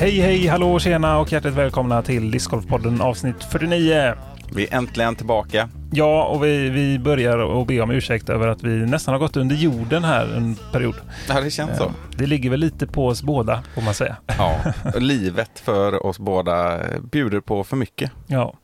Hej, 0.00 0.20
hej, 0.20 0.46
hallå, 0.46 0.78
tjena 0.78 1.18
och 1.18 1.32
hjärtligt 1.32 1.54
välkomna 1.54 2.02
till 2.02 2.30
Discgolfpodden 2.30 3.00
avsnitt 3.00 3.44
49. 3.44 4.14
Vi 4.54 4.66
är 4.66 4.74
äntligen 4.76 5.14
tillbaka. 5.16 5.68
Ja, 5.92 6.24
och 6.24 6.44
vi, 6.44 6.70
vi 6.70 6.98
börjar 6.98 7.60
att 7.60 7.66
be 7.66 7.80
om 7.80 7.90
ursäkt 7.90 8.28
över 8.28 8.48
att 8.48 8.62
vi 8.62 8.86
nästan 8.86 9.14
har 9.14 9.18
gått 9.18 9.36
under 9.36 9.56
jorden 9.56 10.04
här 10.04 10.34
en 10.36 10.56
period. 10.72 10.94
Ja, 11.28 11.40
det 11.40 11.50
känns 11.50 11.78
så. 11.78 11.84
Eh, 11.84 11.90
Det 12.16 12.26
ligger 12.26 12.50
väl 12.50 12.60
lite 12.60 12.86
på 12.86 13.06
oss 13.06 13.22
båda, 13.22 13.62
får 13.74 13.82
man 13.82 13.94
säga. 13.94 14.16
Ja, 14.38 14.56
livet 14.98 15.60
för 15.60 16.06
oss 16.06 16.18
båda 16.18 16.78
bjuder 17.12 17.40
på 17.40 17.64
för 17.64 17.76
mycket. 17.76 18.10
Ja, 18.26 18.54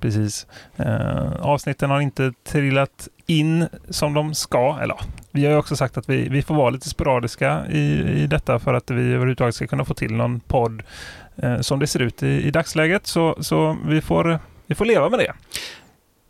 precis. 0.00 0.46
Eh, 0.76 1.32
avsnitten 1.40 1.90
har 1.90 2.00
inte 2.00 2.32
trillat 2.48 3.08
in 3.26 3.68
som 3.88 4.14
de 4.14 4.34
ska. 4.34 4.78
Eller 4.82 4.96
vi 5.30 5.44
har 5.44 5.52
ju 5.52 5.58
också 5.58 5.76
sagt 5.76 5.96
att 5.96 6.08
vi, 6.08 6.28
vi 6.28 6.42
får 6.42 6.54
vara 6.54 6.70
lite 6.70 6.88
sporadiska 6.88 7.62
i, 7.70 8.00
i 8.22 8.26
detta 8.26 8.58
för 8.58 8.74
att 8.74 8.90
vi 8.90 9.02
överhuvudtaget 9.12 9.54
ska 9.54 9.66
kunna 9.66 9.84
få 9.84 9.94
till 9.94 10.12
någon 10.14 10.40
podd 10.40 10.82
eh, 11.36 11.60
som 11.60 11.78
det 11.78 11.86
ser 11.86 12.00
ut 12.02 12.22
i, 12.22 12.28
i 12.28 12.50
dagsläget. 12.50 13.06
Så, 13.06 13.36
så 13.40 13.76
vi, 13.86 14.00
får, 14.00 14.38
vi 14.72 14.76
får 14.76 14.84
leva 14.84 15.08
med 15.08 15.18
det. 15.18 15.32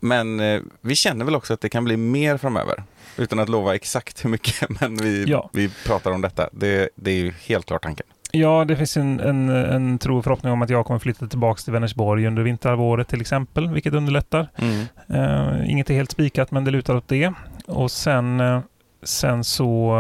Men 0.01 0.41
eh, 0.41 0.61
vi 0.81 0.95
känner 0.95 1.25
väl 1.25 1.35
också 1.35 1.55
att 1.55 1.61
det 1.61 1.69
kan 1.69 1.85
bli 1.85 1.97
mer 1.97 2.37
framöver. 2.37 2.83
Utan 3.17 3.39
att 3.39 3.49
lova 3.49 3.75
exakt 3.75 4.25
hur 4.25 4.31
mycket, 4.31 4.81
men 4.81 4.97
vi, 4.97 5.25
Ja. 5.25 5.51
vi 5.53 5.71
pratar 5.87 6.11
om 6.11 6.21
detta. 6.21 6.49
Det, 6.53 6.89
det 6.95 7.11
är 7.11 7.15
ju 7.15 7.33
helt 7.47 7.67
klart 7.67 7.83
tanken. 7.83 8.07
Ja, 8.33 8.65
det 8.65 8.77
finns 8.77 8.97
en, 8.97 9.21
en, 9.21 9.49
en 9.49 9.99
tro 9.99 10.19
och 10.19 10.25
förhoppning 10.25 10.53
om 10.53 10.63
att 10.63 10.71
jag 10.71 10.87
kommer 10.87 11.01
flytta 11.01 11.27
tillbaka 11.27 11.61
till 11.63 11.73
Vänersborg 11.73 12.27
under 12.27 12.43
vinterhalvåret 12.43 13.09
till 13.09 13.21
exempel, 13.21 13.69
vilket 13.69 13.95
underlättar. 13.95 14.49
Mm. 14.57 14.87
Uh, 15.11 15.71
inget 15.71 15.91
är 15.91 15.95
helt 15.95 16.11
spikat, 16.11 16.51
men 16.51 16.65
det 16.65 16.71
lutar 16.71 16.97
åt 16.97 17.09
det. 17.09 17.33
Och 17.67 17.91
sen, 17.91 18.41
eh, 18.41 18.61
sen, 19.03 19.45
så, 19.45 19.95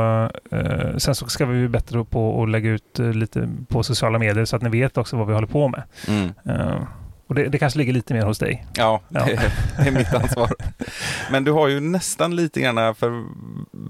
eh, 0.51 0.97
sen 0.97 1.15
så 1.15 1.27
ska 1.29 1.47
vi 1.47 1.59
bli 1.61 1.69
bättre 1.69 2.05
på 2.05 2.43
att 2.43 2.51
lägga 2.51 2.71
ut 2.71 2.99
lite 2.99 3.49
på 3.69 3.83
sociala 3.83 4.19
medier 4.19 4.45
så 4.45 4.57
att 4.57 4.63
ni 4.63 4.69
vet 4.69 4.99
också 4.99 5.17
vad 5.17 5.27
vi 5.27 5.35
håller 5.35 5.47
på 5.47 5.69
med. 5.69 5.83
Mm. 6.09 6.33
Och 7.33 7.37
det, 7.37 7.49
det 7.49 7.59
kanske 7.59 7.79
ligger 7.79 7.93
lite 7.93 8.15
mer 8.15 8.23
hos 8.23 8.39
dig. 8.39 8.67
Ja, 8.75 9.01
Ja. 9.09 9.25
Det, 9.25 9.41
det 9.83 9.89
är 9.89 9.91
mitt 9.93 10.15
ansvar. 10.15 10.51
Men 11.31 11.45
du 11.45 11.51
har 11.53 11.69
ju 11.69 11.81
nästan 11.81 12.37
lite 12.37 12.61
grann 12.61 12.95
för 12.95 13.25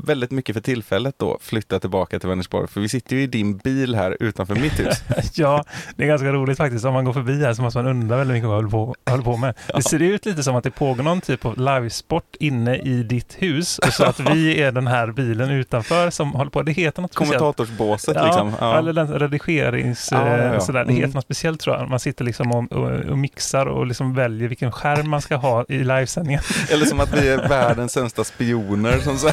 väldigt 0.07 0.31
mycket 0.31 0.55
för 0.55 0.61
tillfället 0.61 1.15
då 1.19 1.39
flyttat 1.41 1.81
tillbaka 1.81 2.19
till 2.19 2.29
Vänersborg. 2.29 2.69
För 2.69 2.81
vi 2.81 2.89
sitter 2.89 3.17
ju 3.17 3.23
i 3.23 3.27
din 3.27 3.57
bil 3.57 3.95
här 3.95 4.17
utanför 4.21 4.55
mitt 4.55 4.81
hus. 4.81 5.03
ja, 5.35 5.65
det 5.97 6.03
är 6.05 6.09
ganska 6.09 6.33
roligt 6.33 6.57
faktiskt. 6.59 6.85
Om 6.85 6.95
man 6.95 7.05
går 7.05 7.13
förbi 7.13 7.45
här 7.45 7.55
så 7.55 7.63
måste 7.63 7.79
man 7.79 7.87
undra 7.87 8.17
väldigt 8.17 8.35
mycket 8.35 8.49
vad 8.49 8.57
jag 8.57 8.63
håller 8.63 8.71
på, 8.71 8.95
håller 9.11 9.25
på 9.25 9.37
med. 9.37 9.55
Det 9.75 9.83
ser 9.83 10.03
ut 10.03 10.27
lite 10.27 10.43
som 10.43 10.57
att 10.57 10.65
det 10.65 10.71
pågår 10.71 11.03
någon 11.03 11.21
typ 11.21 11.45
av 11.45 11.59
livesport 11.59 12.37
inne 12.41 12.77
i 12.77 13.03
ditt 13.03 13.37
hus 13.39 13.79
och 13.79 13.93
så 13.93 14.05
att 14.05 14.21
vi 14.21 14.61
är 14.63 14.73
den 14.73 14.87
här 14.87 15.07
bilen 15.13 15.51
utanför 15.51 16.11
som 16.11 16.33
håller 16.33 16.51
på. 16.51 16.63
Det 16.63 16.73
heter 16.73 17.03
något. 17.03 17.15
Kommentatorsbåset 17.15 18.17
Ja, 18.17 18.25
liksom. 18.25 18.53
Ja. 18.61 18.79
eller 18.79 19.07
redigerings... 19.07 20.09
Ja, 20.13 20.29
ja, 20.39 20.53
ja. 20.55 20.61
Sådär. 20.61 20.85
Det 20.85 20.93
heter 20.93 21.03
Mm. 21.05 21.15
något 21.15 21.25
speciellt 21.25 21.61
tror 21.61 21.77
jag. 21.77 21.89
Man 21.91 22.01
sitter 22.01 22.25
liksom 22.25 22.53
och, 22.53 22.73
och, 22.73 22.91
och 22.91 23.19
mixar 23.35 23.67
och 23.67 23.87
liksom 23.87 24.15
väljer 24.15 24.49
vilken 24.49 24.73
skärm 24.73 25.11
man 25.11 25.23
ska 25.23 25.37
ha 25.37 25.65
i 25.69 25.79
livesändningen. 25.79 26.43
Eller 26.71 26.87
som 26.87 27.01
att 27.01 27.15
vi 27.15 27.29
är 27.29 27.49
världens 27.49 27.93
sämsta 27.93 28.25
spioner 28.25 28.99
som 28.99 29.19
så 29.19 29.29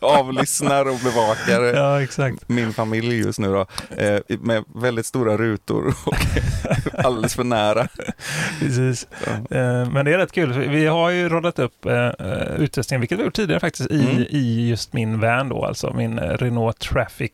avlyssnar 0.00 0.88
och 0.88 0.98
bevakar 1.04 1.62
Ja, 1.76 2.02
exakt. 2.02 2.48
min 2.48 2.72
familj 2.72 3.14
just 3.16 3.38
nu 3.38 3.48
då. 3.52 3.66
Eh, 3.96 4.20
med 4.40 4.64
väldigt 4.74 5.06
stora 5.06 5.36
rutor 5.36 5.94
och 6.06 6.14
alldeles 7.04 7.34
för 7.34 7.44
nära. 7.44 7.88
Precis. 8.60 9.06
Ja. 9.26 9.56
Eh, 9.56 9.90
Men 9.90 10.04
det 10.04 10.12
är 10.14 10.18
rätt 10.18 10.32
kul. 10.32 10.52
Vi 10.68 10.86
har 10.86 11.10
ju 11.10 11.28
radat 11.28 11.58
upp 11.58 11.86
eh, 11.86 12.10
utrustningen, 12.58 13.00
vilket 13.00 13.18
vi 13.18 13.22
gjort 13.24 13.34
tidigare 13.36 13.60
faktiskt, 13.60 13.90
i, 13.90 14.06
Mm. 14.06 14.22
i 14.30 14.68
just 14.70 14.92
min 14.92 15.20
van 15.20 15.48
då, 15.48 15.64
alltså 15.64 15.92
min 15.92 16.18
Renault 16.20 16.78
Traffic. 16.78 17.30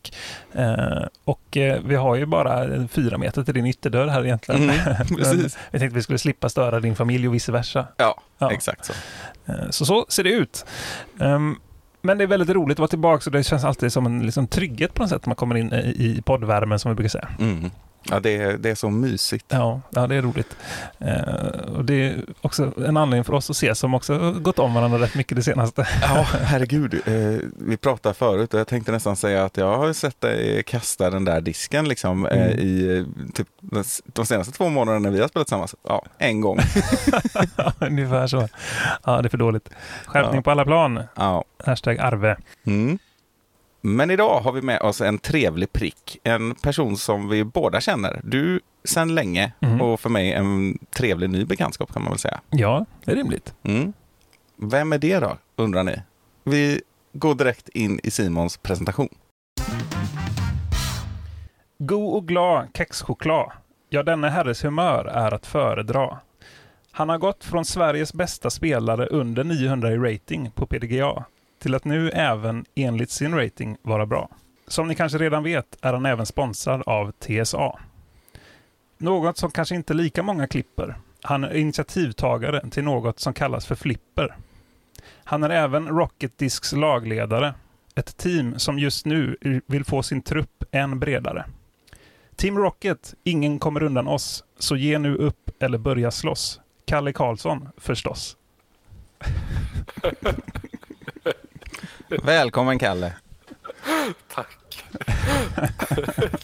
Och 1.25 1.57
vi 1.85 1.95
har 1.95 2.15
ju 2.15 2.25
bara 2.25 2.67
fyra 2.87 3.17
meter 3.17 3.43
till 3.43 3.53
din 3.53 3.65
ytterdörr 3.65 4.07
här 4.07 4.25
egentligen. 4.25 4.63
Mm, 4.69 4.75
precis. 5.31 5.57
Vi 5.71 5.79
tänkte 5.79 5.93
att 5.93 5.97
vi 5.97 6.03
skulle 6.03 6.19
slippa 6.19 6.49
störa 6.49 6.79
din 6.79 6.95
familj 6.95 7.27
och 7.27 7.33
vice 7.33 7.51
versa. 7.51 7.87
Ja, 7.97 8.21
Ja. 8.37 8.51
exakt 8.51 8.85
så. 8.85 8.93
Eh, 9.45 9.69
Så 9.69 9.85
så 9.85 10.05
ser 10.09 10.23
det 10.23 10.29
ut. 10.29 10.65
Ehm, 11.19 11.55
Men 12.05 12.17
det 12.17 12.23
är 12.23 12.27
väldigt 12.27 12.49
roligt 12.49 12.75
att 12.75 12.79
vara 12.79 12.87
tillbaka 12.87 13.23
och 13.25 13.31
det 13.31 13.43
känns 13.43 13.63
alltid 13.63 13.93
som 13.93 14.05
en 14.05 14.19
liksom, 14.19 14.47
trygghet 14.47 14.93
på 14.93 15.01
något 15.03 15.09
sätt 15.09 15.25
när 15.25 15.29
man 15.29 15.35
kommer 15.35 15.55
in 15.55 15.73
i, 15.73 15.77
i 16.17 16.21
poddvärmen 16.25 16.79
som 16.79 16.91
vi 16.91 16.95
brukar 16.95 17.09
säga. 17.09 17.27
Mm. 17.39 17.71
Ja, 18.09 18.19
det 18.19 18.29
är, 18.37 18.57
det 18.57 18.69
är 18.69 18.75
så 18.75 18.89
mysigt. 18.89 19.45
Ja, 19.49 19.81
ja 19.89 20.07
det 20.07 20.15
är 20.15 20.21
roligt. 20.21 20.55
Eh, 20.99 21.73
och 21.75 21.85
det 21.85 21.93
är 21.93 22.23
också 22.41 22.71
en 22.87 22.97
anledning 22.97 23.23
för 23.23 23.33
oss 23.33 23.49
att 23.49 23.55
se 23.57 23.75
som 23.75 23.93
också 23.93 24.31
gått 24.31 24.59
om 24.59 24.73
varandra 24.73 24.99
rätt 24.99 25.15
mycket 25.15 25.35
det 25.37 25.43
senaste. 25.43 25.87
Ja, 26.01 26.27
herregud. 26.43 26.93
Eh, 27.05 27.39
vi 27.67 27.77
pratade 27.77 28.15
förut 28.15 28.53
och 28.53 28.59
jag 28.59 28.67
tänkte 28.67 28.91
nästan 28.91 29.15
säga 29.15 29.45
att 29.45 29.57
jag 29.57 29.77
har 29.77 29.93
sett 29.93 30.21
dig 30.21 30.63
kasta 30.63 31.09
den 31.09 31.25
där 31.25 31.41
disken 31.41 31.87
liksom, 31.87 32.25
eh, 32.25 32.43
Mm. 32.43 32.59
i 32.59 32.97
eh, 32.97 33.31
typ, 33.33 33.47
de- 33.61 33.83
de 34.05 34.25
senaste 34.25 34.53
två 34.53 34.69
månaderna 34.69 34.99
när 34.99 35.11
vi 35.15 35.21
har 35.21 35.27
spelat 35.27 35.47
tillsammans. 35.47 35.75
Ja, 35.87 36.05
en 36.17 36.41
gång. 36.41 36.59
Ungefär 37.79 38.27
så. 38.27 38.47
Ja, 39.05 39.21
det 39.21 39.27
är 39.27 39.29
för 39.29 39.37
dåligt. 39.37 39.69
Skärpning 40.05 40.35
Ja. 40.35 40.41
på 40.41 40.51
alla 40.51 40.65
plan. 40.65 40.99
Ja. 41.15 41.43
Hashtag 41.65 41.97
Arve. 41.99 42.37
Mm. 42.65 42.97
Men 43.85 44.11
idag 44.11 44.39
har 44.39 44.51
vi 44.51 44.61
med 44.61 44.81
oss 44.81 45.01
en 45.01 45.17
trevlig 45.19 45.73
prick. 45.73 46.17
En 46.23 46.55
person 46.55 46.97
som 46.97 47.29
vi 47.29 47.43
båda 47.43 47.81
känner. 47.81 48.21
Du 48.23 48.59
sedan 48.83 49.15
länge 49.15 49.51
Mm. 49.61 49.81
och 49.81 49.99
för 49.99 50.09
mig 50.09 50.33
en 50.33 50.77
trevlig 50.95 51.29
ny 51.29 51.45
bekantskap 51.45 51.93
kan 51.93 52.01
man 52.01 52.11
väl 52.11 52.19
säga. 52.19 52.39
Ja, 52.49 52.85
det 53.05 53.11
är 53.11 53.15
rimligt. 53.15 53.53
Mm. 53.63 53.93
Vem 54.57 54.93
är 54.93 54.97
det 54.97 55.19
då, 55.19 55.37
undrar 55.55 55.83
ni? 55.83 56.01
Vi 56.43 56.81
går 57.13 57.35
direkt 57.35 57.69
in 57.69 57.99
i 58.03 58.11
Simons 58.11 58.57
presentation. 58.57 59.09
God 61.77 62.13
och 62.15 62.27
glad 62.27 62.67
kexchoklad. 62.77 63.51
Ja, 63.89 64.03
denna 64.03 64.29
herres 64.29 64.63
humör 64.63 65.05
är 65.05 65.33
att 65.33 65.45
föredra. 65.45 66.17
Han 66.91 67.09
har 67.09 67.17
gått 67.17 67.43
från 67.43 67.65
Sveriges 67.65 68.13
bästa 68.13 68.49
spelare 68.49 69.05
under 69.05 69.43
900 69.43 69.91
i 69.91 69.97
rating 69.97 70.51
på 70.55 70.65
PDGA 70.65 71.25
till 71.63 71.75
att 71.75 71.85
nu 71.85 72.09
även 72.09 72.65
enligt 72.75 73.11
sin 73.11 73.35
rating 73.35 73.77
vara 73.81 74.05
bra. 74.05 74.29
Som 74.67 74.87
ni 74.87 74.95
kanske 74.95 75.17
redan 75.17 75.43
vet 75.43 75.77
är 75.81 75.93
han 75.93 76.05
även 76.05 76.25
sponsrad 76.25 76.83
av 76.85 77.11
TSA. 77.11 77.79
Något 78.97 79.37
som 79.37 79.51
kanske 79.51 79.75
inte 79.75 79.93
lika 79.93 80.23
många 80.23 80.47
klipper. 80.47 80.95
Han 81.21 81.43
är 81.43 81.53
initiativtagare 81.53 82.69
till 82.69 82.83
något 82.83 83.19
som 83.19 83.33
kallas 83.33 83.65
för 83.65 83.75
flipper. 83.75 84.35
Han 85.23 85.43
är 85.43 85.49
även 85.49 85.87
Rocket 85.87 86.37
Discs 86.37 86.73
lagledare. 86.73 87.53
Ett 87.95 88.17
team 88.17 88.59
som 88.59 88.79
just 88.79 89.05
nu 89.05 89.37
vill 89.65 89.85
få 89.85 90.03
sin 90.03 90.21
trupp 90.21 90.63
än 90.71 90.99
bredare. 90.99 91.45
Team 92.35 92.57
Rocket, 92.57 93.13
ingen 93.23 93.59
kommer 93.59 93.83
undan 93.83 94.07
oss, 94.07 94.43
så 94.59 94.75
ge 94.75 94.97
nu 94.97 95.15
upp 95.15 95.49
eller 95.59 95.77
börja 95.77 96.11
slåss. 96.11 96.59
Kalle 96.85 97.13
Karlsson, 97.13 97.69
förstås. 97.77 98.37
Välkommen 102.21 102.79
Kalle. 102.79 103.13
Tack. 104.35 104.83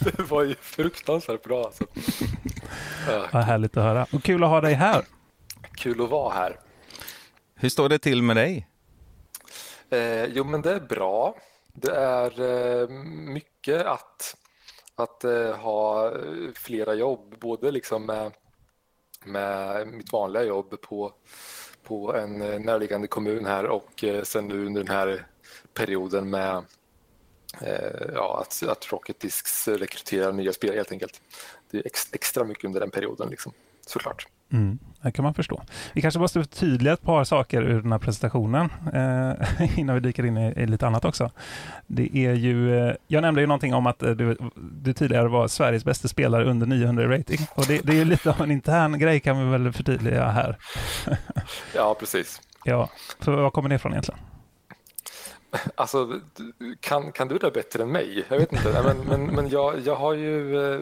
det 0.00 0.18
var 0.30 0.42
ju 0.42 0.54
fruktansvärt 0.54 1.42
bra 1.42 1.64
alltså. 1.64 1.84
Ja, 3.08 3.26
Vad 3.32 3.42
härligt 3.42 3.76
att 3.76 3.84
höra. 3.84 4.06
Och 4.12 4.22
kul 4.22 4.44
att 4.44 4.50
ha 4.50 4.60
dig 4.60 4.74
här. 4.74 5.04
kul 5.76 6.02
att 6.02 6.10
vara 6.10 6.34
här. 6.34 6.60
Hur 7.54 7.68
står 7.68 7.88
det 7.88 7.98
till 7.98 8.22
med 8.22 8.36
dig? 8.36 8.66
Eh, 9.90 10.24
jo, 10.24 10.44
men 10.44 10.62
det 10.62 10.72
är 10.72 10.80
bra. 10.80 11.34
Det 11.72 11.94
är 11.94 12.40
eh, 12.82 12.88
mycket 13.32 13.86
att, 13.86 14.36
att 14.94 15.24
eh, 15.24 15.56
ha 15.56 16.06
eh, 16.06 16.12
flera 16.54 16.94
jobb, 16.94 17.36
både 17.40 17.70
liksom 17.70 18.06
med, 18.06 18.32
med 19.24 19.88
mitt 19.88 20.12
vanliga 20.12 20.42
jobb 20.42 20.80
på, 20.80 21.12
på 21.84 22.14
en 22.16 22.42
eh, 22.42 22.60
närliggande 22.60 23.06
kommun 23.08 23.46
här 23.46 23.64
och 23.66 24.04
eh, 24.04 24.22
sen 24.22 24.48
nu 24.48 24.66
under 24.66 24.84
den 24.84 24.96
här 24.96 25.26
perioden 25.74 26.30
med 26.30 26.64
eh, 27.60 28.10
ja, 28.14 28.40
att, 28.46 28.68
att 28.68 28.92
Rocket 28.92 29.20
Discs 29.20 29.68
rekryterar 29.68 30.32
nya 30.32 30.52
spelare 30.52 30.76
helt 30.76 30.92
enkelt. 30.92 31.20
Det 31.70 31.78
är 31.78 31.86
ex, 31.86 32.08
extra 32.12 32.44
mycket 32.44 32.64
under 32.64 32.80
den 32.80 32.90
perioden 32.90 33.28
liksom, 33.28 33.52
såklart. 33.86 34.26
Mm, 34.52 34.78
det 35.02 35.12
kan 35.12 35.22
man 35.22 35.34
förstå. 35.34 35.62
Vi 35.92 36.02
kanske 36.02 36.20
måste 36.20 36.40
förtydliga 36.40 36.92
ett 36.92 37.02
par 37.02 37.24
saker 37.24 37.62
ur 37.62 37.82
den 37.82 37.92
här 37.92 37.98
presentationen 37.98 38.70
eh, 38.92 39.78
innan 39.78 39.94
vi 39.94 40.00
dyker 40.00 40.26
in 40.26 40.36
i, 40.36 40.52
i 40.56 40.66
lite 40.66 40.86
annat 40.86 41.04
också. 41.04 41.30
Det 41.86 42.16
är 42.16 42.34
ju, 42.34 42.78
eh, 42.78 42.94
jag 43.06 43.22
nämnde 43.22 43.40
ju 43.40 43.46
någonting 43.46 43.74
om 43.74 43.86
att 43.86 44.02
eh, 44.02 44.10
du, 44.10 44.36
du 44.56 44.92
tidigare 44.92 45.28
var 45.28 45.48
Sveriges 45.48 45.84
bästa 45.84 46.08
spelare 46.08 46.44
under 46.44 46.66
900 46.66 47.02
i 47.02 47.06
rating. 47.06 47.38
Och 47.54 47.66
det, 47.66 47.80
det 47.84 47.92
är 47.92 47.96
ju 47.96 48.04
lite 48.04 48.30
av 48.30 48.40
en 48.40 48.50
intern 48.50 48.98
grej 48.98 49.20
kan 49.20 49.38
vi 49.38 49.58
väl 49.58 49.72
förtydliga 49.72 50.28
här. 50.28 50.58
Ja, 51.74 51.96
precis. 51.98 52.40
Ja, 52.64 52.90
för 53.20 53.32
var 53.32 53.50
kommer 53.50 53.68
det 53.68 53.74
ifrån 53.74 53.92
egentligen? 53.92 54.20
Alltså, 55.74 56.20
kan, 56.80 57.12
kan 57.12 57.28
du 57.28 57.38
det 57.38 57.50
bättre 57.50 57.82
än 57.82 57.92
mig? 57.92 58.26
Jag 58.28 58.38
vet 58.38 58.52
inte. 58.52 58.82
Men, 58.82 58.98
men, 58.98 59.34
men 59.34 59.48
jag, 59.48 59.80
jag 59.80 59.96
har 59.96 60.14
ju... 60.14 60.56
eh, 60.74 60.80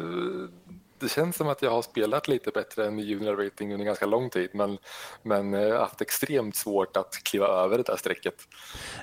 det 1.00 1.08
känns 1.08 1.36
som 1.36 1.48
att 1.48 1.62
jag 1.62 1.70
har 1.70 1.82
spelat 1.82 2.28
lite 2.28 2.50
bättre 2.50 2.86
än 2.86 2.98
junior 2.98 3.36
rating 3.36 3.72
under 3.72 3.86
ganska 3.86 4.06
lång 4.06 4.30
tid 4.30 4.50
men, 4.54 4.78
men 5.22 5.54
eh, 5.54 5.78
haft 5.78 6.00
extremt 6.00 6.56
svårt 6.56 6.96
att 6.96 7.20
kliva 7.24 7.46
över 7.46 7.76
det 7.76 7.82
där 7.82 7.96
strecket. 7.96 8.34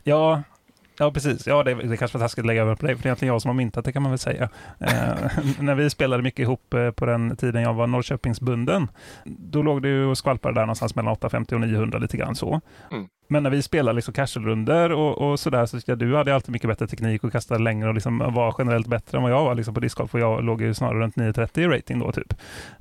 Ja, 0.03 0.43
Ja, 0.97 1.11
precis. 1.11 1.47
Ja, 1.47 1.63
det, 1.63 1.73
det 1.73 1.97
kanske 1.97 2.17
var 2.17 2.25
taskigt 2.25 2.39
att 2.39 2.45
lägga 2.45 2.61
över 2.61 2.75
på 2.75 2.85
dig, 2.85 2.95
för 2.95 3.03
det 3.03 3.07
är 3.07 3.09
egentligen 3.09 3.33
jag 3.33 3.41
som 3.41 3.49
har 3.49 3.55
myntat 3.55 3.85
det 3.85 3.91
kan 3.91 4.01
man 4.01 4.11
väl 4.11 4.19
säga. 4.19 4.49
Eh, 4.79 5.15
när 5.59 5.75
vi 5.75 5.89
spelade 5.89 6.23
mycket 6.23 6.39
ihop 6.39 6.73
eh, 6.73 6.91
på 6.91 7.05
den 7.05 7.37
tiden 7.37 7.61
jag 7.61 7.73
var 7.73 7.87
Norrköpingsbunden, 7.87 8.87
då 9.25 9.61
låg 9.61 9.81
det 9.81 9.87
ju 9.87 10.05
och 10.05 10.17
skvalpade 10.17 10.53
där 10.53 10.61
någonstans 10.61 10.95
mellan 10.95 11.11
850 11.11 11.55
och 11.55 11.61
900 11.61 11.99
lite 11.99 12.17
grann 12.17 12.35
så. 12.35 12.61
Mm. 12.91 13.07
Men 13.27 13.43
när 13.43 13.49
vi 13.49 13.61
spelade 13.61 13.95
liksom 13.95 14.13
casual-runder 14.13 14.91
och, 14.91 15.17
och 15.31 15.39
sådär, 15.39 15.65
så 15.65 15.77
tyckte 15.77 15.91
jag 15.91 15.99
du 15.99 16.15
hade 16.15 16.35
alltid 16.35 16.51
mycket 16.51 16.67
bättre 16.69 16.87
teknik 16.87 17.23
och 17.23 17.31
kastade 17.31 17.63
längre 17.63 17.87
och 17.87 17.93
liksom 17.93 18.17
var 18.17 18.55
generellt 18.57 18.87
bättre 18.87 19.17
än 19.17 19.23
vad 19.23 19.31
jag 19.31 19.43
var 19.43 19.55
liksom 19.55 19.73
på 19.73 19.79
discgolf. 19.79 20.11
För 20.11 20.19
jag 20.19 20.43
låg 20.43 20.61
ju 20.61 20.73
snarare 20.73 20.99
runt 20.99 21.15
930 21.15 21.63
i 21.63 21.67
rating 21.67 21.99
då 21.99 22.11
typ. 22.11 22.33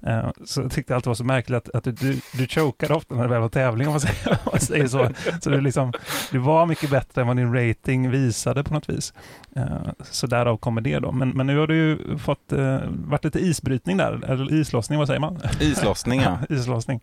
Eh, 0.07 0.31
så 0.45 0.61
jag 0.61 0.73
tyckte 0.73 0.95
alltid 0.95 1.07
var 1.07 1.15
så 1.15 1.25
märkligt 1.25 1.57
att, 1.57 1.75
att 1.75 1.85
du, 1.85 1.93
du, 1.93 2.21
du 2.39 2.47
chokade 2.47 2.95
ofta 2.95 3.15
när 3.15 3.23
det 3.23 3.29
väl 3.29 3.41
var 3.41 3.49
tävling 3.49 3.87
om 3.89 3.93
man 3.93 4.01
säger, 4.01 4.29
om 4.31 4.37
man 4.53 4.61
säger 4.61 4.87
så. 4.87 5.09
Så 5.41 5.51
du, 5.51 5.61
liksom, 5.61 5.93
du 6.31 6.39
var 6.39 6.67
mycket 6.67 6.91
bättre 6.91 7.21
än 7.21 7.27
vad 7.27 7.37
din 7.37 7.55
rating 7.55 8.11
visade 8.11 8.65
på 8.65 8.75
något 8.75 8.89
vis. 8.89 9.13
Eh, 9.57 9.65
så 10.11 10.27
därav 10.27 10.57
kommer 10.57 10.81
det 10.81 10.99
då. 10.99 11.13
Men, 11.13 11.29
men 11.31 11.47
nu 11.47 11.59
har 11.59 11.67
du 11.67 11.77
ju 11.77 12.19
fått, 12.19 12.53
eh, 12.53 12.79
varit 12.89 13.25
lite 13.25 13.39
isbrytning 13.39 13.97
där, 13.97 14.21
eller 14.31 14.53
islossning, 14.53 14.99
vad 14.99 15.09
säger 15.09 15.21
man? 15.21 15.39
Islossning, 15.61 16.21
ja. 16.21 16.39
islossning. 16.55 17.01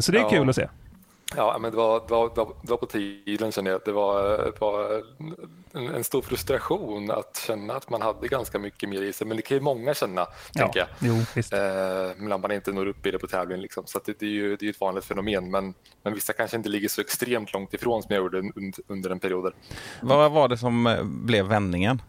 Så 0.00 0.12
det 0.12 0.18
är 0.18 0.22
Ja. 0.22 0.28
kul 0.30 0.48
att 0.48 0.56
se. 0.56 0.68
Ja, 1.36 1.58
men 1.60 1.70
det 1.70 1.76
var, 1.76 2.00
det 2.08 2.14
var, 2.14 2.30
det 2.62 2.70
var, 2.70 2.76
på 2.76 2.86
tiden 2.86 3.52
kände 3.52 3.70
jag. 3.70 3.80
Det 3.84 3.92
var, 3.92 4.38
det 4.44 4.60
var 4.60 5.02
en, 5.72 5.94
en 5.94 6.04
stor 6.04 6.22
frustration 6.22 7.10
att 7.10 7.42
känna 7.46 7.74
att 7.74 7.90
man 7.90 8.02
hade 8.02 8.28
ganska 8.28 8.58
mycket 8.58 8.88
mer 8.88 9.02
i 9.02 9.12
sig. 9.12 9.26
Men 9.26 9.36
det 9.36 9.42
kan 9.42 9.56
ju 9.56 9.60
många 9.60 9.94
känna, 9.94 10.26
tänker 10.52 10.78
jag. 10.80 10.88
Jo, 10.98 11.14
visst. 11.34 11.52
Eh, 11.52 11.58
men 12.16 12.40
man 12.40 12.52
inte 12.52 12.72
når 12.72 12.86
upp 12.86 13.06
i 13.06 13.10
det 13.10 13.18
på 13.18 13.26
tävling. 13.26 13.60
Liksom. 13.60 13.86
Så 13.86 14.00
det, 14.04 14.18
det, 14.18 14.26
är 14.26 14.30
ju 14.30 14.56
det 14.56 14.66
är 14.66 14.70
ett 14.70 14.80
vanligt 14.80 15.04
fenomen. 15.04 15.50
Men, 15.50 15.74
men 16.02 16.14
vissa 16.14 16.32
kanske 16.32 16.56
inte 16.56 16.68
ligger 16.68 16.88
så 16.88 17.00
extremt 17.00 17.52
långt 17.52 17.74
ifrån 17.74 18.02
som 18.02 18.14
jag 18.14 18.22
gjorde 18.22 18.38
under, 18.38 18.84
under 18.86 19.10
en 19.10 19.20
period. 19.20 19.52
Vad 20.02 20.32
var 20.32 20.48
det 20.48 20.58
som 20.58 20.86
eh, 20.86 21.04
blev 21.04 21.46
vändningen? 21.46 22.02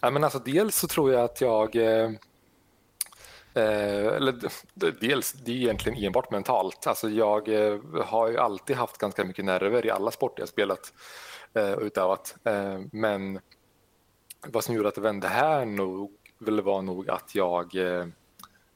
Ja, 0.00 0.10
men 0.10 0.24
alltså, 0.24 0.38
dels 0.38 0.76
så 0.76 0.86
tror 0.86 1.12
jag 1.12 1.24
att 1.24 1.40
jag... 1.40 1.76
Eh, 1.76 2.10
eh, 3.58 4.16
eller 4.16 4.34
dels, 5.00 5.32
det 5.32 5.52
är 5.52 5.56
egentligen 5.56 6.04
enbart 6.04 6.30
mentalt. 6.30 6.86
Alltså, 6.86 7.08
jag 7.08 7.48
eh, 7.48 7.78
har 8.04 8.28
ju 8.28 8.38
alltid 8.38 8.76
haft 8.76 8.98
ganska 8.98 9.24
mycket 9.24 9.44
nerver 9.44 9.86
i 9.86 9.90
alla 9.90 10.10
sporter 10.10 10.42
jag 10.42 10.48
spelat 10.48 10.92
eh, 11.54 11.72
och 11.72 11.82
utövat. 11.82 12.36
Eh, 12.44 12.80
men 12.92 13.40
vad 14.46 14.64
som 14.64 14.74
gjorde 14.74 14.88
att 14.88 14.94
det 14.94 15.00
vände 15.00 15.28
här 15.28 15.64
nog, 15.64 16.12
väl 16.38 16.60
var 16.60 16.82
nog 16.82 17.10
att 17.10 17.34
jag 17.34 17.74
eh, 17.76 18.06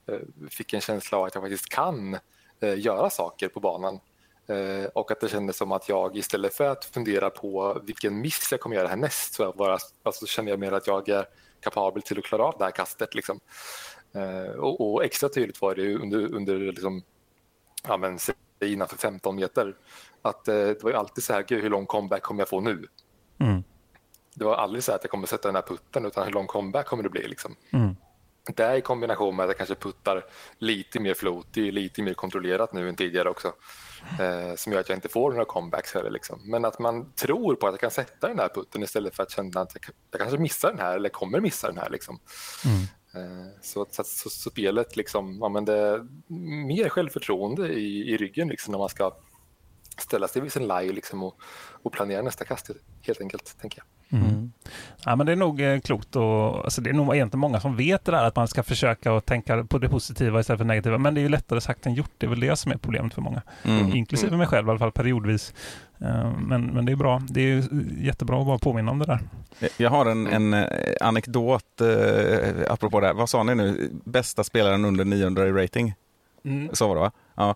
eh, 0.07 0.21
fick 0.51 0.73
en 0.73 0.81
känsla 0.81 1.19
av 1.19 1.25
att 1.25 1.35
jag 1.35 1.43
faktiskt 1.43 1.69
kan 1.69 2.19
eh, 2.61 2.79
göra 2.79 3.11
saker 3.11 3.49
på 3.49 3.61
banan. 3.61 4.01
Eh, 4.47 4.85
och 4.85 5.11
att 5.11 5.21
det 5.21 5.29
kändes 5.29 5.57
som 5.57 5.73
att 5.73 5.89
jag 5.89 6.17
istället 6.17 6.55
för 6.55 6.69
att 6.69 6.85
fundera 6.85 7.31
på 7.31 7.81
vilken 7.85 8.21
miss 8.21 8.49
jag 8.51 8.61
kommer 8.61 8.77
göra 8.77 8.89
härnäst 8.89 9.35
så 9.35 9.53
bara, 9.53 9.79
alltså, 10.03 10.27
kände 10.27 10.51
jag 10.51 10.61
mer 10.61 10.73
att 10.73 10.87
jag 10.87 11.09
är 11.09 11.27
kapabel 11.61 12.03
till 12.03 12.19
att 12.19 12.25
klara 12.25 12.45
av 12.45 12.55
det 12.59 12.65
här 12.65 12.71
kastet. 12.71 13.15
Liksom. 13.15 13.41
Eh, 14.15 14.53
och, 14.53 14.93
och 14.93 15.05
extra 15.05 15.29
tydligt 15.29 15.61
var 15.61 15.75
det 15.75 15.95
under, 15.95 16.35
under 16.35 16.59
liksom, 16.59 17.03
ja, 17.89 17.97
men, 17.97 18.19
innanför 18.61 18.97
15 18.97 19.37
meter 19.37 19.77
att 20.23 20.49
eh, 20.49 20.55
det 20.55 20.83
var 20.83 20.91
ju 20.91 20.97
alltid 20.97 21.25
så 21.25 21.33
här, 21.33 21.45
hur 21.49 21.71
lång 21.71 21.87
comeback 21.87 22.23
kommer 22.23 22.41
jag 22.41 22.49
få 22.49 22.61
nu? 22.61 22.87
Mm. 23.39 23.65
Det 24.35 24.45
var 24.45 24.55
aldrig 24.55 24.85
så 24.85 24.93
här 24.93 24.97
att 24.97 25.05
jag 25.05 25.11
kommer 25.11 25.27
sätta 25.27 25.49
den 25.49 25.55
här 25.55 25.63
putten 25.63 26.07
utan 26.07 26.25
hur 26.25 26.33
lång 26.33 26.47
comeback 26.47 26.87
kommer 26.87 27.03
det 27.03 27.09
bli? 27.09 27.29
Liksom. 27.29 27.57
Mm. 27.73 27.97
Det 28.57 28.77
i 28.77 28.81
kombination 28.81 29.37
med 29.37 29.45
att 29.45 29.49
jag 29.49 29.57
kanske 29.57 29.75
puttar 29.75 30.25
lite 30.59 31.01
mer 31.01 31.15
floaty, 31.15 31.73
lite 31.73 32.03
mer 32.03 32.15
kontrollerat 32.15 32.73
nu 32.73 32.89
än 32.89 32.97
tidigare 32.97 33.31
också. 33.31 33.53
Eh, 34.21 34.55
som 34.57 34.73
gör 34.73 34.81
att 34.81 34.89
jag 34.89 34.97
inte 34.97 35.09
får 35.09 35.31
några 35.31 35.45
comebacks 35.45 35.95
heller. 35.95 36.11
Liksom. 36.11 36.41
Men 36.45 36.65
att 36.65 36.79
man 36.79 37.13
tror 37.13 37.55
på 37.55 37.67
att 37.67 37.73
jag 37.73 37.81
kan 37.81 37.91
sätta 37.91 38.29
den 38.29 38.39
här 38.39 38.49
putten 38.55 38.83
istället 38.83 39.17
för 39.17 39.23
att 39.23 39.31
känna 39.31 39.61
att 39.61 39.75
jag, 39.75 39.95
jag 40.11 40.21
kanske 40.21 40.39
missar 40.39 40.71
den 40.71 40.79
här 40.79 40.97
eller 40.97 41.09
kommer 41.09 41.41
missa 41.41 41.67
den 41.67 41.79
här. 41.79 41.91
Liksom. 41.91 42.19
Mm. 42.65 42.87
Eh, 43.15 43.47
så, 43.63 43.87
så, 43.91 44.05
så, 44.05 44.31
så 44.31 44.51
spelet, 44.51 44.97
liksom, 44.97 45.39
ja, 45.41 45.49
men 45.49 45.65
det 45.65 45.79
är 45.79 46.07
mer 46.67 46.89
självförtroende 46.89 47.73
i, 47.73 48.13
i 48.13 48.17
ryggen 48.17 48.49
liksom, 48.49 48.73
när 48.73 48.79
man 48.79 48.89
ska 48.89 49.17
ställa 49.99 50.29
sig 50.29 50.43
vid 50.43 50.53
sin 50.53 50.69
lie 50.69 50.93
liksom, 50.93 51.23
och, 51.23 51.41
och 51.83 51.93
planera 51.93 52.23
nästa 52.23 52.45
kast 52.45 52.71
helt 53.03 53.21
enkelt. 53.21 53.57
tänker 53.61 53.79
jag. 53.79 54.02
Mm. 54.13 54.53
Ja, 55.05 55.17
men 55.17 55.27
det 55.27 55.33
är 55.33 55.37
nog 55.37 55.61
eh, 55.61 55.81
klokt 55.81 56.17
och 56.17 56.65
alltså, 56.65 56.81
det 56.81 56.91
är 56.91 56.95
nog 56.95 57.15
egentligen 57.15 57.41
många 57.41 57.61
som 57.61 57.77
vet 57.77 58.05
det 58.05 58.13
där 58.13 58.25
att 58.25 58.37
man 58.37 58.49
ska 58.49 58.63
försöka 58.63 59.17
att 59.17 59.27
tänka 59.27 59.65
på 59.65 59.79
det 59.79 59.89
positiva 59.89 60.41
istället 60.41 60.59
för 60.59 60.65
det 60.65 60.69
negativa. 60.69 60.99
Men 60.99 61.15
det 61.15 61.21
är 61.21 61.23
ju 61.23 61.29
lättare 61.29 61.61
sagt 61.61 61.87
än 61.87 61.95
gjort. 61.95 62.11
Det 62.19 62.27
är 62.27 62.31
väl 62.31 62.41
det 62.41 62.57
som 62.57 62.73
är 62.73 62.77
problemet 62.77 63.15
för 63.15 63.23
många. 63.23 63.43
Mm. 63.65 63.97
Inklusive 63.97 64.37
mig 64.37 64.47
själv 64.47 64.67
i 64.67 64.71
alla 64.71 64.79
fall 64.79 64.93
periodvis. 64.93 65.55
Eh, 66.01 66.33
Men, 66.39 66.67
men 66.67 66.87
det 66.87 66.93
är 66.93 66.97
bra. 66.97 67.23
Det 67.29 67.41
är 67.41 67.69
jättebra 67.99 68.41
att 68.41 68.47
bara 68.47 68.59
påminna 68.59 68.91
om 68.91 68.99
det 68.99 69.05
där. 69.07 69.21
Jag 69.77 69.91
har 69.91 70.07
en, 70.07 70.27
en 70.27 70.55
eh, 70.55 70.67
anekdot 71.01 71.81
eh, 71.81 72.73
apropå 72.73 73.01
det 73.01 73.07
här. 73.07 73.15
Vad 73.15 73.29
sa 73.29 73.43
ni 73.43 73.55
nu? 73.55 73.91
Bästa 74.05 74.45
spelaren 74.45 74.85
under 74.85 75.05
900 75.05 75.47
i 75.47 75.53
rating? 75.53 75.95
Så 76.73 76.89
var 76.89 76.95
det 76.95 77.01
va? 77.01 77.11
Ja. 77.35 77.55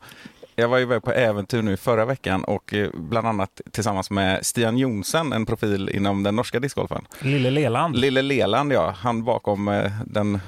Jag 0.59 0.69
var 0.69 0.77
ju 0.77 0.83
iväg 0.83 1.03
på 1.03 1.13
äventyr 1.13 1.63
nu 1.63 1.77
förra 1.77 2.05
veckan 2.05 2.45
och 2.45 2.75
eh, 2.75 2.91
bland 2.95 3.27
annat 3.27 3.61
tillsammans 3.71 4.11
med 4.11 4.47
Stian 4.47 4.79
Jonsen, 4.79 5.33
en 5.33 5.47
profil 5.47 5.89
inom 5.89 6.23
den 6.23 6.37
norska 6.37 6.61
discgolfen. 6.61 7.07
Lille 7.21 7.51
Leland. 7.51 7.97
Lille 7.97 8.23
Leland, 8.23 8.73
ja. 8.73 8.95
Han 8.99 9.25
bakom 9.25 9.69
eh, 9.69 9.93
den 10.07 10.41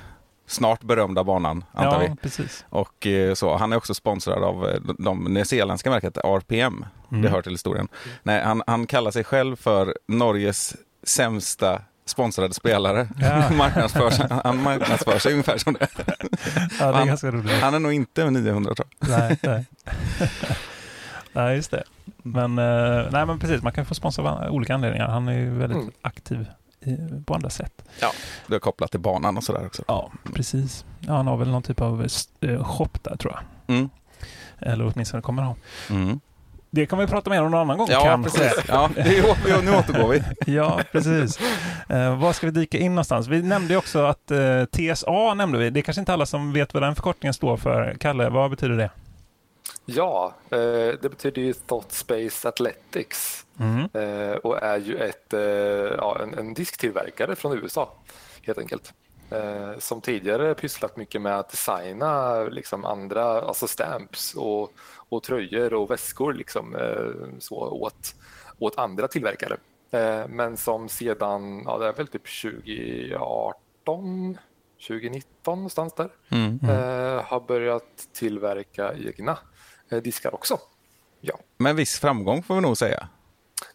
snart 0.46 0.82
berömda 0.82 1.24
banan, 1.24 1.64
antar 1.72 2.02
ja, 2.02 2.08
vi. 2.10 2.16
precis. 2.22 2.64
Och 2.68 3.06
eh, 3.06 3.34
så, 3.34 3.56
han 3.56 3.72
är 3.72 3.76
också 3.76 3.94
sponsrad 3.94 4.44
av 4.44 4.78
de 4.98 5.24
nyzeeländska 5.24 5.90
märket 5.90 6.16
RPM. 6.16 6.84
Mm. 7.10 7.22
Det 7.22 7.28
hör 7.28 7.42
till 7.42 7.52
historien. 7.52 7.88
Nej, 8.22 8.42
han, 8.44 8.62
han 8.66 8.86
kallar 8.86 9.10
sig 9.10 9.24
själv 9.24 9.56
för 9.56 9.94
Norges 10.06 10.76
sämsta 11.02 11.82
sponsrade 12.08 12.54
spelare. 12.54 13.08
Ja. 13.20 13.50
marknadsför, 13.56 14.10
sig- 14.10 14.26
han 14.44 14.62
marknadsför 14.62 15.18
sig 15.18 15.32
ungefär 15.32 15.58
som 15.58 15.72
det. 15.74 15.88
Ja, 15.98 16.06
det 16.78 16.84
är 16.84 16.92
Han- 16.92 17.06
ganska 17.06 17.30
roligt. 17.30 17.52
Han 17.62 17.74
är 17.74 17.78
nog 17.78 17.92
inte 17.92 18.30
900 18.30 18.74
tror 18.74 18.88
jag. 19.00 19.08
nej, 19.18 19.38
nej. 19.42 19.66
nej, 21.32 21.56
just 21.56 21.70
det. 21.70 21.82
Men, 22.22 22.58
eh, 22.58 23.06
nej, 23.10 23.26
men 23.26 23.38
precis, 23.38 23.62
man 23.62 23.72
kan 23.72 23.86
få 23.86 23.94
sponsra 23.94 24.30
av 24.32 24.52
olika 24.52 24.74
anledningar. 24.74 25.08
Han 25.08 25.28
är 25.28 25.32
ju 25.32 25.50
väldigt 25.58 25.78
Mm. 25.82 25.92
aktiv 26.02 26.46
i, 26.80 26.96
på 27.26 27.34
andra 27.34 27.50
sätt. 27.50 27.82
Det 28.46 28.54
är 28.54 28.58
kopplat 28.58 28.90
till 28.90 29.00
banan 29.00 29.36
och 29.36 29.44
sådär 29.44 29.66
också. 29.66 29.82
Ja, 29.88 30.10
precis. 30.34 30.84
Ja, 31.00 31.16
han 31.16 31.26
har 31.26 31.36
väl 31.36 31.48
någon 31.50 31.62
typ 31.62 31.80
av 31.80 32.06
eh, 32.40 32.64
shop 32.64 32.88
där 33.02 33.16
tror 33.16 33.32
jag. 33.66 33.76
Mm. 33.76 33.88
Eller 34.58 34.92
åtminstone 34.94 35.22
kommer 35.22 35.42
ha. 35.42 35.56
Mm. 35.90 36.20
Det 36.70 36.86
kan 36.86 36.98
vi 36.98 37.06
prata 37.06 37.30
mer 37.30 37.42
om 37.42 37.50
någon 37.50 37.60
annan 37.60 37.78
gång 37.78 37.86
Ja, 37.90 38.00
kanske. 38.04 38.38
precis. 38.38 38.64
Ja, 38.68 38.90
det 38.94 39.00
är, 39.00 39.62
nu 39.62 39.76
återgår 39.76 40.08
vi. 40.08 40.22
Ja, 40.54 40.80
precis. 40.92 41.38
Eh, 41.88 42.18
var 42.20 42.32
ska 42.32 42.46
vi 42.46 42.52
dyka 42.52 42.78
in 42.78 42.92
någonstans? 42.94 43.28
Vi 43.28 43.42
nämnde 43.42 43.72
ju 43.74 43.78
också 43.78 43.98
att 44.04 44.30
eh, 44.30 44.64
TSA 44.64 45.34
nämnde 45.34 45.58
vi. 45.58 45.70
Det 45.70 45.80
är 45.80 45.82
kanske 45.82 46.00
inte 46.00 46.12
alla 46.12 46.26
som 46.26 46.52
vet 46.52 46.74
vad 46.74 46.82
den 46.82 46.94
förkortningen 46.94 47.34
står 47.34 47.56
för. 47.56 47.96
Kalle, 48.00 48.28
vad 48.28 48.50
betyder 48.50 48.76
det? 48.76 48.90
Ja, 49.84 50.34
eh, 50.50 50.58
det 51.02 51.08
betyder 51.10 51.42
ju 51.42 51.52
Thought 51.52 51.92
Space 51.92 52.48
Athletics 52.48 53.44
Mm. 53.60 53.88
eh, 53.94 54.36
och 54.36 54.62
är 54.62 54.78
ju 54.78 54.96
ett, 54.96 55.32
eh, 55.32 55.40
ja, 55.98 56.18
en, 56.22 56.34
en 56.38 56.54
disktillverkare 56.54 57.36
från 57.36 57.52
USA 57.58 57.92
helt 58.46 58.58
enkelt. 58.58 58.92
Eh, 59.30 59.78
som 59.78 60.00
tidigare 60.00 60.54
pysslat 60.54 60.96
mycket 60.96 61.20
med 61.22 61.38
att 61.38 61.50
designa 61.50 62.42
liksom 62.44 62.84
andra, 62.84 63.24
alltså 63.40 63.66
stamps 63.66 64.34
och, 64.34 64.70
och 65.08 65.22
tröjor 65.22 65.74
och 65.74 65.90
väskor 65.90 66.32
liksom, 66.32 66.76
eh, 66.76 67.38
så 67.38 67.56
åt, 67.56 68.14
åt 68.58 68.78
andra 68.78 69.08
tillverkare. 69.08 69.56
Eh, 69.90 70.28
men 70.28 70.56
som 70.56 70.88
sedan, 70.88 71.62
ja 71.64 71.78
det 71.78 71.86
är 71.88 71.92
väl 71.92 72.06
typ 72.06 72.22
2018, 72.42 74.38
2019 74.88 75.58
någonstans 75.58 75.94
där, 75.94 76.10
Mm. 76.30 76.58
eh, 76.62 77.22
har 77.24 77.40
börjat 77.48 78.08
tillverka 78.12 78.94
egna 78.94 79.38
diskar 80.02 80.34
också. 80.34 80.58
Ja. 81.20 81.38
Med 81.56 81.76
viss 81.76 81.98
framgång 82.00 82.42
får 82.42 82.54
vi 82.54 82.60
nog 82.60 82.76
säga. 82.76 83.08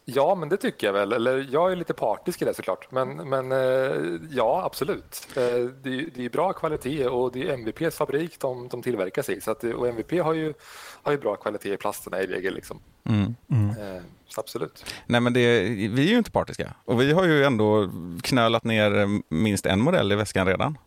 Ja, 0.04 0.34
men 0.34 0.48
det 0.48 0.56
tycker 0.56 0.86
jag 0.86 0.94
väl. 0.94 1.12
Eller 1.12 1.46
jag 1.50 1.72
är 1.72 1.76
lite 1.76 1.94
partisk 1.94 2.42
i 2.42 2.44
det 2.44 2.54
såklart. 2.54 2.90
Men, 2.90 3.16
men 3.28 3.52
eh, 3.52 4.20
ja, 4.30 4.62
absolut. 4.64 5.28
Eh, 5.36 5.42
det, 5.82 5.90
är- 6.00 6.10
det 6.14 6.24
är 6.24 6.30
bra 6.30 6.52
kvalitet 6.52 7.06
och 7.06 7.32
det 7.32 7.48
är 7.48 7.52
MVPs 7.54 7.96
fabrik 7.96 8.40
de, 8.40 8.68
de 8.68 8.82
tillverkas 8.82 9.28
i. 9.28 9.40
Så 9.40 9.50
att, 9.50 9.64
och 9.64 9.88
MVP 9.88 10.12
har 10.22 10.32
ju, 10.34 10.54
har 11.02 11.12
ju 11.12 11.18
bra 11.18 11.36
kvalitet 11.36 11.72
i 11.72 11.76
plasterna 11.76 12.20
i 12.22 12.26
regel. 12.26 12.54
Liksom. 12.54 12.80
Mm. 13.08 13.34
Eh, 13.70 14.02
så 14.28 14.40
absolut. 14.40 14.84
Nej, 15.06 15.20
men 15.20 15.32
det, 15.32 15.62
vi 15.68 16.06
är 16.06 16.10
ju 16.10 16.18
inte 16.18 16.30
partiska. 16.30 16.74
Och 16.84 17.00
vi 17.00 17.12
har 17.12 17.24
ju 17.24 17.44
ändå 17.44 17.90
knölat 18.22 18.64
ner 18.64 18.98
eh, 18.98 19.06
minst 19.28 19.66
en 19.66 19.80
modell 19.80 20.12
i 20.12 20.14
väskan 20.14 20.46
redan. 20.46 20.78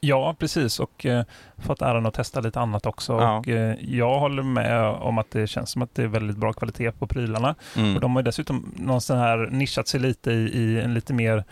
Ja, 0.00 0.34
precis. 0.38 0.80
Och 0.80 1.06
eh, 1.06 1.24
fått 1.58 1.82
äran 1.82 2.06
att 2.06 2.14
testa 2.14 2.40
lite 2.40 2.60
annat 2.60 2.86
också. 2.86 3.12
Ja. 3.12 3.38
Och, 3.38 3.48
eh, 3.48 3.76
jag 3.80 4.18
håller 4.18 4.42
med 4.42 4.84
om 4.84 5.18
att 5.18 5.30
det 5.30 5.46
känns 5.46 5.70
som 5.70 5.82
att 5.82 5.94
det 5.94 6.02
är 6.02 6.06
väldigt 6.06 6.36
bra 6.36 6.52
kvalitet 6.52 6.92
på 6.92 7.06
prylarna. 7.06 7.54
Mm. 7.76 7.94
Och 7.94 8.00
de 8.00 8.12
har 8.12 8.22
ju 8.22 8.24
dessutom 8.24 8.74
någon 8.76 9.00
sån 9.00 9.18
här 9.18 9.48
nischat 9.50 9.88
sig 9.88 10.00
lite 10.00 10.30
i, 10.30 10.58
i 10.58 10.80
en 10.80 10.94
lite 10.94 11.14
mer 11.14 11.44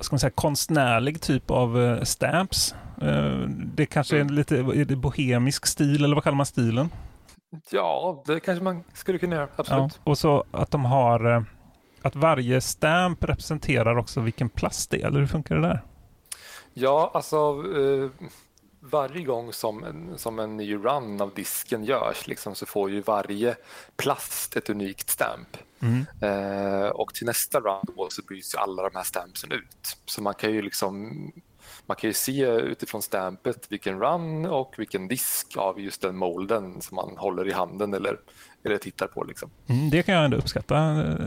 ska 0.00 0.14
man 0.14 0.20
säga, 0.20 0.30
konstnärlig 0.30 1.20
typ 1.20 1.50
av 1.50 1.76
uh, 1.76 2.02
stamps. 2.02 2.74
Uh, 3.02 3.48
det 3.48 3.86
kanske 3.86 4.16
är 4.16 4.20
en 4.20 4.34
lite 4.34 4.56
är 4.56 4.84
det 4.84 4.96
bohemisk 4.96 5.66
stil, 5.66 6.04
eller 6.04 6.14
vad 6.14 6.24
kallar 6.24 6.36
man 6.36 6.46
stilen? 6.46 6.90
Ja, 7.70 8.22
det 8.26 8.40
kanske 8.40 8.64
man 8.64 8.84
skulle 8.92 9.18
kunna 9.18 9.36
göra. 9.36 9.48
Absolut. 9.56 9.92
Ja, 10.04 10.10
och 10.10 10.18
så 10.18 10.44
att 10.50 10.70
de 10.70 10.84
har 10.84 11.26
uh, 11.26 11.42
att 12.02 12.16
varje 12.16 12.60
stamp 12.60 13.24
representerar 13.24 13.98
också 13.98 14.20
vilken 14.20 14.48
plast 14.48 14.90
det 14.90 15.02
är, 15.02 15.06
eller 15.06 15.20
hur 15.20 15.26
funkar 15.26 15.54
det 15.54 15.62
där? 15.62 15.82
Ja, 16.74 17.10
alltså 17.14 17.64
varje 18.84 19.24
gång 19.24 19.52
som 19.52 19.84
en, 19.84 20.18
som 20.18 20.38
en 20.38 20.56
ny 20.56 20.74
run 20.74 21.20
av 21.20 21.34
disken 21.34 21.84
görs 21.84 22.26
liksom, 22.26 22.54
så 22.54 22.66
får 22.66 22.90
ju 22.90 23.00
varje 23.00 23.56
plast 23.96 24.56
ett 24.56 24.70
unikt 24.70 25.10
stamp. 25.10 25.56
Mm. 25.80 26.06
Eh, 26.20 26.88
och 26.88 27.14
till 27.14 27.26
nästa 27.26 27.60
run 27.60 27.84
då 27.96 28.08
så 28.10 28.22
byts 28.22 28.54
ju 28.54 28.58
alla 28.58 28.82
de 28.82 28.96
här 28.96 29.04
stampsen 29.04 29.52
ut. 29.52 29.96
Så 30.06 30.22
man 30.22 30.34
kan 30.34 30.52
ju 30.52 30.62
liksom 30.62 31.12
man 31.86 31.96
kan 31.96 32.10
ju 32.10 32.14
se 32.14 32.46
utifrån 32.46 33.02
stampet 33.02 33.66
vilken 33.68 34.00
run 34.00 34.46
och 34.46 34.74
vilken 34.78 35.08
disk 35.08 35.56
av 35.56 35.80
just 35.80 36.02
den 36.02 36.16
molden 36.16 36.80
som 36.80 36.94
man 36.94 37.16
håller 37.16 37.48
i 37.48 37.52
handen 37.52 37.94
eller, 37.94 38.16
eller 38.64 38.78
tittar 38.78 39.06
på. 39.06 39.24
Liksom. 39.24 39.50
Mm, 39.66 39.90
det 39.90 40.02
kan 40.02 40.14
jag 40.14 40.24
ändå 40.24 40.36
uppskatta. 40.36 40.74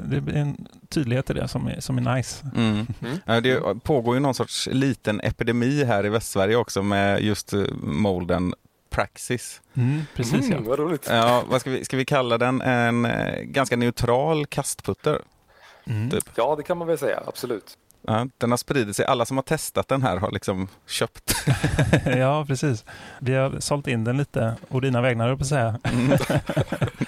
Det 0.05 0.17
är 0.17 0.37
en 0.37 0.67
tydlighet 0.89 1.29
i 1.29 1.33
det 1.33 1.47
som 1.47 1.67
är, 1.67 1.79
som 1.79 1.97
är 1.97 2.15
nice. 2.15 2.45
Mm. 2.55 2.87
Mm. 3.25 3.43
Det 3.43 3.83
pågår 3.83 4.15
ju 4.15 4.19
någon 4.19 4.33
sorts 4.35 4.67
liten 4.71 5.21
epidemi 5.21 5.83
här 5.83 6.05
i 6.05 6.09
Västsverige 6.09 6.55
också 6.55 6.83
med 6.83 7.21
just 7.21 7.53
eh, 7.53 7.61
molden 7.81 8.53
Praxis. 8.89 9.61
Mm, 9.73 10.01
precis 10.15 10.49
ja. 10.49 10.57
Vad 10.61 10.79
roligt. 10.79 11.07
Ja, 11.09 11.43
vad 11.49 11.61
ska, 11.61 11.69
vi, 11.69 11.85
ska 11.85 11.97
vi 11.97 12.05
kalla 12.05 12.37
den? 12.37 12.61
En 12.61 13.05
eh, 13.05 13.41
ganska 13.41 13.77
neutral 13.77 14.45
kastputter? 14.45 15.21
Mm. 15.87 16.09
Typ. 16.09 16.23
Ja, 16.35 16.55
det 16.55 16.63
kan 16.63 16.77
man 16.77 16.87
väl 16.87 16.97
säga, 16.97 17.23
absolut. 17.27 17.77
Ja, 18.07 18.27
den 18.37 18.49
har 18.49 18.57
spridit 18.57 18.95
sig. 18.95 19.05
Alla 19.05 19.25
som 19.25 19.37
har 19.37 19.43
testat 19.43 19.87
den 19.87 20.01
här 20.01 20.17
har 20.17 20.31
liksom 20.31 20.67
köpt. 20.87 21.35
ja, 22.05 22.45
precis. 22.47 22.85
Vi 23.19 23.33
har 23.33 23.59
sålt 23.59 23.87
in 23.87 24.03
den 24.03 24.17
lite 24.17 24.55
å 24.69 24.79
dina 24.79 25.01
vägnar, 25.01 25.35
på 25.35 25.41
att 25.41 25.47
säga. 25.47 25.79
Mm. 25.83 26.17
tackar, 26.17 26.45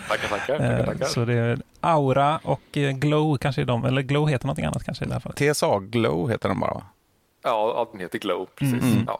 tackar, 0.07 0.57
tackar, 0.57 0.85
tackar. 0.85 1.05
Så 1.05 1.25
det 1.25 1.33
är 1.33 1.59
Aura 1.79 2.39
och 2.43 2.77
eh, 2.77 2.91
Glow 2.91 3.37
kanske 3.37 3.61
är 3.61 3.65
de, 3.65 3.85
eller 3.85 4.01
Glow 4.01 4.29
heter 4.29 4.47
något 4.47 4.59
annat 4.59 4.83
kanske 4.83 5.05
i 5.05 5.07
det 5.07 5.13
här 5.13 5.19
fallet. 5.19 5.55
TSA 5.55 5.79
Glow 5.79 6.29
heter 6.29 6.49
den 6.49 6.59
bara 6.59 6.73
va? 6.73 6.83
Ja, 7.43 7.87
den 7.91 8.01
heter 8.01 8.19
Glow, 8.19 8.47
precis. 8.55 8.83
Mm. 8.83 9.03
Ja. 9.07 9.19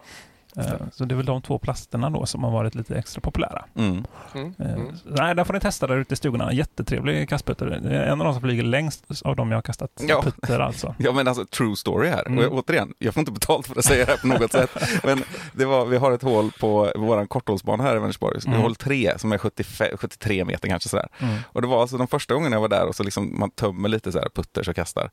Eh, 0.58 0.74
så 0.92 1.06
det 1.06 1.14
är 1.14 1.18
väl 1.18 1.26
de 1.26 1.42
två 1.42 1.60
plasterna 1.60 2.10
då 2.10 2.26
som 2.26 2.44
har 2.44 2.52
varit 2.52 2.76
lite 2.76 2.96
extra 2.96 3.22
populära. 3.22 3.66
Mm. 3.76 4.06
Mm. 4.34 4.54
Eh, 4.60 4.74
mm. 4.74 4.96
Nej, 5.06 5.36
där 5.36 5.44
får 5.44 5.54
ni 5.54 5.60
testa 5.60 5.88
där 5.88 5.98
ute 5.98 6.14
i 6.14 6.18
stugorna. 6.18 6.54
Jättetrevlig 6.54 7.30
kastputter. 7.30 7.66
Det 7.66 7.96
är 7.96 8.04
en 8.04 8.22
av 8.22 8.26
de 8.26 8.34
som 8.34 8.42
flyger 8.42 8.64
längst 8.64 9.22
av 9.22 9.36
de 9.36 9.52
jag 9.52 9.58
har 9.58 9.62
kastat 9.62 9.92
ja. 10.08 10.22
putter 10.22 10.60
alltså. 10.60 10.96
Ja 10.98 11.12
men 11.12 11.28
alltså 11.28 11.46
true 11.46 11.76
story 11.76 12.10
här. 12.10 12.28
Mm. 12.28 12.46
Och 12.46 12.54
återigen, 12.54 12.94
jag 13.00 13.14
får 13.14 13.22
inte 13.22 13.32
betalt 13.32 13.68
för 13.68 13.80
att 13.80 13.86
säga 13.86 14.06
det 14.06 14.12
här 14.12 14.18
på 14.18 14.28
något 14.28 14.52
sätt. 14.52 14.70
Men 15.04 15.24
det 15.54 15.66
var, 15.66 15.86
vi 15.86 15.98
har 15.98 16.12
ett 16.12 16.22
hål 16.22 16.52
på 16.60 16.92
vår 16.96 17.26
korthållsbana 17.26 17.84
här 17.84 17.96
i 17.96 18.00
Vänersborg. 18.00 18.40
Mm. 18.48 18.62
Hål 18.62 18.76
3 18.76 19.14
som 19.18 19.32
är 19.32 19.38
75, 19.38 19.88
73 19.98 20.46
meter 20.46 20.68
kanske 20.68 20.90
sådär. 20.90 21.08
Mm. 21.20 21.38
Och 21.46 21.62
det 21.62 21.68
var 21.68 21.82
alltså 21.82 21.98
de 21.98 22.08
första 22.08 22.34
gångerna 22.34 22.56
jag 22.56 22.62
var 22.62 22.70
där 22.70 22.88
och 22.88 22.96
så 22.96 23.04
liksom 23.04 23.40
man 23.40 23.52
tömmer 23.52 23.90
lite 23.90 24.12
så 24.12 24.20
här 24.20 24.30
putters 24.36 24.68
och 24.68 24.76
kastar. 24.76 25.10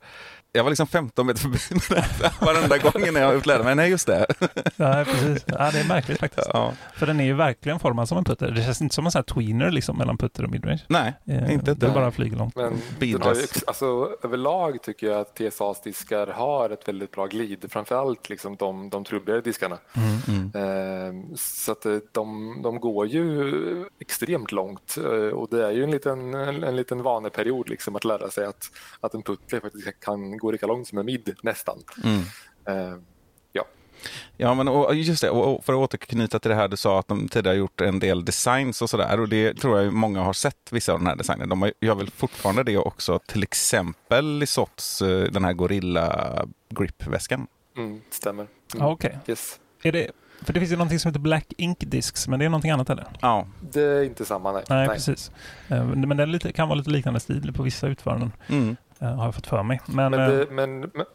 Jag 0.51 0.63
var 0.63 0.71
liksom 0.71 0.87
15 0.87 1.27
meter 1.27 1.39
förbi 1.39 1.57
varenda 2.39 2.77
gång 2.77 3.13
när 3.13 3.21
jag 3.21 3.45
lära 3.45 3.63
mig. 3.63 3.75
Nej 3.75 3.89
just 3.89 4.07
det. 4.07 4.25
Ja, 4.75 5.05
precis. 5.05 5.34
Ja, 5.45 5.71
det 5.71 5.79
är 5.79 5.87
märkligt 5.87 6.19
faktiskt. 6.19 6.47
Ja. 6.53 6.73
För 6.93 7.05
den 7.05 7.19
är 7.19 7.23
ju 7.23 7.33
verkligen 7.33 7.79
formad 7.79 8.07
som 8.09 8.17
en 8.17 8.23
putter. 8.23 8.51
Det 8.51 8.61
känns 8.61 8.81
inte 8.81 8.95
som 8.95 9.05
en 9.05 9.11
sån 9.11 9.19
här 9.19 9.33
tweener 9.33 9.71
liksom, 9.71 9.97
mellan 9.97 10.17
putter 10.17 10.43
och 10.43 10.49
midrange. 10.49 10.83
Nej, 10.87 11.13
eh, 11.25 11.53
inte 11.53 11.73
det. 11.73 11.89
bara 11.89 12.11
flyger 12.11 12.37
långt. 12.37 12.55
Men 12.55 12.81
ju, 12.99 13.19
alltså, 13.67 14.17
överlag 14.23 14.81
tycker 14.81 15.07
jag 15.07 15.21
att 15.21 15.35
TSAs 15.35 15.81
diskar 15.81 16.27
har 16.27 16.69
ett 16.69 16.87
väldigt 16.87 17.11
bra 17.11 17.25
glid. 17.25 17.65
Framförallt 17.69 18.29
liksom 18.29 18.55
de, 18.55 18.89
de 18.89 19.03
trubbigare 19.03 19.41
diskarna. 19.41 19.77
Mm, 19.93 20.51
mm. 20.53 21.31
Eh, 21.31 21.35
så 21.35 21.71
att 21.71 21.85
eh, 21.85 21.97
de, 22.11 22.59
de 22.63 22.79
går 22.79 23.07
ju 23.07 23.53
extremt 23.99 24.51
långt 24.51 24.97
eh, 24.97 25.11
och 25.11 25.49
det 25.49 25.65
är 25.65 25.71
ju 25.71 25.83
en 25.83 25.91
liten, 25.91 26.33
en, 26.33 26.63
en 26.63 26.75
liten 26.75 27.03
vaneperiod 27.03 27.69
liksom, 27.69 27.95
att 27.95 28.05
lära 28.05 28.29
sig 28.29 28.45
att, 28.45 28.71
att 28.99 29.13
en 29.13 29.21
putter 29.21 29.59
faktiskt 29.59 29.99
kan 29.99 30.37
gå 30.37 30.51
lika 30.51 30.67
långt 30.67 30.87
som 30.87 30.97
en 30.97 31.05
mid 31.05 31.35
nästan. 31.43 31.79
Mm. 32.03 32.21
Eh, 32.67 32.97
Ja, 34.37 34.53
men 34.53 34.67
och 34.67 34.95
just 34.95 35.21
det, 35.21 35.29
och 35.29 35.65
för 35.65 35.73
att 35.73 35.79
återknyta 35.79 36.39
till 36.39 36.49
det 36.49 36.55
här 36.55 36.67
du 36.67 36.77
sa 36.77 36.99
att 36.99 37.07
de 37.07 37.27
tidigare 37.27 37.57
gjort 37.57 37.81
en 37.81 37.99
del 37.99 38.25
designs 38.25 38.81
och 38.81 38.89
sådär. 38.89 39.19
Och 39.19 39.29
det 39.29 39.53
tror 39.53 39.81
jag 39.81 39.93
många 39.93 40.21
har 40.21 40.33
sett, 40.33 40.71
vissa 40.71 40.93
av 40.93 40.99
den 40.99 41.07
här 41.07 41.15
designen. 41.15 41.49
De 41.49 41.71
gör 41.81 41.95
väl 41.95 42.09
fortfarande 42.09 42.63
det 42.63 42.77
också, 42.77 43.19
till 43.19 43.43
exempel 43.43 44.37
Lisots 44.37 45.01
eh, 45.01 45.23
den 45.23 45.45
här 45.45 45.53
Gorilla 45.53 46.45
Grip-väskan. 46.69 47.47
Mm, 47.77 48.01
stämmer. 48.09 48.47
Mm. 48.73 48.85
Ah, 48.85 48.91
Okej. 48.91 49.09
Okay. 49.09 49.19
Yes. 49.27 49.59
Är 49.83 49.91
det, 49.91 50.11
för 50.41 50.53
det 50.53 50.59
finns 50.59 50.71
ju 50.71 50.75
någonting 50.75 50.99
som 50.99 51.09
heter 51.09 51.19
Black 51.19 51.53
Ink 51.57 51.77
Discs, 51.79 52.27
men 52.27 52.39
det 52.39 52.45
är 52.45 52.49
någonting 52.49 52.71
annat 52.71 52.89
eller? 52.89 53.05
Ja. 53.21 53.47
Det 53.59 53.81
är 53.81 54.03
inte 54.03 54.25
samma, 54.25 54.51
nej. 54.51 54.63
Nej, 54.69 54.87
nej. 54.87 54.95
precis. 54.95 55.31
Eh, 55.67 55.85
men 55.85 56.17
den 56.17 56.39
kan 56.39 56.67
vara 56.67 56.77
lite 56.77 56.89
liknande 56.89 57.19
stil 57.19 57.53
på 57.53 57.63
vissa 57.63 57.87
utföranden. 57.87 58.31
Mm. 58.47 58.75
Eh, 58.99 59.15
har 59.15 59.25
jag 59.25 59.35
fått 59.35 59.47
för 59.47 59.63
mig. 59.63 59.81
Men, 59.85 60.11
men, 60.11 60.29
det, 60.29 60.47
men, 60.51 60.79
men 60.79 61.05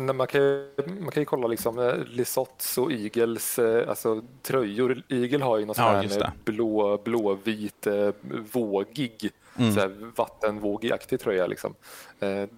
man 0.00 0.26
kan, 0.26 0.40
ju, 0.40 0.68
man 1.00 1.10
kan 1.10 1.20
ju 1.20 1.24
kolla 1.24 1.46
liksom 1.46 1.78
eh, 1.78 1.94
Lisotts 2.04 2.78
och 2.78 2.92
Igels 2.92 3.58
eh, 3.58 3.88
alltså, 3.88 4.22
tröjor. 4.42 5.02
Igel 5.08 5.42
har 5.42 5.58
ju 5.58 5.64
någon 5.64 5.74
ja, 5.78 6.08
sån 6.08 6.22
här 6.22 6.32
blå, 6.44 6.98
blåvit, 7.04 7.86
eh, 7.86 8.10
vågig, 8.52 9.30
mm. 9.58 9.72
så 9.72 9.80
här 9.80 10.12
vattenvågig-aktig 10.16 11.20
tröja. 11.20 11.46
Liksom. 11.46 11.74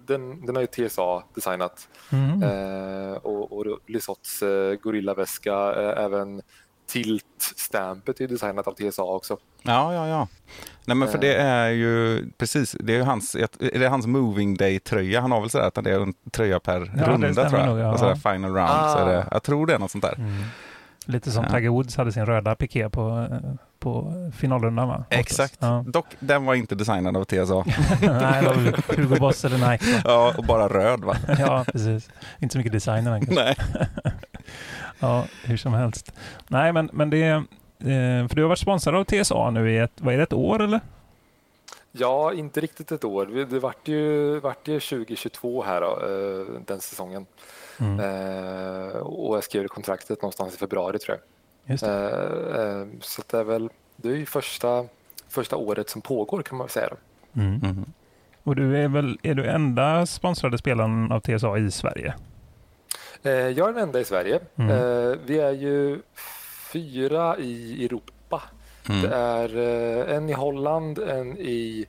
Den, 0.05 0.45
den 0.45 0.55
har 0.55 0.61
ju 0.61 0.67
TSA 0.67 1.23
designat. 1.33 1.89
Mm. 2.11 2.43
och, 3.17 3.51
och 3.51 3.79
Lisotts 3.85 4.43
gorillaväska, 4.81 5.55
även 5.97 6.41
Tilt-stampet 6.87 8.21
är 8.21 8.27
designat 8.27 8.67
av 8.67 8.73
TSA 8.73 9.03
också. 9.03 9.37
Ja, 9.61 9.93
ja, 9.93 10.07
ja. 10.07 10.27
Nej, 10.85 10.97
men 10.97 11.07
för 11.07 11.17
det 11.17 11.35
eh. 11.35 11.45
är 11.45 11.69
ju 11.69 12.25
precis, 12.37 12.75
det 12.79 12.95
är 12.95 13.03
hans, 13.03 13.35
är 13.35 13.79
det 13.79 13.87
hans 13.87 14.07
moving 14.07 14.57
day-tröja? 14.57 15.21
Han 15.21 15.31
har 15.31 15.41
väl 15.41 15.49
sådär 15.49 15.67
att 15.67 15.83
det 15.83 15.91
är 15.91 15.99
en 15.99 16.13
tröja 16.31 16.59
per 16.59 16.91
ja, 16.97 17.07
runda 17.07 17.49
tror 17.49 17.59
jag. 17.61 17.69
Nog, 17.69 17.79
ja. 17.79 17.93
Och 17.93 17.99
sådär 17.99 18.15
final 18.15 18.53
round. 18.53 18.69
Ah. 18.69 18.93
Så 18.93 18.99
är 18.99 19.05
det, 19.05 19.27
jag 19.31 19.43
tror 19.43 19.67
det 19.67 19.73
är 19.73 19.79
något 19.79 19.91
sånt 19.91 20.03
där. 20.03 20.15
Mm. 20.15 20.43
Lite 21.05 21.31
som 21.31 21.43
ja. 21.43 21.49
Tiger 21.49 21.69
Woods 21.69 21.97
hade 21.97 22.11
sin 22.11 22.25
röda 22.25 22.55
piké 22.55 22.89
på, 22.89 23.27
på 23.79 24.13
finalrundan 24.37 24.87
va? 24.87 25.05
Exakt. 25.09 25.57
Ja. 25.59 25.83
Dock, 25.87 26.05
den 26.19 26.45
var 26.45 26.55
inte 26.55 26.75
designad 26.75 27.17
av 27.17 27.23
TSA. 27.23 27.35
Nej, 28.01 28.41
det 28.41 28.47
var 28.47 28.95
Hugo 28.95 29.19
Boss 29.19 29.45
eller 29.45 29.71
Nike. 29.71 29.85
Va? 29.93 30.01
Ja, 30.03 30.33
och 30.37 30.43
bara 30.43 30.67
röd 30.67 31.03
va? 31.03 31.15
ja, 31.39 31.65
precis. 31.71 32.09
Inte 32.39 32.53
så 32.53 32.57
mycket 32.57 32.73
design 32.73 33.03
den 33.05 33.25
Nej. 33.29 33.55
ja, 34.99 35.25
hur 35.43 35.57
som 35.57 35.73
helst. 35.73 36.11
Nej, 36.47 36.73
men, 36.73 36.89
men 36.93 37.09
det. 37.09 37.27
Eh, 37.79 38.27
för 38.27 38.35
du 38.35 38.41
har 38.41 38.49
varit 38.49 38.59
sponsrad 38.59 38.95
av 38.95 39.03
TSA 39.03 39.49
nu 39.49 39.71
i 39.71 39.77
ett, 39.77 39.91
vad 39.95 40.13
är 40.13 40.17
det, 40.17 40.23
ett 40.23 40.33
år 40.33 40.61
eller? 40.61 40.79
Ja, 41.91 42.33
inte 42.33 42.61
riktigt 42.61 42.91
ett 42.91 43.03
år. 43.03 43.45
Det 43.45 43.59
vart 43.59 43.87
ju, 43.87 44.39
vart 44.39 44.67
ju 44.67 44.79
2022 44.79 45.63
här 45.63 45.81
då, 45.81 45.87
eh, 45.87 46.61
den 46.65 46.81
säsongen. 46.81 47.25
Mm. 47.79 47.99
Eh, 47.99 48.97
och 48.97 49.35
jag 49.35 49.43
skrev 49.43 49.67
kontraktet 49.67 50.21
någonstans 50.21 50.55
i 50.55 50.57
februari 50.57 50.99
tror 50.99 51.17
jag. 51.17 51.79
Så 51.79 53.21
det 53.27 53.37
är 53.37 53.43
väl 53.43 53.69
det 53.95 54.09
är 54.09 54.15
ju 54.15 54.25
första, 54.25 54.85
första 55.27 55.55
året 55.55 55.89
som 55.89 56.01
pågår 56.01 56.41
kan 56.41 56.57
man 56.57 56.69
säga. 56.69 56.89
Mm. 57.33 57.61
Mm. 57.63 57.85
Och 58.43 58.55
du 58.55 58.77
är 58.77 58.87
väl 58.87 59.19
är 59.23 59.33
du 59.33 59.45
enda 59.45 60.05
sponsrade 60.05 60.57
spelaren 60.57 61.11
av 61.11 61.19
TSA 61.19 61.57
i 61.57 61.71
Sverige? 61.71 62.13
Jag 63.29 63.69
är 63.69 63.73
den 63.73 63.77
enda 63.77 63.99
i 63.99 64.05
Sverige. 64.05 64.39
Mm. 64.55 65.19
Vi 65.25 65.39
är 65.39 65.51
ju 65.51 66.01
fyra 66.71 67.37
i 67.37 67.85
Europa. 67.85 68.41
Mm. 68.89 69.01
Det 69.01 69.15
är 69.15 69.57
eh, 69.57 70.15
en 70.15 70.29
i 70.29 70.33
Holland, 70.33 70.99
en 70.99 71.37
i 71.37 71.85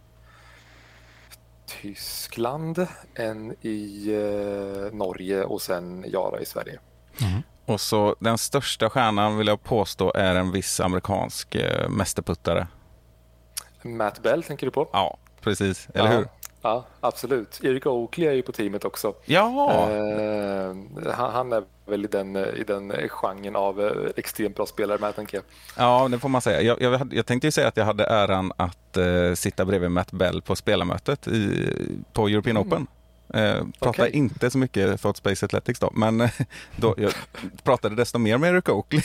Tyskland, 1.83 2.87
en 3.14 3.55
i 3.61 4.09
eh, 4.14 4.97
Norge 4.97 5.45
och 5.45 5.62
sen 5.62 6.05
Jara 6.09 6.40
i 6.40 6.47
Sverige. 6.47 6.78
Mm. 7.21 7.43
Och 7.66 7.81
så 7.81 8.16
den 8.19 8.38
största 8.38 8.90
stjärnan 8.90 9.38
vill 9.38 9.47
jag 9.47 9.62
påstå 9.62 10.12
är 10.14 10.35
en 10.35 10.52
viss 10.52 10.81
amerikansk 10.81 11.55
eh, 11.55 11.88
mästerputtare. 11.88 12.66
Matt 13.83 14.23
Bell 14.23 14.43
tänker 14.43 14.66
du 14.66 14.71
på? 14.71 14.88
Ja, 14.93 15.19
precis. 15.40 15.88
Eller 15.95 16.12
ja. 16.12 16.16
hur? 16.16 16.28
Ja, 16.67 16.85
absolut. 17.01 17.61
Erik 17.63 17.87
Oakley 17.87 18.29
är 18.29 18.33
ju 18.33 18.43
på 18.43 18.53
teamet 18.53 18.85
också. 18.85 19.15
Ja. 19.25 19.91
Eh, 19.91 20.77
han, 21.13 21.33
han, 21.33 21.53
är 21.53 21.63
väl 21.87 22.05
i 22.05 22.09
den, 22.09 22.37
i 22.37 22.65
den 22.67 22.93
genren 23.09 23.57
av 23.57 23.81
eh, 23.81 23.93
extremt 24.17 24.57
bra 24.57 24.67
spelare 24.67 24.99
med, 24.99 25.17
tänker 25.17 25.37
jag. 25.37 25.45
Ja, 25.77 26.09
det 26.09 26.19
får 26.19 26.29
man 26.29 26.41
säga. 26.41 26.63
Jag, 26.63 26.81
jag, 26.81 27.13
jag 27.15 27.27
tänkte 27.27 27.47
ju 27.47 27.51
säga 27.51 27.69
att 27.69 27.77
jag 27.77 27.85
hade 27.85 28.05
äran 28.05 28.53
att 28.57 28.97
eh, 28.97 29.35
sitta 29.35 29.65
bredvid 29.65 29.91
Matt 29.91 30.13
Bell 30.13 30.43
på 30.43 30.57
spelarmötet 30.57 31.29
i, 31.29 31.71
på 32.13 32.29
European 32.29 32.57
mm. 32.57 32.69
Open. 32.69 32.87
Eh, 33.35 33.64
pratade 33.80 34.09
okay. 34.09 34.11
inte 34.11 34.50
så 34.50 34.59
mycket 34.59 35.00
Thought 35.00 35.16
Space 35.16 35.47
Athletics 35.47 35.80
då, 35.80 35.90
men 35.95 36.21
eh, 36.21 36.30
då, 36.76 36.95
jag 36.99 37.12
pratade 37.64 37.95
desto 37.95 38.18
mer 38.18 38.38
med 38.38 38.50
Eric 38.50 38.68
Oakley. 38.68 39.02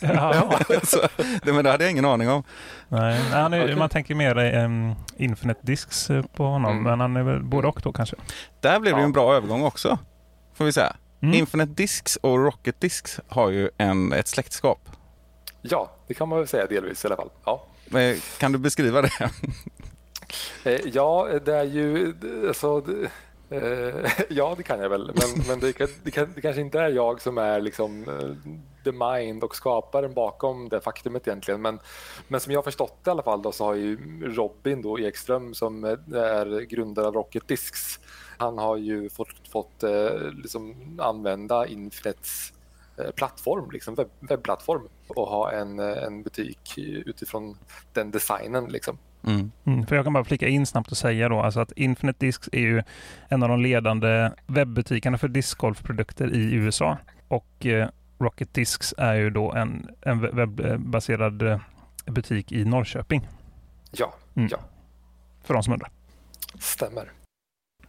Ja. 0.00 0.58
så, 0.82 0.98
det, 1.42 1.52
men 1.52 1.64
det 1.64 1.70
hade 1.70 1.84
jag 1.84 1.90
ingen 1.90 2.04
aning 2.04 2.30
om. 2.30 2.42
Nej, 2.88 3.20
han 3.30 3.52
är, 3.52 3.64
okay. 3.64 3.76
Man 3.76 3.88
tänker 3.88 4.14
mer 4.14 4.64
um, 4.64 4.94
Infinite 5.16 5.60
Discs 5.62 6.08
på 6.36 6.44
honom, 6.44 6.70
mm. 6.70 6.82
men 6.82 7.00
han 7.00 7.16
är 7.16 7.22
väl 7.22 7.42
både 7.42 7.68
och 7.68 7.80
då 7.82 7.92
kanske. 7.92 8.16
Där 8.60 8.80
blev 8.80 8.94
det 8.94 9.00
ja. 9.00 9.04
en 9.04 9.12
bra 9.12 9.34
övergång 9.34 9.64
också, 9.64 9.98
får 10.54 10.64
vi 10.64 10.72
säga. 10.72 10.96
Mm. 11.22 11.34
Infinite 11.34 11.72
Discs 11.72 12.16
och 12.16 12.44
Rocket 12.44 12.80
Discs 12.80 13.20
har 13.28 13.50
ju 13.50 13.70
en, 13.78 14.12
ett 14.12 14.28
släktskap. 14.28 14.88
Ja, 15.62 15.92
det 16.06 16.14
kan 16.14 16.28
man 16.28 16.38
väl 16.38 16.48
säga 16.48 16.66
delvis 16.66 17.04
i 17.04 17.06
alla 17.06 17.16
fall. 17.16 17.30
Ja. 17.44 17.66
Kan 18.38 18.52
du 18.52 18.58
beskriva 18.58 19.02
det? 19.02 19.30
Eh, 20.64 20.80
ja, 20.92 21.28
det 21.44 21.56
är 21.56 21.64
ju... 21.64 22.14
Alltså, 22.48 22.82
Eh, 22.98 23.10
Eh, 23.52 24.10
ja, 24.28 24.54
det 24.56 24.62
kan 24.62 24.80
jag 24.80 24.88
väl, 24.88 25.12
men, 25.14 25.46
men 25.48 25.60
det, 25.60 25.66
det, 26.04 26.10
kan, 26.10 26.32
det, 26.34 26.40
kanske 26.40 26.60
inte 26.60 26.80
är 26.80 26.88
jag 26.88 27.20
som 27.20 27.38
är 27.38 27.60
liksom 27.60 28.08
eh, 28.08 28.52
the 28.84 28.92
mind 28.92 29.44
och 29.44 29.56
skaparen 29.56 30.14
bakom 30.14 30.68
det 30.68 30.80
faktumet 30.80 31.28
egentligen. 31.28 31.62
Men, 31.62 31.78
men 32.28 32.40
som 32.40 32.52
jag 32.52 32.58
har 32.58 32.64
förstått 32.64 32.98
det 33.04 33.08
i 33.08 33.12
alla 33.12 33.22
fall 33.22 33.42
då, 33.42 33.52
så 33.52 33.64
har 33.64 33.74
ju 33.74 33.98
Robin 34.22 34.82
då 34.82 34.98
Ekström 35.00 35.54
som 35.54 35.84
är 35.84 36.60
grundare 36.60 37.06
av 37.06 37.14
Rocket 37.14 37.48
Discs, 37.48 38.00
han 38.38 38.58
har 38.58 38.76
ju 38.76 39.08
fått, 39.08 39.48
fått 39.48 39.82
eh, 39.82 40.30
liksom 40.42 40.74
använda 41.02 41.66
Infinets 41.66 42.52
plattform, 43.16 43.70
liksom 43.70 43.94
webb, 43.94 44.10
webbplattform 44.20 44.88
och 45.08 45.26
ha 45.26 45.52
en, 45.52 45.78
en 45.78 46.22
butik 46.22 46.78
utifrån 46.78 47.58
den 47.92 48.10
designen. 48.10 48.64
Liksom. 48.64 48.98
Mm. 49.26 49.50
Mm, 49.64 49.86
för 49.86 49.96
jag 49.96 50.04
kan 50.04 50.12
bara 50.12 50.24
flika 50.24 50.48
in 50.48 50.66
snabbt 50.66 50.90
och 50.90 50.96
säga 50.96 51.28
då 51.28 51.40
alltså 51.40 51.60
att 51.60 51.72
Infinite 51.72 52.26
Discs 52.26 52.48
är 52.52 52.60
ju 52.60 52.82
en 53.28 53.42
av 53.42 53.48
de 53.48 53.60
ledande 53.60 54.30
webbutikerna 54.46 55.18
för 55.18 55.28
discgolfprodukter 55.28 56.34
i 56.34 56.54
USA 56.54 56.98
och 57.28 57.66
eh, 57.66 57.88
Rocket 58.18 58.54
Discs 58.54 58.94
är 58.98 59.14
ju 59.14 59.30
då 59.30 59.52
en, 59.52 59.90
en 60.00 60.20
webbaserad 60.20 61.42
eh, 61.42 61.60
butik 62.06 62.52
i 62.52 62.64
Norrköping. 62.64 63.28
Ja, 63.90 64.14
mm. 64.34 64.48
ja. 64.52 64.58
För 65.44 65.54
de 65.54 65.62
som 65.62 65.72
undrar. 65.72 65.90
Stämmer. 66.58 67.10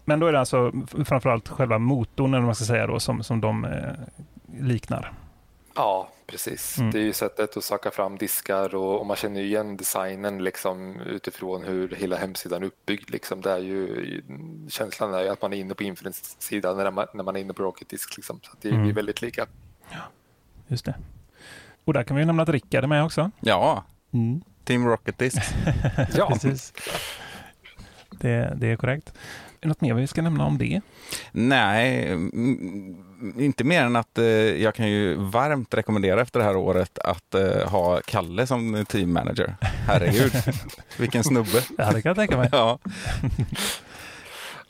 Men 0.05 0.19
då 0.19 0.27
är 0.27 0.33
det 0.33 0.39
alltså 0.39 0.71
framförallt 1.05 1.47
själva 1.47 1.79
motorn, 1.79 2.33
eller 2.33 2.45
man 2.45 2.55
ska 2.55 2.65
säga 2.65 2.87
då, 2.87 2.99
som, 2.99 3.23
som 3.23 3.41
de 3.41 3.65
eh, 3.65 3.93
liknar. 4.59 5.11
Ja, 5.75 6.09
precis. 6.25 6.77
Mm. 6.77 6.91
Det 6.91 6.99
är 6.99 7.03
ju 7.03 7.13
sättet 7.13 7.57
att 7.57 7.63
söka 7.63 7.91
fram 7.91 8.17
diskar 8.17 8.75
och, 8.75 8.99
och, 8.99 9.05
man 9.05 9.17
känner 9.17 9.41
igen 9.41 9.77
designen 9.77 10.43
liksom, 10.43 10.99
utifrån 10.99 11.63
hur 11.63 11.89
hela 11.89 12.15
hemsidan 12.15 12.63
är 12.63 12.67
uppbyggd. 12.67 13.09
Liksom. 13.09 13.41
Det 13.41 13.51
är 13.51 13.57
ju, 13.57 14.21
känslan 14.69 15.13
är 15.13 15.21
ju 15.21 15.29
att 15.29 15.41
man 15.41 15.53
är 15.53 15.57
inne 15.57 15.73
på 15.73 15.83
Infinite-sidan 15.83 16.77
när 16.77 16.91
man, 16.91 17.07
när 17.13 17.23
man 17.23 17.35
är 17.35 17.39
inne 17.39 17.53
på 17.53 17.63
Rocket 17.63 17.89
Disk. 17.89 18.17
Liksom. 18.17 18.39
Så 18.43 18.51
det 18.61 18.69
mm. 18.69 18.89
är 18.89 18.93
väldigt 18.93 19.21
lika. 19.21 19.45
Ja, 19.89 20.01
just 20.67 20.85
det. 20.85 20.95
Och 21.85 21.93
där 21.93 22.03
kan 22.03 22.17
vi 22.17 22.25
nämna 22.25 22.43
att 22.43 22.49
Rickard 22.49 22.83
är 22.83 22.87
med 22.87 23.03
också. 23.03 23.31
Ja, 23.39 23.83
mm. 24.11 24.41
Team 24.63 24.87
Rocket 24.87 25.17
Disk. 25.17 25.41
ja, 26.15 26.29
precis. 26.29 26.73
Det, 28.11 28.53
det 28.57 28.67
är 28.67 28.75
korrekt. 28.75 29.09
Är 29.09 29.13
det 29.59 29.67
något 29.67 29.81
mer 29.81 29.93
vi 29.93 30.07
ska 30.07 30.21
nämna 30.21 30.45
om 30.45 30.57
det? 30.57 30.81
Nej, 31.31 32.09
inte 33.37 33.63
mer 33.63 33.81
än 33.83 33.95
att 33.95 34.17
eh, 34.17 34.25
jag 34.63 34.75
kan 34.75 34.89
ju 34.89 35.15
varmt 35.15 35.73
rekommendera 35.73 36.21
efter 36.21 36.39
det 36.39 36.45
här 36.45 36.55
året 36.55 36.99
att 36.99 37.35
eh, 37.35 37.69
ha 37.69 38.01
Kalle 38.05 38.47
som 38.47 38.85
team 38.85 39.13
manager. 39.13 39.55
Herregud, 39.61 40.31
vilken 40.97 41.23
snubbe. 41.23 41.63
Ja, 41.77 41.91
det 41.91 42.01
kan 42.01 42.09
jag 42.09 42.15
tänka 42.15 42.37
mig. 42.37 42.49
Ja. 42.51 42.79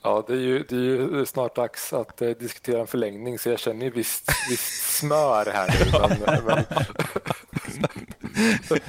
Ja, 0.05 0.23
det 0.27 0.33
är, 0.33 0.37
ju, 0.37 0.63
det 0.69 0.75
är 0.75 0.79
ju 0.79 1.25
snart 1.25 1.55
dags 1.55 1.93
att 1.93 2.21
eh, 2.21 2.29
diskutera 2.29 2.79
en 2.81 2.87
förlängning 2.87 3.39
så 3.39 3.49
jag 3.49 3.59
känner 3.59 3.85
ju 3.85 3.91
visst, 3.91 4.31
visst 4.49 4.97
smör 4.97 5.45
här 5.53 5.67
nu. 5.67 6.17
Men, 6.25 6.45
men... 6.45 6.63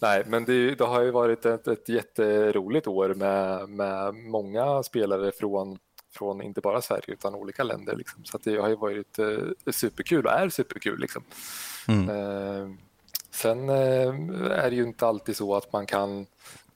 Nej, 0.00 0.22
men 0.26 0.44
det, 0.44 0.74
det, 0.74 0.84
har 0.84 1.02
ju 1.02 1.10
varit 1.10 1.46
ett, 1.46 1.68
ett 1.68 1.88
jätteroligt 1.88 2.86
år 2.86 3.14
med, 3.14 3.68
med 3.68 4.14
många 4.14 4.82
spelare 4.82 5.32
från 5.32 5.78
från 6.16 6.42
inte 6.42 6.60
bara 6.60 6.82
Sverige 6.82 7.04
utan 7.06 7.34
olika 7.34 7.62
länder. 7.62 7.96
Liksom. 7.96 8.24
Så 8.24 8.38
det 8.42 8.56
har 8.56 8.68
ju 8.68 8.76
varit 8.76 9.18
eh, 9.18 9.72
superkul 9.72 10.26
och 10.26 10.32
är 10.32 10.48
superkul. 10.48 11.00
Liksom. 11.00 11.22
Mm. 11.88 12.10
Eh, 12.10 12.76
sen 13.30 13.68
eh, 13.68 14.14
är 14.50 14.70
det 14.70 14.76
ju 14.76 14.82
inte 14.82 15.06
alltid 15.06 15.36
så 15.36 15.56
att 15.56 15.72
man 15.72 15.86
kan 15.86 16.26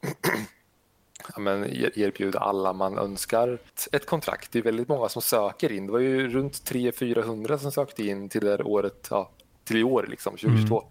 ja, 1.35 1.40
men 1.40 1.64
erbjuda 1.94 2.38
alla 2.38 2.72
man 2.72 2.98
önskar 2.98 3.59
ett 3.92 4.07
kontrakt. 4.07 4.53
Det 4.53 4.59
är 4.59 4.62
väldigt 4.62 4.88
många 4.88 5.09
som 5.09 5.22
söker 5.22 5.72
in. 5.72 5.87
Det 5.87 5.92
var 5.92 5.98
ju 5.98 6.29
runt 6.29 6.53
300-400 6.53 7.59
som 7.59 7.72
sökte 7.72 8.07
in 8.07 8.29
till 8.29 8.44
det 8.44 8.62
året, 8.62 9.09
ja, 9.11 9.31
till 9.64 9.76
i 9.76 9.83
år, 9.83 10.07
liksom, 10.11 10.33
2022. 10.33 10.83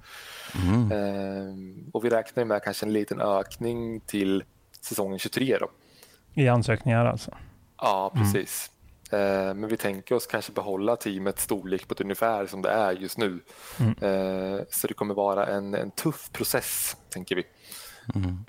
Mm. 0.55 0.91
Mm. 0.91 1.89
och 1.93 2.05
vi 2.05 2.09
räknar 2.09 2.45
med 2.45 2.63
kanske 2.63 2.85
en 2.85 2.93
liten 2.93 3.21
ökning 3.21 3.99
till 3.99 4.43
säsongen 4.81 5.19
23. 5.19 5.57
Då. 5.57 5.69
I 6.33 6.47
ansökningar 6.47 7.05
alltså? 7.05 7.31
Ja, 7.82 8.12
mm. 8.15 8.24
precis. 8.24 8.72
Mm. 9.12 9.60
men 9.60 9.70
vi 9.70 9.78
tänker 9.78 10.15
oss 10.15 10.28
kanske 10.28 10.52
behålla 10.52 10.96
teamets 10.96 11.44
storlek 11.44 11.88
på 11.88 11.94
ett 11.94 12.02
ungefär 12.02 12.46
som 12.46 12.62
det 12.62 12.70
är 12.70 12.92
just 12.92 13.18
nu. 13.18 13.39
Mm. 13.80 13.96
Eh, 14.02 14.62
så 14.70 14.88
det 14.88 14.94
kommer 14.94 15.13
vara 15.13 15.46
en, 15.46 15.74
en 15.74 15.92
tuff 15.92 16.30
process, 16.32 16.98
tänker 17.10 17.36
vi. 17.36 17.44
Mm. 18.15 18.46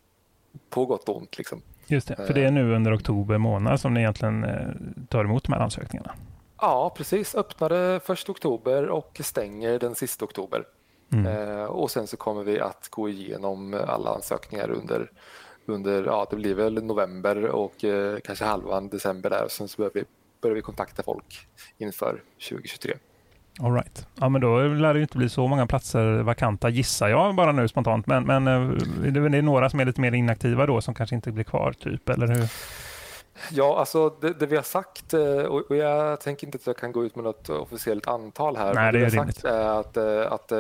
På 0.70 0.86
gott 0.86 1.08
och 1.08 1.16
ont. 1.16 1.38
Liksom. 1.38 1.62
Just 1.86 2.08
det, 2.08 2.16
för 2.16 2.34
det 2.34 2.44
är 2.44 2.50
nu 2.50 2.74
under 2.74 2.96
oktober 2.96 3.38
månad 3.38 3.80
som 3.80 3.94
ni 3.94 4.00
egentligen 4.00 4.44
eh, 4.44 4.68
tar 5.08 5.24
emot 5.24 5.44
de 5.44 5.52
här 5.52 5.60
ansökningarna? 5.60 6.14
Ja, 6.60 6.94
precis. 6.96 7.34
Öppnade 7.34 8.00
första 8.04 8.32
oktober 8.32 8.88
och 8.88 9.20
stänger 9.24 9.78
den 9.78 9.94
sista 9.94 10.24
oktober. 10.24 10.64
Mm. 11.12 11.68
och 11.68 11.90
sen 11.90 12.06
så 12.06 12.16
kommer 12.16 12.44
vi 12.44 12.60
att 12.60 12.88
gå 12.90 13.08
igenom 13.08 13.80
alla 13.88 14.10
ansökningar 14.10 14.70
under 14.70 15.10
under, 15.70 16.04
ja 16.04 16.26
det 16.30 16.36
blir 16.36 16.54
väl 16.54 16.84
november 16.84 17.44
och 17.44 17.84
eh, 17.84 18.18
kanske 18.24 18.44
halvan 18.44 18.88
december 18.88 19.30
där. 19.30 19.48
Sen 19.48 19.68
så 19.68 19.76
börjar 19.76 19.90
vi, 19.94 20.04
börjar 20.42 20.54
vi 20.54 20.62
kontakta 20.62 21.02
folk 21.02 21.46
inför 21.78 22.22
2023. 22.48 22.94
All 23.62 23.74
right. 23.74 24.06
Ja, 24.20 24.28
men 24.28 24.40
då 24.40 24.58
lär 24.58 24.94
det 24.94 25.00
inte 25.00 25.18
bli 25.18 25.28
så 25.28 25.46
många 25.46 25.66
platser 25.66 26.22
vakanta 26.22 26.68
gissar 26.68 27.08
jag 27.08 27.34
bara 27.34 27.52
nu 27.52 27.68
spontant. 27.68 28.06
Men, 28.06 28.24
men 28.24 28.46
eh, 28.46 28.68
det 29.12 29.38
är 29.38 29.42
några 29.42 29.70
som 29.70 29.80
är 29.80 29.84
lite 29.84 30.00
mer 30.00 30.12
inaktiva 30.12 30.66
då 30.66 30.80
som 30.80 30.94
kanske 30.94 31.16
inte 31.16 31.32
blir 31.32 31.44
kvar 31.44 31.72
typ, 31.72 32.08
eller 32.08 32.26
hur? 32.26 32.48
Ja, 33.50 33.78
alltså 33.78 34.08
det, 34.20 34.32
det 34.32 34.46
vi 34.46 34.56
har 34.56 34.62
sagt 34.62 35.14
eh, 35.14 35.44
och, 35.44 35.76
jag 35.76 36.20
tänker 36.20 36.46
inte 36.46 36.56
att 36.56 36.66
jag 36.66 36.76
kan 36.76 36.92
gå 36.92 37.04
ut 37.04 37.16
med 37.16 37.24
något 37.24 37.48
officiellt 37.48 38.06
antal 38.06 38.56
här. 38.56 38.74
Nej, 38.74 38.92
det, 38.92 38.98
det 38.98 39.04
vi 39.04 39.16
har 39.16 39.26
sagt 39.26 39.44
är 39.44 39.80
att, 39.80 39.96
eh, 39.96 40.32
att 40.32 40.52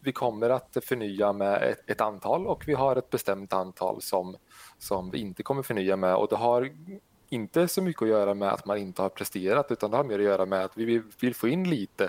vi 0.00 0.12
kommer 0.12 0.50
att 0.50 0.76
förnya 0.82 1.32
med 1.32 1.62
ett, 1.62 1.90
ett, 1.90 2.00
antal 2.00 2.46
och 2.46 2.68
vi 2.68 2.74
har 2.74 2.96
ett 2.96 3.10
bestämt 3.10 3.52
antal 3.52 4.02
som, 4.02 4.36
som 4.78 5.10
vi 5.10 5.18
inte 5.18 5.42
kommer 5.42 5.62
förnya 5.62 5.96
med. 5.96 6.14
Och 6.14 6.28
det 6.28 6.36
har 6.36 6.70
inte 7.30 7.68
så 7.68 7.82
mycket 7.82 8.02
att 8.02 8.08
göra 8.08 8.34
med 8.34 8.48
att 8.52 8.66
man 8.66 8.78
inte 8.78 9.02
har 9.02 9.08
presterat 9.08 9.70
utan 9.70 9.90
det 9.90 9.96
har 9.96 10.04
mer 10.04 10.18
att 10.18 10.24
göra 10.24 10.46
med 10.46 10.64
att 10.64 10.72
vi 10.74 11.02
vill 11.20 11.34
få 11.34 11.48
in 11.48 11.70
lite, 11.70 12.08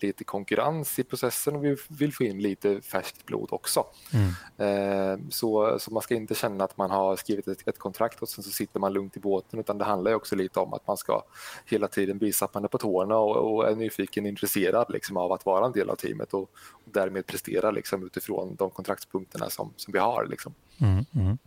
lite 0.00 0.24
konkurrens 0.24 0.98
i 0.98 1.04
processen 1.04 1.56
och 1.56 1.64
vi 1.64 1.76
vill 1.88 2.12
få 2.12 2.24
in 2.24 2.42
lite 2.42 2.80
färskt 2.80 3.26
blod 3.26 3.48
också. 3.52 3.86
Mm. 4.12 4.32
Eh, 4.56 5.28
så, 5.30 5.78
så 5.78 5.92
man 5.92 6.02
ska 6.02 6.14
inte 6.14 6.34
känna 6.34 6.64
att 6.64 6.76
man 6.76 6.90
har 6.90 7.16
skrivit 7.16 7.48
ett, 7.48 7.68
ett, 7.68 7.78
kontrakt 7.78 8.22
och 8.22 8.28
sen 8.28 8.44
så 8.44 8.50
sitter 8.50 8.80
man 8.80 8.92
lugnt 8.92 9.16
i 9.16 9.20
båten 9.20 9.60
utan 9.60 9.78
det 9.78 9.84
handlar 9.84 10.14
också 10.14 10.36
lite 10.36 10.60
om 10.60 10.74
att 10.74 10.86
man 10.86 10.96
ska 10.96 11.22
hela 11.66 11.88
tiden 11.88 12.18
visa 12.18 12.44
att 12.44 12.54
man 12.54 12.64
är 12.64 12.68
på 12.68 12.78
tårna 12.78 13.16
och, 13.16 13.54
och 13.54 13.70
är 13.70 13.76
nyfiken 13.76 14.24
och 14.24 14.28
intresserad 14.28 14.86
liksom, 14.88 15.16
av 15.16 15.32
att 15.32 15.46
vara 15.46 15.66
en 15.66 15.72
del 15.72 15.90
av 15.90 15.96
teamet 15.96 16.34
och, 16.34 16.42
och 16.72 16.90
därmed 16.92 17.26
prestera 17.26 17.70
liksom, 17.70 18.06
utifrån 18.06 18.54
de 18.54 18.70
kontraktspunkterna 18.70 19.50
som, 19.50 19.72
som 19.76 19.92
vi 19.92 19.98
har. 19.98 20.26
Liksom. 20.30 20.54
Mm, 20.80 21.04
mm. 21.14 21.38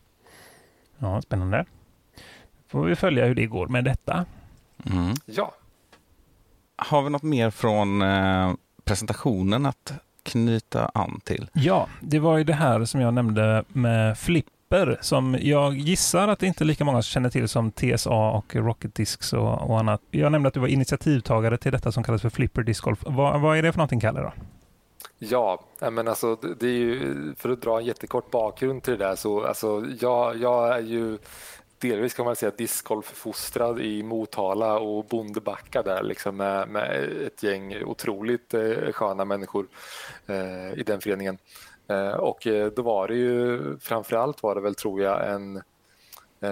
Ja, 0.98 1.22
spännande 1.22 1.66
får 2.67 2.86
vi 2.86 2.95
följa 2.95 3.25
hur 3.25 3.36
det 3.36 3.45
går 3.45 3.67
med 3.67 3.84
detta. 3.84 4.25
Mm. 4.86 5.15
Ja. 5.25 5.54
Har 6.75 7.01
vi 7.01 7.10
något 7.10 7.23
mer 7.23 7.49
från 7.49 8.01
eh, 8.01 8.54
presentationen 8.84 9.65
att 9.65 9.93
knyta 10.23 10.91
an 10.93 11.19
till? 11.23 11.49
Ja, 11.54 11.88
det 12.01 12.19
var 12.19 12.38
ju 12.38 12.43
det 12.43 12.54
här 12.54 12.86
som 12.86 13.01
jag 13.01 13.13
nämnde 13.13 13.63
med 13.67 14.17
Flipper 14.17 14.97
som 15.01 15.38
jag 15.41 15.78
gissar 15.78 16.28
att 16.28 16.39
det 16.39 16.47
inte 16.47 16.63
är 16.63 16.65
lika 16.65 16.84
många 16.84 17.01
känner 17.01 17.30
till 17.30 17.47
som 17.47 17.71
TSA 17.71 18.10
och 18.10 18.56
Rocket 18.56 18.95
Discs 18.95 19.34
och, 19.34 19.69
och 19.69 19.80
annat. 19.80 20.01
Jag 20.12 20.32
nämnde 20.32 20.47
att 20.47 20.54
du 20.54 20.60
var 20.60 20.67
initiativtagare 20.67 21.58
till 21.58 21.71
detta 21.71 21.91
som 21.91 22.04
kallas 22.04 22.21
för 22.21 22.30
Flipper 22.30 22.63
Disc 22.63 22.82
Golf. 22.82 22.99
Vad, 23.06 23.41
vad 23.41 23.58
är 23.58 23.63
det 23.63 23.71
för 23.71 23.78
någonting, 23.78 23.99
Kalle? 23.99 24.21
Då? 24.21 24.34
Ja, 25.19 25.60
men 25.91 26.08
alltså, 26.08 26.36
det 26.36 26.67
är 26.67 26.71
ju, 26.71 27.34
för 27.38 27.49
att 27.49 27.62
dra 27.62 27.80
en 27.80 27.86
jättekort 27.86 28.32
bakgrund 28.32 28.84
till 28.84 28.97
det 28.97 29.06
där 29.06 29.15
så 29.15 29.45
alltså, 29.45 29.86
jag, 29.99 30.38
jag 30.38 30.75
är 30.75 30.82
ju 30.82 31.17
delvis 31.80 32.14
kan 32.14 32.26
man 32.26 32.36
säga 32.36 32.52
discgolffostrad 32.58 33.80
i 33.80 34.04
Motala 34.04 34.80
och 34.80 35.06
Bondebacka 35.06 35.82
där 35.82 36.04
liksom 36.04 36.38
med, 36.38 36.70
med 36.70 37.12
ett 37.28 37.44
gäng 37.44 37.84
otroligt 37.84 38.54
eh, 38.54 38.92
sköna 38.92 39.26
människor 39.26 39.68
eh, 40.28 40.74
i 40.74 40.84
den 40.86 41.02
föreningen. 41.02 41.38
Eh, 41.88 42.14
och 42.14 42.48
eh, 42.48 42.72
då 42.72 42.82
var 42.82 43.08
det 43.08 43.16
ju 43.16 43.60
framförallt 43.80 44.44
var 44.44 44.56
det 44.56 44.62
väl 44.62 44.76
tror 44.76 45.02
jag 45.02 45.30
en 45.32 45.62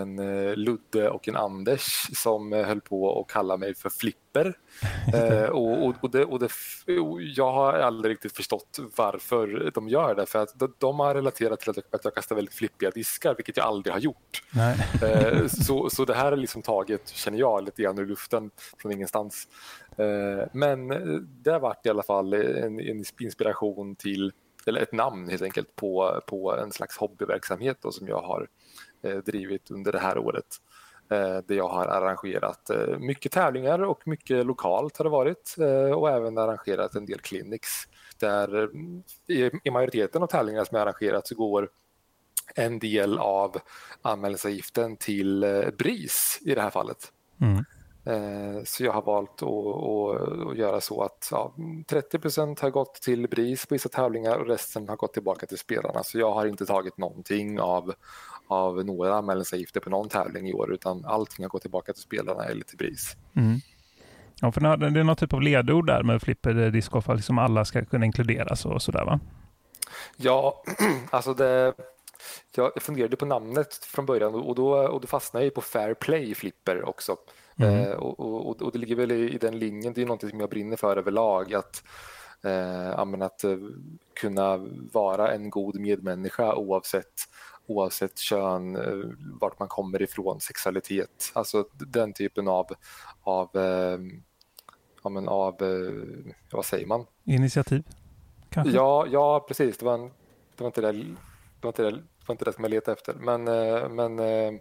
en 0.02 0.20
eh, 0.20 0.56
Ludde 0.56 1.10
och 1.10 1.28
en 1.28 1.36
Anders 1.36 2.10
som 2.14 2.54
eh, 2.54 2.66
höll 2.66 2.82
på 2.82 3.22
att 3.22 3.34
kalla 3.34 3.58
mig 3.58 3.76
för 3.76 3.90
Flipper. 3.90 4.24
Eh, 5.14 5.50
och, 5.50 5.86
och, 5.86 5.96
och, 6.02 6.12
det, 6.12 6.26
och 6.26 6.40
det, 6.40 6.50
jag 7.36 7.52
har 7.52 7.74
aldrig 7.74 8.12
riktigt 8.12 8.36
förstått 8.36 8.80
varför 8.96 9.72
de 9.74 9.90
gör 9.90 10.16
det, 10.16 10.26
för 10.26 10.40
att 10.40 10.60
de, 10.60 10.74
de 10.78 11.00
har 11.00 11.16
relaterat 11.16 11.60
till 11.60 11.70
att, 11.70 11.78
att 11.78 12.06
jag 12.06 12.16
kastar 12.16 12.36
väldigt 12.36 12.54
flippiga 12.54 12.90
diskar, 12.90 13.36
vilket 13.36 13.58
jag 13.58 13.66
aldrig 13.66 13.94
har 13.94 14.00
gjort. 14.00 14.44
Eh, 15.02 15.48
så, 15.68 15.90
så 15.90 16.06
det 16.06 16.14
här 16.14 16.32
är 16.32 16.36
liksom 16.36 16.62
taget, 16.62 17.10
känner 17.10 17.40
jag, 17.40 17.64
lite 17.64 17.82
grann 17.82 18.00
ur 18.00 18.06
luften 18.06 18.52
från 18.78 18.92
ingenstans. 18.92 19.48
Eh, 19.98 20.48
men 20.54 20.88
det 21.44 21.52
har 21.52 21.60
varit 21.60 21.86
i 21.86 21.90
alla 21.90 22.04
fall 22.04 22.34
en, 22.34 22.80
en 22.80 23.04
inspiration 23.20 23.96
till 23.96 24.32
eller 24.66 24.82
ett 24.82 24.92
namn 24.92 25.30
helt 25.30 25.42
enkelt 25.42 25.76
på, 25.76 26.22
på 26.28 26.56
en 26.56 26.72
slags 26.72 26.98
hobbyverksamhet 26.98 27.78
då, 27.82 27.92
som 27.92 28.08
jag 28.08 28.22
har 28.22 28.42
eh, 28.42 28.48
drivit 29.26 29.72
under 29.72 29.92
det 29.92 30.00
här 30.00 30.18
året. 30.18 30.46
Eh, 31.10 31.38
där 31.48 31.56
jag 31.56 31.68
har 31.68 31.86
arrangerat 31.86 32.70
eh, 32.70 32.98
mycket 33.00 33.32
tävlingar 33.32 33.84
och 33.84 34.08
mycket 34.08 34.46
lokalt 34.46 34.98
har 34.98 35.04
det 35.04 35.10
varit 35.10 35.56
eh, 35.60 35.98
och 35.98 36.10
även 36.10 36.38
arrangerat 36.38 36.96
en 36.96 37.06
del 37.06 37.20
clinics. 37.20 37.88
Där 38.20 38.70
i, 39.64 39.72
majoriteten 39.72 40.24
av 40.24 40.28
tävlingarna 40.28 40.66
som 40.66 40.76
jag 40.76 40.82
arrangerat 40.82 41.28
så 41.28 41.36
går 41.36 41.70
en 42.56 42.80
del 42.80 43.18
av 43.20 43.58
anmälningsavgiften 44.02 44.98
till 44.98 45.44
eh, 45.44 45.70
BRIS 45.78 46.40
i 46.42 46.56
det 46.56 46.62
här 46.62 46.70
fallet. 46.70 47.12
Mm. 47.42 47.66
Eh, 48.06 48.64
så 48.64 48.84
jag 48.84 48.92
har 48.92 49.02
valt 49.02 49.44
att, 49.44 50.50
att 50.52 50.58
göra 50.58 50.82
så 50.82 51.02
att 51.02 51.28
ja, 51.32 51.54
30% 51.58 52.62
har 52.62 52.70
gått 52.70 52.94
till 52.94 53.28
BRIS 53.28 53.66
på 53.66 53.76
vissa 53.76 53.90
tävlingar 53.90 54.38
och 54.38 54.48
resten 54.48 54.90
har 54.90 54.96
gått 54.96 55.14
tillbaka 55.14 55.46
till 55.46 55.58
spelarna. 55.58 56.04
Så 56.04 56.20
jag 56.20 56.34
har 56.34 56.46
inte 56.46 56.66
tagit 56.66 56.98
någonting 56.98 57.60
av, 57.60 57.94
av 58.54 58.86
några 58.86 59.16
anmälningsavgifter 59.16 59.80
på 59.80 59.90
någon 59.90 60.10
tävling 60.10 60.50
i 60.50 60.54
år 60.54 60.74
utan 60.74 61.06
allting 61.06 61.46
har 61.46 61.50
gått 61.50 61.62
tillbaka 61.62 61.94
till 61.94 62.02
spelarna 62.02 62.44
eller 62.44 62.64
till 62.64 62.78
BRIS. 62.78 63.16
Mm. 63.36 63.60
Ja, 64.42 64.52
för 64.52 64.62
det 64.62 65.00
är 65.00 65.04
någon 65.04 65.16
typ 65.16 65.34
av 65.34 65.42
ledord 65.42 65.88
där 65.88 66.04
med 66.04 66.22
flipper 66.22 66.72
discgolf, 66.72 67.10
att 67.10 67.16
liksom 67.16 67.38
alla 67.38 67.66
ska 67.66 67.86
kunna 67.86 68.06
inkluderas 68.06 68.66
och 68.66 68.82
sådär 68.82 69.06
va? 69.06 69.20
Ja, 70.18 70.64
alltså 71.10 71.34
det 71.34 71.74
jag 72.56 72.82
funderade 72.82 73.16
på 73.16 73.26
namnet 73.26 73.74
från 73.74 74.06
början 74.06 74.36
och 74.36 74.56
då, 74.56 74.74
och 74.74 75.02
då 75.02 75.08
fastnade 75.08 75.46
jag 75.46 75.54
på 75.54 75.62
Fair 75.62 75.94
Play 75.94 76.36
Flipper 76.36 76.90
också. 76.90 77.18
Mm. 77.58 77.80
Eh, 77.80 77.92
och, 77.92 78.20
och, 78.20 78.62
och, 78.62 78.72
det 78.72 78.80
ligger 78.80 78.96
väl 78.96 79.12
i, 79.12 79.34
i, 79.34 79.38
den 79.38 79.60
linjen, 79.60 79.94
det 79.94 80.02
är 80.02 80.06
något 80.06 80.30
som 80.30 80.40
jag 80.40 80.50
brinner 80.50 80.78
för 80.78 80.98
överlag. 80.98 81.54
Att, 81.54 81.84
eh, 82.44 83.00
att 83.00 83.44
eh, 83.44 83.58
kunna 84.14 84.58
vara 84.92 85.34
en 85.34 85.50
god 85.50 85.80
medmänniska 85.80 86.56
oavsett, 86.56 87.14
oavsett 87.68 88.18
kön, 88.18 88.76
eh, 88.76 89.10
vart 89.42 89.60
man 89.60 89.68
kommer 89.68 90.02
ifrån, 90.02 90.40
sexualitet. 90.40 91.32
Alltså 91.34 91.66
den 91.74 92.14
typen 92.14 92.48
av, 92.48 92.68
av, 93.24 93.50
eh, 93.56 94.00
ja, 95.04 95.10
men 95.10 95.28
av 95.28 95.64
eh, 95.64 96.34
vad 96.52 96.66
säger 96.66 96.88
man? 96.88 97.06
Initiativ? 97.24 97.84
Kanske? 98.50 98.76
Ja, 98.76 99.08
ja 99.12 99.46
precis. 99.48 99.78
Det 99.78 99.86
var, 99.86 99.94
en, 99.94 100.12
det 100.56 100.64
var 100.64 100.68
inte 100.68 100.82
det, 100.82 100.92
det, 100.92 101.16
var 101.62 101.70
inte 101.70 101.84
det, 101.84 101.92
det 101.92 102.28
var 102.28 102.34
inte 102.34 102.46
det 102.46 102.54
som 102.54 102.64
jag 102.64 102.72
letade 102.72 102.98
efter. 102.98 103.14
Men, 103.14 103.44
men 103.96 104.20
Eh, 104.20 104.60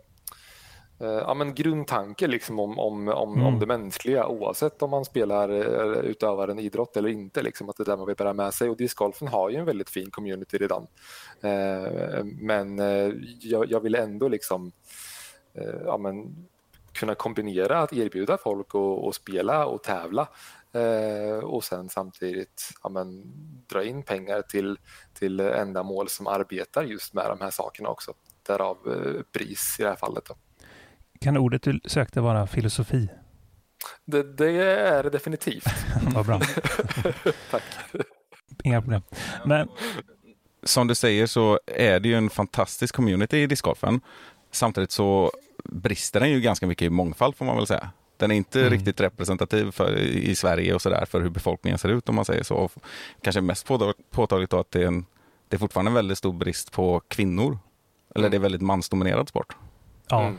ja, 1.07 1.35
men 1.35 1.55
grundtanke 1.55 2.27
liksom 2.27 2.59
om, 2.59 2.79
om, 2.79 3.09
om, 3.09 3.33
mm. 3.33 3.47
om 3.47 3.59
det 3.59 3.67
mänskliga 3.67 4.27
oavsett 4.27 4.83
om 4.83 4.91
man 4.91 5.05
spelar 5.05 5.49
eh, 5.49 6.01
utövar 6.01 6.49
en 6.49 6.59
idrott 6.59 6.97
eller 6.97 7.09
inte. 7.09 7.43
Liksom, 7.43 7.69
att 7.69 7.77
det 7.77 7.85
där 7.85 7.97
man 7.97 8.07
vill 8.07 8.17
bära 8.17 8.33
med 8.33 8.55
sig. 8.55 8.71
Och 8.71 8.77
discgolfen 8.77 9.29
har 9.29 9.51
ju 9.51 9.57
en 9.57 9.65
väldigt 9.65 9.91
fin 9.91 10.11
community 10.11 10.59
redan. 10.59 10.87
Eh, 11.41 12.25
men 12.25 12.79
eh, 12.79 13.13
jag, 13.41 13.71
jag, 13.71 13.81
vill 13.81 13.95
ändå 13.95 14.29
liksom, 14.29 14.73
eh, 15.55 15.81
ja, 15.85 15.99
men, 15.99 16.47
kunna 16.93 17.15
kombinera 17.15 17.79
att 17.79 17.93
erbjuda 17.93 18.39
folk 18.39 18.67
att 19.09 19.15
spela 19.15 19.67
och 19.67 19.83
tävla 19.83 20.29
eh, 20.73 21.45
och 21.45 21.65
sen 21.65 21.89
samtidigt 21.89 22.71
ja, 22.83 22.89
men, 22.89 23.23
dra 23.67 23.85
in 23.85 24.03
pengar 24.03 24.43
till, 24.43 24.79
till 25.15 25.41
ändamål 25.41 26.09
som 26.09 26.27
arbetar 26.27 26.85
just 26.85 27.15
med 27.15 27.25
de 27.29 27.41
här 27.41 27.51
sakerna 27.51 27.89
också. 27.89 28.15
Därav 28.47 28.77
eh, 28.87 29.23
pris 29.33 29.77
i 29.79 29.83
det 29.83 29.89
här 29.89 29.97
fallet. 29.97 30.25
Då. 30.25 30.35
Kan 31.23 31.37
ordet 31.37 31.63
du 31.63 31.81
sökte 31.85 32.21
vara 32.21 32.47
filosofi? 32.47 33.09
Det, 34.05 34.37
det 34.37 34.51
är 34.63 35.03
det 35.03 35.11
definitivt. 35.11 35.65
Vad 36.15 36.27
bra. 36.27 36.41
Tack. 37.51 37.63
Inga 38.65 38.81
problem. 38.81 39.03
Men... 39.45 39.69
Som 40.65 40.87
du 40.87 40.95
säger 40.95 41.27
så 41.27 41.61
är 41.67 42.01
det 42.01 42.09
ju 42.09 42.15
en 42.15 42.31
fantastisk 42.31 42.95
community 42.95 43.37
i 43.37 43.47
discgolfen. 43.47 44.01
Samtidigt 44.51 44.91
så 44.91 45.33
brister 45.65 46.21
den 46.21 46.31
ju 46.31 46.41
ganska 46.41 46.67
mycket 46.67 46.87
i 46.87 46.91
mångfald 46.91 47.37
får 47.37 47.45
man 47.45 47.57
väl 47.57 47.67
säga. 47.67 47.91
Den 48.17 48.31
är 48.31 48.35
inte 48.35 48.61
mm. 48.61 48.73
riktigt 48.73 49.01
representativ 49.01 49.71
för, 49.71 49.99
i 49.99 50.35
Sverige 50.35 50.75
och 50.75 50.83
sådär 50.83 51.05
för 51.05 51.21
hur 51.21 51.31
befolkningen 51.31 51.79
ser 51.79 51.89
ut 51.89 52.09
om 52.09 52.15
man 52.15 52.25
säger 52.25 52.43
så. 52.43 52.71
Kanske 53.23 53.41
mest 53.41 53.67
påtagligt 54.11 54.51
då 54.51 54.59
att 54.59 54.71
det 54.71 54.83
är, 54.83 54.87
en, 54.87 55.07
det 55.49 55.57
är 55.57 55.59
fortfarande 55.59 55.91
en 55.91 55.95
väldigt 55.95 56.19
stor 56.19 56.33
brist 56.33 56.73
på 56.73 57.01
kvinnor. 57.09 57.59
Eller 58.15 58.27
mm. 58.27 58.31
det 58.31 58.37
är 58.37 58.41
väldigt 58.41 58.63
mansdominerad 58.63 59.29
sport. 59.29 59.57
Ja. 60.09 60.23
Mm. 60.23 60.39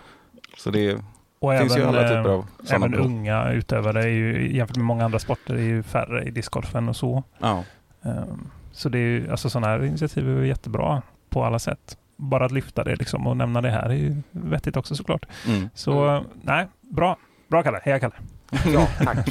Så 0.57 0.69
det 0.69 0.97
och 1.39 1.57
finns 1.57 1.75
även, 1.75 1.83
ju 1.83 1.97
alla 1.97 2.07
typer 2.07 2.29
av 2.29 2.45
sådana 2.63 2.85
Även 2.85 2.99
unga 2.99 3.51
utövare 3.51 4.03
är 4.03 4.07
ju, 4.07 4.55
jämfört 4.55 4.77
med 4.77 4.85
många 4.85 5.05
andra 5.05 5.19
sporter 5.19 5.53
är 5.53 5.61
ju 5.61 5.83
färre 5.83 6.23
i 6.23 6.31
discgolfen 6.31 6.89
och 6.89 6.95
så. 6.95 7.23
Ja. 7.39 7.63
Um, 8.01 8.51
så 8.71 8.89
det 8.89 8.97
är 8.97 9.01
ju, 9.01 9.31
alltså 9.31 9.49
sådana 9.49 9.67
här 9.67 9.83
initiativ 9.83 10.29
är 10.29 10.43
jättebra 10.43 11.01
på 11.29 11.45
alla 11.45 11.59
sätt. 11.59 11.97
Bara 12.15 12.45
att 12.45 12.51
lyfta 12.51 12.83
det 12.83 12.95
liksom 12.95 13.27
och 13.27 13.37
nämna 13.37 13.61
det 13.61 13.69
här 13.69 13.89
är 13.89 13.93
ju 13.93 14.15
vettigt 14.31 14.77
också 14.77 14.95
såklart. 14.95 15.25
Mm. 15.47 15.69
Så 15.73 16.07
mm. 16.07 16.23
nej, 16.41 16.67
bra. 16.81 17.17
Bra 17.47 17.63
Kalle. 17.63 17.79
Heja 17.83 17.99
Kalle. 17.99 18.15
Ja, 18.73 18.87
tack. 18.97 19.27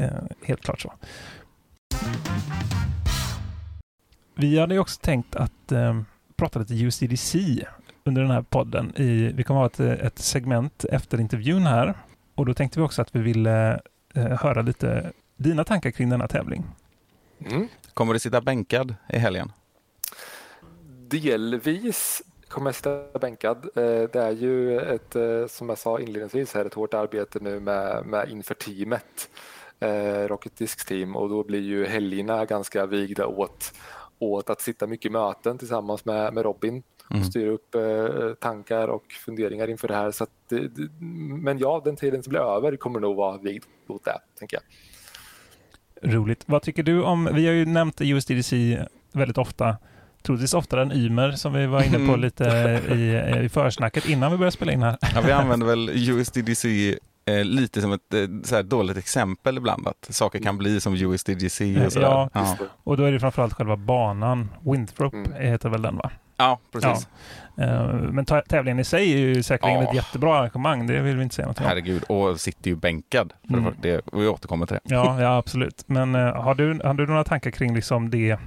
uh, 0.00 0.06
helt 0.42 0.62
klart 0.62 0.80
så. 0.80 0.92
Vi 4.34 4.58
hade 4.58 4.74
ju 4.74 4.80
också 4.80 5.00
tänkt 5.00 5.36
att 5.36 5.72
um, 5.72 6.06
prata 6.36 6.58
lite 6.58 6.74
UCDC 6.74 7.38
under 8.06 8.22
den 8.22 8.30
här 8.30 8.42
podden. 8.42 8.92
I, 8.96 9.32
vi 9.32 9.44
kommer 9.44 9.64
att 9.64 9.78
ha 9.78 9.86
ett, 9.86 10.00
ett 10.00 10.18
segment 10.18 10.84
efter 10.84 11.20
intervjun 11.20 11.66
här 11.66 11.94
och 12.34 12.46
då 12.46 12.54
tänkte 12.54 12.78
vi 12.78 12.84
också 12.86 13.02
att 13.02 13.14
vi 13.14 13.20
ville 13.20 13.80
eh, 14.14 14.24
höra 14.24 14.62
lite 14.62 15.12
dina 15.36 15.64
tankar 15.64 15.90
kring 15.90 16.10
denna 16.10 16.28
tävling. 16.28 16.64
Mm. 17.50 17.68
Kommer 17.94 18.12
du 18.12 18.18
sitta 18.18 18.40
bänkad 18.40 18.94
i 19.08 19.18
helgen? 19.18 19.52
Delvis 21.08 22.22
kommer 22.48 22.68
jag 22.68 22.74
sitta 22.74 23.18
bänkad. 23.18 23.56
Eh, 23.56 24.02
det 24.12 24.16
är 24.16 24.30
ju 24.30 24.80
ett, 24.80 25.16
eh, 25.16 25.46
som 25.46 25.68
jag 25.68 25.78
sa 25.78 26.00
inledningsvis, 26.00 26.54
här, 26.54 26.64
ett 26.64 26.74
hårt 26.74 26.94
arbete 26.94 27.38
nu 27.42 27.60
med, 27.60 28.06
med 28.06 28.30
inför 28.30 28.54
teamet, 28.54 29.28
eh, 29.80 30.28
Rocket 30.28 30.56
Discs 30.56 30.84
team 30.84 31.16
och 31.16 31.28
då 31.28 31.44
blir 31.44 31.60
ju 31.60 31.86
helgerna 31.86 32.44
ganska 32.44 32.86
vigda 32.86 33.26
åt, 33.26 33.72
åt 34.18 34.50
att 34.50 34.60
sitta 34.60 34.86
mycket 34.86 35.06
i 35.06 35.12
möten 35.12 35.58
tillsammans 35.58 36.04
med, 36.04 36.34
med 36.34 36.44
Robin 36.44 36.82
mm. 37.10 37.22
och 37.22 37.26
styra 37.26 37.50
upp 37.50 37.74
eh, 37.74 38.34
tankar 38.40 38.88
och 38.88 39.04
funderingar 39.24 39.70
inför 39.70 39.88
det 39.88 39.94
här. 39.94 40.10
Så 40.10 40.26
det, 40.48 40.68
det, 40.68 40.88
men 41.42 41.58
ja, 41.58 41.82
den 41.84 41.96
tiden 41.96 42.22
som 42.22 42.30
blir 42.30 42.56
över 42.56 42.76
kommer 42.76 43.00
nog 43.00 43.16
vara 43.16 43.38
vigd 43.38 43.64
mot 43.86 44.04
det, 44.04 44.18
tänker 44.38 44.56
jag. 44.56 44.64
Roligt. 46.12 46.42
Vad 46.46 46.62
tycker 46.62 46.82
du 46.82 47.02
om, 47.02 47.28
vi 47.32 47.46
har 47.46 47.54
ju 47.54 47.66
nämnt 47.66 48.00
USDDC 48.00 48.78
väldigt 49.12 49.38
ofta, 49.38 49.76
troligtvis 50.22 50.54
oftare 50.54 50.82
än 50.82 50.92
Ymer 50.92 51.32
som 51.32 51.52
vi 51.52 51.66
var 51.66 51.82
inne 51.82 51.96
på 51.96 52.12
mm. 52.12 52.20
lite 52.20 52.44
i, 52.90 53.44
i 53.44 53.48
försnacket 53.48 54.08
innan 54.08 54.32
vi 54.32 54.38
började 54.38 54.52
spela 54.52 54.72
in 54.72 54.82
här. 54.82 54.98
Ja, 55.14 55.20
vi 55.26 55.32
använder 55.32 55.66
väl 55.66 55.90
USDDC 56.10 56.98
eh, 57.26 57.44
lite 57.44 57.80
som 57.80 57.92
ett 57.92 58.14
eh, 58.14 58.20
så 58.44 58.62
dåligt 58.62 58.96
exempel 58.96 59.56
ibland, 59.56 59.88
att 59.88 60.08
saker 60.10 60.38
kan 60.38 60.58
bli 60.58 60.80
som 60.80 60.94
USDGC 60.94 61.60
och 61.86 61.92
sådär. 61.92 62.06
Ja, 62.06 62.30
ja, 62.32 62.56
och 62.84 62.96
då 62.96 63.04
är 63.04 63.12
det 63.12 63.20
framförallt 63.20 63.54
själva 63.54 63.76
banan, 63.76 64.48
Winthrop 64.64 65.12
mm. 65.12 65.32
heter 65.32 65.68
väl 65.68 65.82
den 65.82 65.96
va? 65.96 66.10
Ja, 66.36 66.58
precis. 66.72 67.08
Ja. 67.54 67.64
Eh, 67.64 67.92
men 67.92 68.24
tävlingen 68.24 68.78
i 68.78 68.84
sig 68.84 69.12
är 69.12 69.18
ju 69.18 69.42
säkerligen 69.42 69.82
ja. 69.82 69.88
ett 69.88 69.94
jättebra 69.94 70.38
arrangemang, 70.38 70.86
det 70.86 71.00
vill 71.00 71.16
vi 71.16 71.22
inte 71.22 71.34
säga 71.34 71.48
något 71.48 71.60
om. 71.60 71.66
Herregud, 71.66 72.02
och 72.02 72.40
sitter 72.40 72.70
ju 72.70 72.76
bänkad. 72.76 73.32
För 73.48 73.58
mm. 73.58 73.74
det, 73.82 74.00
vi 74.12 74.28
återkommer 74.28 74.66
till 74.66 74.78
det. 74.82 74.94
Ja, 74.94 75.20
ja 75.22 75.36
absolut. 75.36 75.84
Men 75.86 76.14
uh, 76.14 76.34
har, 76.34 76.54
du, 76.54 76.80
har 76.84 76.94
du 76.94 77.06
några 77.06 77.24
tankar 77.24 77.50
kring 77.50 77.74
liksom 77.74 78.10
det 78.10 78.38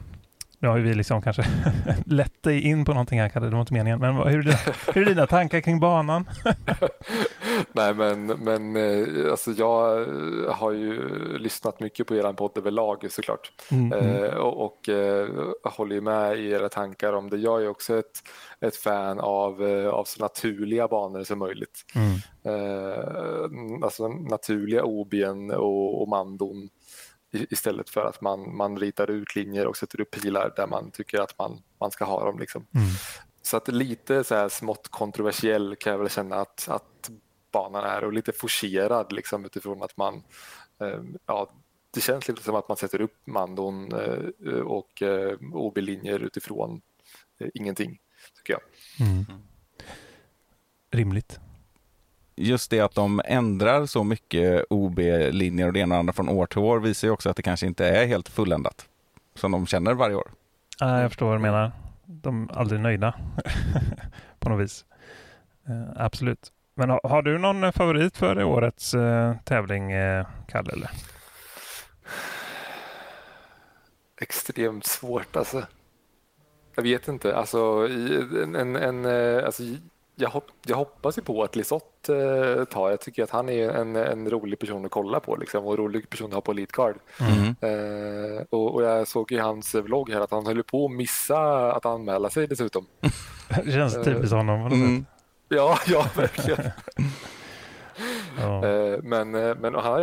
nu 0.62 0.68
har 0.68 0.80
vi 0.80 0.94
liksom 0.94 1.22
kanske 1.22 1.46
lett 2.06 2.44
dig 2.44 2.62
in 2.62 2.86
på 2.86 2.94
någonting 2.94 3.22
här, 3.22 3.30
Kalle, 3.30 3.46
det 3.46 3.52
var 3.52 3.62
inte 3.62 3.74
meningen. 3.74 4.00
Men 4.00 4.16
hur 4.16 4.40
är, 4.40 4.44
dina, 4.44 4.58
hur 4.94 5.02
är 5.02 5.06
dina 5.06 5.28
tankar 5.28 5.62
kring 5.62 5.80
banan? 5.80 6.30
Nej, 7.72 7.94
men, 7.94 8.26
men 8.26 8.76
eh, 8.76 9.32
alltså 9.32 9.52
jag 9.52 10.06
har 10.52 10.72
ju 10.72 11.08
lyssnat 11.38 11.80
mycket 11.80 12.08
på 12.08 12.16
er 12.16 12.34
podd 12.34 12.58
överlag 12.58 13.12
såklart. 13.12 13.52
Mm, 13.72 13.94
mm. 13.94 14.24
Eh, 14.24 14.34
och, 14.34 14.66
och 14.66 14.90
eh, 14.90 15.30
håller 15.64 16.02
med 16.02 16.40
i 16.40 16.52
era 16.52 16.70
tankar 16.70 17.14
om 17.14 17.30
det. 17.30 17.38
Jag 17.38 17.64
är 17.64 17.70
också 17.70 18.00
ett, 18.00 18.24
ett 18.60 18.76
fan 18.76 19.20
av, 19.20 19.68
eh, 19.68 19.90
av 19.90 20.04
så 20.04 20.22
naturliga 20.22 20.88
banor 20.88 21.24
som 21.24 21.40
möjligt. 21.40 21.86
Mm. 21.96 22.16
Eh, 22.44 23.84
alltså 23.84 24.08
naturliga 24.08 24.84
OBn 24.84 25.52
och, 25.52 26.02
och 26.02 26.08
mandon 26.08 26.70
istället 27.32 27.90
för 27.90 28.06
att 28.06 28.22
man, 28.22 28.56
man 28.56 28.78
ritar 28.78 29.12
ut 29.12 29.36
linjer 29.36 29.68
och 29.68 29.78
sätter 29.78 30.02
upp 30.02 30.12
pilar 30.12 30.54
där 30.56 30.68
man 30.68 30.92
tycker 30.92 31.22
att 31.22 31.38
man, 31.38 31.62
man 31.80 31.92
ska 31.92 32.06
ha 32.06 32.26
dem. 32.26 32.40
Liksom. 32.40 32.68
Mm. 32.76 32.88
så 33.42 33.58
att 33.58 33.68
lite 33.68 34.24
så 34.24 34.36
här 34.36 34.50
smått 34.50 34.88
kontroversiell 34.88 35.76
kan 35.80 35.92
jag 35.92 36.00
väl 36.00 36.10
känna 36.10 36.36
att, 36.36 36.70
att 36.70 36.89
banan 37.52 37.84
är 37.84 38.04
och 38.04 38.14
lite 38.14 38.32
forcerad 38.32 39.12
liksom 39.12 39.46
utifrån 39.46 39.84
att 39.84 39.98
man 39.98 40.24
eh, 40.80 41.02
ja, 41.26 41.50
det 41.92 42.02
känns 42.02 42.28
lite 42.28 42.44
som 42.44 42.56
att 42.56 42.68
man 42.68 42.78
sätter 42.78 43.02
upp 43.02 43.16
mandon 43.26 43.94
eh, 43.94 44.60
och 44.60 45.02
eh, 45.02 45.38
OB-linjer 45.54 46.20
utifrån 46.20 46.82
eh, 47.40 47.48
ingenting, 47.54 48.00
tycker 48.38 48.54
jag. 48.54 48.62
Mm. 49.08 49.26
Rimligt. 50.92 51.40
Just 52.36 52.72
det 52.72 52.80
att 52.80 52.96
de 52.96 53.22
ändrar 53.26 53.86
så 53.86 54.04
mycket 54.04 54.66
OB-linjer 54.70 55.68
och 55.68 55.74
det 55.74 55.80
ena 55.80 55.96
och 55.96 56.00
andra 56.00 56.14
från 56.14 56.30
år 56.30 56.46
till 56.46 56.60
år 56.60 56.80
visar 56.80 57.08
ju 57.08 57.12
också 57.12 57.30
att 57.30 57.36
det 57.36 57.44
kanske 57.44 57.68
inte 57.68 57.88
är 57.88 58.08
helt 58.08 58.30
fulländat 58.30 58.88
som 59.36 59.52
de 59.52 59.68
känner 59.68 59.94
varje 59.94 60.16
år. 60.16 60.32
Ja, 60.80 61.02
jag 61.02 61.10
förstår 61.10 61.26
vad 61.26 61.36
du 61.36 61.42
menar. 61.42 61.72
De 62.06 62.50
är 62.50 62.58
aldrig 62.58 62.82
nöjda 62.82 63.14
på 64.40 64.50
något 64.50 64.64
vis. 64.64 64.86
Absolut. 65.96 66.52
Men 66.80 66.90
har, 66.90 67.00
har, 67.04 67.22
du 67.22 67.38
någon 67.38 67.74
favorit 67.74 68.18
för 68.18 68.44
årets 68.44 68.94
uh, 68.94 69.34
tävling, 69.44 69.94
uh, 69.96 70.26
Kalle? 70.48 70.72
Eller? 70.74 70.90
Extremt 74.22 74.86
svårt 74.86 75.36
alltså. 75.36 75.64
Jag 76.76 76.84
vet 76.84 77.08
inte. 77.08 77.36
Alltså, 77.36 77.88
en, 78.44 78.56
en, 78.56 78.76
en, 78.76 79.06
alltså, 79.46 79.64
jag, 80.16 80.30
hopp, 80.30 80.48
jag 80.66 80.78
hoppas 80.78 81.18
ju 81.18 81.22
på 81.22 81.44
att 81.44 81.56
Lisotte 81.56 82.16
eh, 82.16 82.66
tar. 82.66 82.90
Jag 82.90 83.02
tycker 83.02 83.24
att 83.24 83.30
han 83.30 83.50
är 83.50 83.70
en, 83.70 83.96
en 83.96 84.30
rolig 84.30 84.60
person 84.60 84.86
att 84.86 84.92
kolla 84.92 85.20
på 85.20 85.36
liksom, 85.36 85.66
och 85.66 85.72
en 85.72 85.78
rolig 85.78 86.10
person 86.10 86.28
att 86.28 86.34
ha 86.34 86.42
på 86.42 86.52
Elitcard. 86.52 86.96
Mm. 87.20 87.56
Eh, 87.62 88.44
och, 88.50 88.76
och, 88.76 88.84
jag 88.84 89.08
såg 89.08 89.32
i 89.32 89.38
hans 89.38 89.76
vlogg 89.76 90.10
här 90.10 90.22
att 90.22 90.32
han 90.32 90.46
höll 90.46 90.64
på 90.64 90.86
att 90.86 90.92
missa 90.92 91.72
att 91.72 91.86
anmäla 91.86 92.30
sig 92.30 92.48
dessutom. 92.48 92.86
det 93.66 93.72
känns 93.72 93.94
typiskt 93.94 94.34
honom. 94.34 94.66
Mm. 94.66 95.06
Ja, 95.50 95.80
ja, 95.88 96.06
verkligen. 96.16 96.72
ja. 98.38 98.66
Eh, 98.68 99.00
men 99.04 99.32
men 99.32 99.64
han, 99.64 99.74
har, 99.74 100.00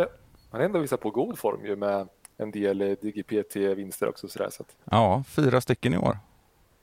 han 0.51 0.59
har 0.59 0.59
ändå 0.59 0.79
visat 0.79 1.01
på 1.01 1.09
god 1.09 1.39
form 1.39 1.65
ju 1.65 1.75
med 1.75 2.07
en 2.37 2.51
del 2.51 2.77
DGPT-vinster 3.01 4.09
också. 4.09 4.27
Sådär, 4.27 4.49
så 4.51 4.63
att... 4.63 4.75
Ja, 4.91 5.23
fyra 5.27 5.61
stycken 5.61 5.93
i 5.93 5.97
år. 5.97 6.17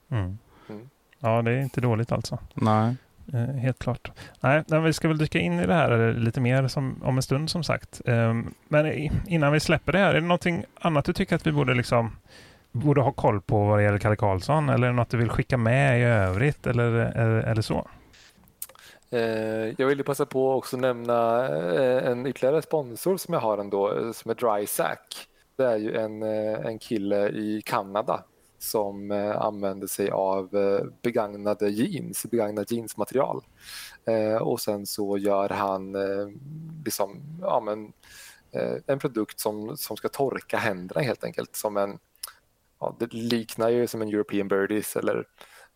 Mm. 0.09 0.37
Mm. 0.69 0.89
Ja, 1.19 1.41
det 1.41 1.51
är 1.51 1.61
inte 1.61 1.81
dåligt 1.81 2.11
alltså. 2.11 2.39
Nej. 2.53 2.95
Eh, 3.33 3.55
helt 3.55 3.79
klart. 3.79 4.11
Nej, 4.39 4.63
men 4.67 4.83
vi 4.83 4.93
ska 4.93 5.07
väl 5.07 5.17
dyka 5.17 5.39
in 5.39 5.59
i 5.59 5.65
det 5.65 5.73
här 5.73 6.13
lite 6.13 6.41
mer 6.41 6.67
som, 6.67 7.03
om 7.03 7.17
en 7.17 7.23
stund 7.23 7.49
som 7.49 7.63
sagt. 7.63 8.01
Eh, 8.05 8.33
men 8.67 8.85
innan 9.27 9.53
vi 9.53 9.59
släpper 9.59 9.91
det 9.91 9.99
här, 9.99 10.09
är 10.09 10.13
det 10.13 10.27
någonting 10.27 10.65
annat 10.79 11.05
du 11.05 11.13
tycker 11.13 11.35
att 11.35 11.47
vi 11.47 11.51
borde 11.51 11.73
liksom 11.73 12.15
borde 12.71 13.01
ha 13.01 13.11
koll 13.11 13.41
på 13.41 13.65
vad 13.65 13.79
det 13.79 13.83
gäller 13.83 13.99
Kalle 13.99 14.15
Karlsson 14.15 14.69
eller 14.69 14.91
något 14.91 15.09
du 15.09 15.17
vill 15.17 15.29
skicka 15.29 15.57
med 15.57 15.99
i 15.99 16.03
övrigt 16.03 16.67
eller, 16.67 16.91
eller, 16.91 17.41
eller 17.41 17.61
så? 17.61 17.87
Eh, 19.09 19.73
jag 19.77 19.87
vill 19.87 20.03
passa 20.03 20.25
på 20.25 20.51
att 20.51 20.57
också 20.57 20.77
nämna 20.77 21.47
eh, 21.47 22.07
en 22.07 22.27
ytterligare 22.27 22.61
sponsor 22.61 23.17
som 23.17 23.33
jag 23.33 23.41
har 23.41 23.57
ändå 23.57 23.93
eh, 23.93 24.11
som 24.11 24.31
är 24.31 24.35
DrySack. 24.35 25.27
Det 25.55 25.65
är 25.65 25.77
ju 25.77 25.95
en, 25.95 26.23
en 26.23 26.79
kille 26.79 27.29
i 27.29 27.61
Kanada 27.65 28.23
som 28.59 29.11
använder 29.37 29.87
sig 29.87 30.09
av 30.09 30.49
begagnade 31.01 31.69
jeans, 31.69 32.25
begagnat 32.31 32.71
jeansmaterial. 32.71 33.41
Och 34.41 34.61
sen 34.61 34.85
så 34.85 35.17
gör 35.17 35.49
han 35.49 35.95
liksom, 36.85 37.21
ja, 37.41 37.59
men, 37.59 37.93
en 38.87 38.99
produkt 38.99 39.39
som, 39.39 39.77
som 39.77 39.97
ska 39.97 40.09
torka 40.09 40.57
händerna 40.57 41.01
helt 41.01 41.23
enkelt. 41.23 41.55
Som 41.55 41.77
en, 41.77 41.99
ja, 42.79 42.95
det 42.99 43.13
liknar 43.13 43.69
ju 43.69 43.87
som 43.87 44.01
en 44.01 44.09
European 44.09 44.47
Birdies 44.47 44.95
eller 44.95 45.25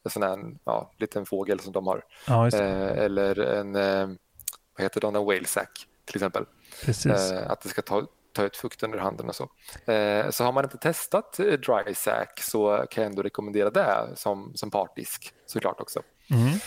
en 0.03 0.11
sån 0.11 0.23
här 0.23 0.39
ja, 0.63 0.91
liten 0.97 1.25
fågel 1.25 1.59
som 1.59 1.73
de 1.73 1.87
har. 1.87 2.03
Ja, 2.27 2.47
eller 2.47 3.39
en, 3.39 3.73
vad 3.73 4.83
heter 4.83 5.01
det, 5.01 5.07
en 5.07 5.13
whale 5.13 5.45
sack 5.45 5.87
till 6.05 6.15
exempel. 6.15 6.45
Precis. 6.85 7.31
Att 7.31 7.61
det 7.61 7.69
ska 7.69 7.81
ta, 7.81 8.07
ta 8.33 8.43
ut 8.43 8.57
fukt 8.57 8.83
under 8.83 8.97
handen 8.97 9.29
och 9.29 9.35
så. 9.35 9.43
Eh, 9.91 10.29
så 10.29 10.43
har 10.43 10.51
man 10.51 10.63
inte 10.63 10.77
testat 10.77 11.39
eh, 11.39 11.45
dry 11.45 11.93
sack 11.95 12.41
så 12.41 12.85
kan 12.89 13.03
jag 13.03 13.09
ändå 13.09 13.21
rekommendera 13.21 13.69
det 13.69 14.07
som, 14.15 14.51
som 14.55 14.71
partdisk 14.71 15.33
såklart 15.45 15.81
också. 15.81 16.01
Mm. 16.31 16.59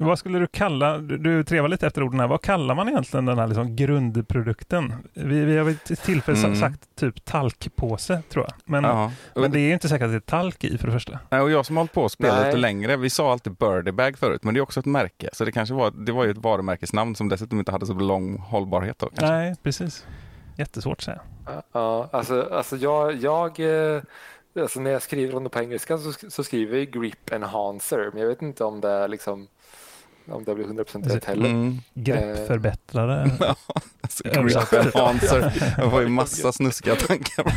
Vad 0.00 0.18
skulle 0.18 0.38
du 0.38 0.46
kalla, 0.46 0.98
du, 0.98 1.18
du 1.18 1.44
trevar 1.44 1.68
lite 1.68 1.86
efter 1.86 2.02
orden 2.02 2.20
här, 2.20 2.28
vad 2.28 2.42
kallar 2.42 2.74
man 2.74 2.88
egentligen 2.88 3.26
den 3.26 3.38
här 3.38 3.46
liksom 3.46 3.76
grundprodukten? 3.76 4.94
Vi, 5.14 5.44
vi 5.44 5.56
har 5.56 5.64
vid 5.64 5.78
ett 5.90 6.02
tillfälle 6.02 6.38
mm. 6.38 6.56
sagt 6.56 6.96
typ 6.96 7.24
talkpåse 7.24 8.22
tror 8.28 8.44
jag. 8.44 8.54
Men, 8.64 8.84
ja. 8.84 9.12
men 9.34 9.50
det 9.50 9.58
är 9.58 9.72
inte 9.72 9.88
säkert 9.88 10.04
att 10.04 10.10
det 10.10 10.16
är 10.16 10.20
talk 10.20 10.64
i 10.64 10.78
för 10.78 10.86
det 10.86 10.92
första. 10.92 11.18
Nej, 11.30 11.40
och 11.40 11.50
jag 11.50 11.66
som 11.66 11.76
har 11.76 11.80
hållit 11.80 11.92
på 11.92 12.04
att 12.04 12.12
spela 12.12 12.44
lite 12.44 12.56
längre, 12.56 12.96
vi 12.96 13.10
sa 13.10 13.32
alltid 13.32 13.52
Birdiebag 13.52 14.18
förut, 14.18 14.44
men 14.44 14.54
det 14.54 14.60
är 14.60 14.62
också 14.62 14.80
ett 14.80 14.86
märke. 14.86 15.28
Så 15.32 15.44
det 15.44 15.52
kanske 15.52 15.74
var, 15.74 15.90
det 15.90 16.12
var 16.12 16.24
ju 16.24 16.30
ett 16.30 16.38
varumärkesnamn 16.38 17.14
som 17.14 17.28
dessutom 17.28 17.58
inte 17.58 17.72
hade 17.72 17.86
så 17.86 17.94
lång 17.94 18.38
hållbarhet. 18.38 18.98
Då, 18.98 19.10
Nej, 19.20 19.56
precis. 19.62 20.06
Jättesvårt 20.56 20.98
att 20.98 21.04
säga. 21.04 21.20
Ja, 21.72 22.08
alltså, 22.12 22.48
alltså 22.52 22.76
jag, 22.76 23.14
jag 23.14 23.60
eh, 23.60 24.02
alltså 24.60 24.80
när 24.80 24.90
jag 24.90 25.02
skriver 25.02 25.36
om 25.36 25.44
det 25.44 25.50
på 25.50 25.58
engelska 25.58 25.98
så, 25.98 26.12
så 26.30 26.44
skriver 26.44 26.78
jag 26.78 26.90
grip 26.90 27.32
enhancer, 27.32 28.10
men 28.12 28.22
jag 28.22 28.28
vet 28.28 28.42
inte 28.42 28.64
om 28.64 28.80
det 28.80 28.90
är 28.90 29.08
liksom 29.08 29.48
om 30.30 30.44
det 30.44 30.54
blir 30.54 30.64
100% 30.64 31.08
rätt 31.08 31.24
heller. 31.24 31.50
Mm. 31.50 31.78
Greppförbättrare. 31.94 33.22
Eh. 33.22 33.32
ja, 33.40 33.56
alltså, 34.00 34.22
grip 34.24 34.72
enhancer. 34.72 35.74
Jag 35.78 35.90
får 35.90 36.02
ju 36.02 36.08
massa 36.08 36.52
snuskiga 36.52 36.96
tankar. 36.96 37.52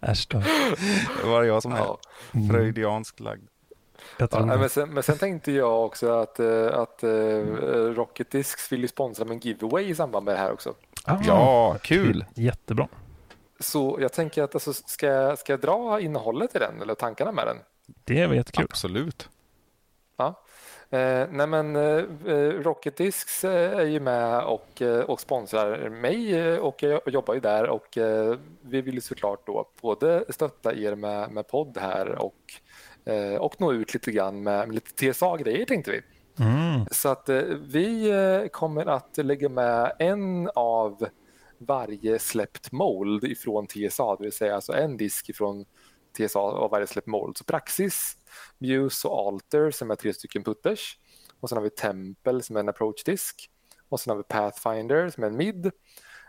Äsch 0.00 0.26
då. 0.30 0.42
Det 1.22 1.28
var 1.28 1.42
jag 1.42 1.62
som 1.62 1.72
är 1.72 1.78
ja. 1.78 1.98
freudiansk 2.50 3.20
lagd. 3.20 3.48
Ja, 4.18 4.44
men, 4.44 4.68
sen, 4.68 4.94
men, 4.94 5.02
sen, 5.02 5.18
tänkte 5.18 5.52
jag 5.52 5.84
också 5.84 6.10
att, 6.10 6.40
eh, 6.40 6.66
att 6.66 7.04
uh, 7.04 7.46
Rocket 7.94 8.30
Discs 8.30 8.72
vill 8.72 8.88
sponsra 8.88 9.24
med 9.24 9.34
en 9.34 9.40
giveaway 9.40 9.88
i 9.88 9.94
samband 9.94 10.24
med 10.24 10.34
det 10.34 10.38
här 10.38 10.52
också. 10.52 10.74
Ah, 11.04 11.16
ja, 11.26 11.76
kul! 11.82 12.24
Jättebra. 12.34 12.88
Så 13.60 13.98
jag 14.00 14.12
tänker 14.12 14.42
att 14.42 14.54
alltså, 14.54 14.72
ska, 14.72 15.36
ska 15.36 15.52
jag 15.52 15.60
dra 15.60 16.00
innehållet 16.00 16.56
i 16.56 16.58
den 16.58 16.82
eller 16.82 16.94
tankarna 16.94 17.32
med 17.32 17.46
den? 17.46 17.56
Det 18.04 18.26
var 18.26 18.34
jättekul. 18.34 18.64
Absolut. 18.70 19.28
Ja. 20.16 20.44
Eh, 20.90 21.28
nej 21.30 21.46
men 21.46 21.76
eh, 21.76 22.04
Rocket 22.62 22.96
Discs 22.96 23.44
är 23.44 23.86
ju 23.86 24.00
med 24.00 24.44
och, 24.44 24.82
och 25.06 25.20
sponsrar 25.20 25.88
mig 25.88 26.58
och 26.58 26.82
jag 26.82 27.00
jobbar 27.06 27.34
ju 27.34 27.40
där 27.40 27.68
och 27.68 27.98
eh, 27.98 28.36
vi 28.60 28.80
vill 28.80 29.02
såklart 29.02 29.46
då 29.46 29.68
både 29.80 30.24
stötta 30.28 30.74
er 30.74 30.94
med, 30.94 31.30
med 31.30 31.48
podd 31.48 31.78
här 31.78 32.22
och 32.22 32.60
Eh, 33.04 33.34
och 33.34 33.60
nå 33.60 33.72
ut 33.72 33.94
lite 33.94 34.12
grann 34.12 34.42
med, 34.42 34.68
med 34.68 34.74
lite 34.74 35.12
TSA-grejer 35.12 35.64
tänkte 35.64 35.90
vi. 35.90 36.00
Mm. 36.44 36.86
Så 36.90 37.08
att 37.08 37.28
eh, 37.28 37.42
vi 37.66 38.10
eh, 38.10 38.48
kommer 38.48 38.86
att 38.86 39.16
lägga 39.16 39.48
med 39.48 39.92
en 39.98 40.50
av 40.54 41.06
varje 41.58 42.18
släppt 42.18 42.72
mold 42.72 43.24
ifrån 43.24 43.66
TSA, 43.66 44.16
det 44.16 44.22
vill 44.22 44.32
säga 44.32 44.54
alltså 44.54 44.72
en 44.72 44.96
disk 44.96 45.28
ifrån 45.28 45.64
TSA 46.12 46.38
av 46.38 46.70
varje 46.70 46.86
släppt 46.86 47.06
mold. 47.06 47.36
Så 47.36 47.44
Praxis, 47.44 48.16
Muse 48.58 49.08
och 49.08 49.26
Alter 49.26 49.70
som 49.70 49.90
är 49.90 49.96
tre 49.96 50.14
stycken 50.14 50.44
putters. 50.44 50.98
Och 51.40 51.48
sen 51.48 51.56
har 51.56 51.62
vi 51.62 51.70
Temple 51.70 52.42
som 52.42 52.56
är 52.56 52.60
en 52.60 52.68
approach-disk. 52.68 53.50
Och 53.88 54.00
sen 54.00 54.10
har 54.10 54.16
vi 54.16 54.22
Pathfinder 54.22 55.08
som 55.10 55.24
är 55.24 55.28
en 55.28 55.36
mid. 55.36 55.70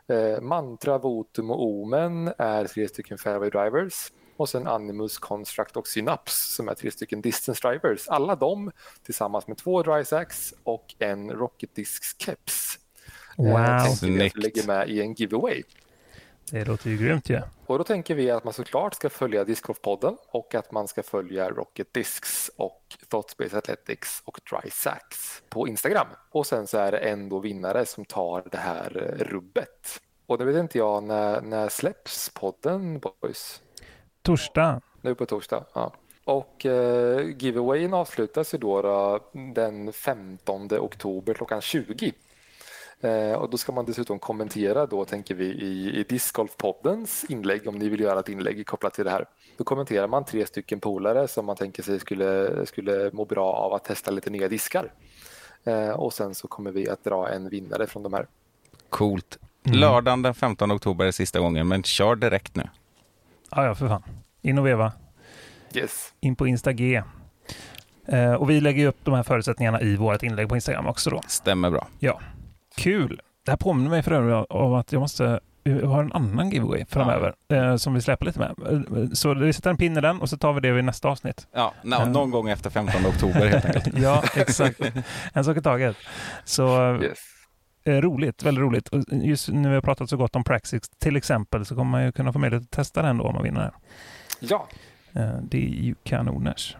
Eh, 0.08 0.42
Mantra, 0.42 0.98
Votum 0.98 1.52
och 1.52 1.66
Omen 1.66 2.34
är 2.38 2.66
tre 2.66 2.88
stycken 2.88 3.18
fairway 3.18 3.50
drivers 3.50 4.12
och 4.38 4.50
sen 4.50 4.68
Animus, 4.68 5.18
Construct 5.18 5.78
och 5.78 5.88
Synapse 5.88 6.56
som 6.56 6.70
är 6.70 6.74
tre 6.74 6.92
stycken 6.92 7.22
distance 7.22 7.68
drivers. 7.68 8.08
Alla 8.08 8.36
de 8.36 8.72
tillsammans 9.06 9.48
med 9.48 9.58
två 9.58 9.84
dry 9.84 10.06
sacks 10.06 10.54
och 10.64 10.96
en 11.00 11.32
Rocket 11.32 11.76
Discs 11.76 12.16
keps. 12.18 12.80
Eh, 13.38 13.46
wow, 13.46 13.60
eh, 13.60 13.94
snyggt. 13.94 14.38
lägger 14.38 14.68
med 14.68 14.90
i 14.90 15.02
en 15.02 15.14
giveaway. 15.14 15.64
Det 16.52 16.66
låter 16.66 16.90
ju 16.90 16.98
grymt 16.98 17.30
ju. 17.30 17.34
Ja. 17.34 17.42
Och 17.66 17.78
då 17.78 17.84
tänker 17.84 18.16
vi 18.16 18.32
att 18.32 18.44
man 18.44 18.54
såklart 18.54 18.94
ska 18.94 19.10
följa 19.10 19.44
Discgolf-podden 19.44 20.18
och 20.28 20.56
att 20.56 20.72
man 20.72 20.88
ska 20.88 21.04
följa 21.04 21.50
Rocket 21.50 21.94
Discs 21.94 22.52
och 22.56 22.82
Thoughtspace 23.10 23.58
Athletics 23.58 24.22
och 24.26 24.40
Dry 24.50 24.70
Sacks 24.72 25.44
på 25.50 25.68
Instagram. 25.68 26.08
Och 26.32 26.48
sen 26.48 26.68
så 26.68 26.78
är 26.78 26.92
det 26.92 26.98
en 26.98 27.30
då 27.30 27.40
vinnare 27.40 27.86
som 27.86 28.06
tar 28.06 28.44
det 28.52 28.58
här 28.58 29.16
rubbet. 29.20 30.02
Och 30.26 30.38
det 30.38 30.46
vet 30.46 30.56
inte 30.56 30.78
jag, 30.78 31.04
när, 31.04 31.42
när 31.42 31.70
släpps 31.70 32.30
podden 32.30 33.00
boys? 33.00 33.62
Torsdag. 34.22 34.82
Nu 35.02 35.16
på 35.16 35.26
torsdag, 35.26 35.66
ja. 35.74 35.94
Och 36.26 36.66
eh, 36.66 37.28
giveawayen 37.38 37.94
avslutas 37.94 38.54
ju 38.54 38.58
då, 38.58 38.82
då 38.82 39.20
den 39.54 39.94
15 39.94 40.68
oktober 40.72 41.34
klockan 41.34 41.62
20. 41.62 42.14
Eh, 43.02 43.34
och 43.34 43.50
då 43.50 43.58
ska 43.58 43.72
man 43.72 43.86
dessutom 43.86 44.20
kommentera 44.20 44.86
då 44.86 45.06
tänker 45.06 45.36
vi 45.36 45.46
i, 45.46 46.00
i 46.00 46.04
Discgolf-poddens 46.04 47.26
inlägg 47.30 47.68
om 47.68 47.76
ni 47.76 47.90
vill 47.90 48.00
göra 48.00 48.20
ett 48.20 48.30
inlägg 48.30 48.66
kopplat 48.68 48.94
till 48.94 49.06
det 49.06 49.12
här. 49.12 49.26
Då 49.58 49.64
kommenterar 49.64 50.08
man 50.08 50.26
tre 50.26 50.46
stycken 50.46 50.80
polare 50.80 51.28
som 51.28 51.46
man 51.46 51.56
tänker 51.56 51.84
sig 51.84 52.00
skulle, 52.00 52.66
skulle 52.66 53.10
må 53.14 53.26
bra 53.26 53.54
av 53.54 53.74
att 53.74 53.84
testa 53.84 54.12
lite 54.12 54.30
nya 54.30 54.48
diskar. 54.48 54.92
Eh, 55.64 55.90
och 55.90 56.14
sen 56.14 56.36
så 56.36 56.48
kommer 56.48 56.72
vi 56.72 56.90
att 56.90 57.04
dra 57.04 57.30
en 57.30 57.50
vinnare 57.50 57.88
från 57.88 58.04
de 58.04 58.14
här. 58.14 58.28
Coolt. 58.90 59.38
Mm. 59.64 59.80
Lördagen 59.80 60.22
den 60.22 60.34
15 60.34 60.72
oktober 60.72 61.06
är 61.06 61.12
sista 61.12 61.40
gången, 61.40 61.68
men 61.68 61.84
kör 61.84 62.16
direkt 62.16 62.56
nu. 62.56 62.64
Ja, 63.50 63.66
ja, 63.66 63.76
för 63.76 63.88
fan. 63.88 64.04
In 64.42 64.58
och 64.58 64.68
veva. 64.68 64.92
Yes. 65.74 66.14
in 66.20 66.36
på 66.36 66.48
Instag. 66.48 67.04
Eh, 68.06 68.34
och 68.34 68.50
vi 68.50 68.62
lägger 68.62 68.88
upp 68.88 68.98
de 69.04 69.14
här 69.14 69.24
förutsättningarna 69.24 69.82
i 69.82 69.96
vårt 69.96 70.24
inlägg 70.24 70.50
på 70.50 70.56
Instagram 70.56 70.88
också 70.88 71.10
då. 71.10 71.22
Stämmer 71.28 71.70
bra. 71.70 71.88
Kul! 72.76 73.22
Det 73.46 73.52
här 73.52 73.58
påminner 73.58 73.90
mig 73.90 74.04
för 74.04 74.12
övrigt 74.12 74.46
om 74.50 74.74
att 74.74 74.92
jag 74.92 75.00
måste 75.00 75.40
vi 75.64 75.86
har 75.86 76.04
en 76.04 76.12
annan 76.14 76.50
giveaway 76.50 76.86
framöver 76.90 77.34
eh, 77.54 77.76
som 77.76 77.94
vi 77.94 78.02
släpper 78.02 78.26
lite 78.26 78.40
med. 78.40 78.50
Eh, 78.72 79.10
Så 79.14 79.34
vi 79.34 79.54
sätter 79.54 79.70
en 79.70 79.78
pinne 79.78 79.98
i 79.98 80.02
den 80.02 80.22
och 80.22 80.30
så 80.30 80.38
tar 80.38 80.54
vi 80.54 80.62
det 80.62 80.72
vid 80.72 80.84
nästa 80.84 81.10
avsnitt. 81.10 81.48
Ja, 81.54 81.74
nå- 81.84 81.96
Ja. 82.00 82.06
någon 82.06 82.32
gång 82.32 82.50
efter 82.50 82.70
15 82.70 83.06
oktober 83.06 83.48
helt 83.48 83.66
enkelt. 83.66 83.98
ja, 83.98 84.24
exakt. 84.36 84.82
En 85.34 85.44
sak 85.46 85.58
i 85.58 85.62
taget. 85.62 85.96
Så 86.46 86.96
Yes. 87.04 87.20
eh, 87.84 87.94
roligt, 88.02 88.44
väldigt 88.44 88.62
roligt. 88.62 88.88
Och 88.88 89.04
just 89.12 89.50
nu 89.50 89.70
vi 89.70 89.76
har 89.76 89.82
pratat 89.82 90.10
så 90.10 90.18
gott 90.18 90.36
om 90.36 90.44
Praxis 90.44 90.82
till 91.00 91.16
exempel 91.16 91.66
så 91.66 91.76
kommer 91.76 91.92
man 91.92 92.04
ju 92.06 92.12
kunna 92.12 92.34
få 92.34 92.40
möjlighet 92.40 92.64
att 92.64 92.72
testa 92.72 93.02
den 93.02 93.18
då 93.18 93.24
om 93.24 93.34
man 93.34 93.44
vinner. 93.44 93.72
Ja, 94.40 94.68
Eh, 95.14 95.36
Det 95.42 95.58
är 95.58 95.70
ju 95.84 95.96
kanoners. 96.04 96.78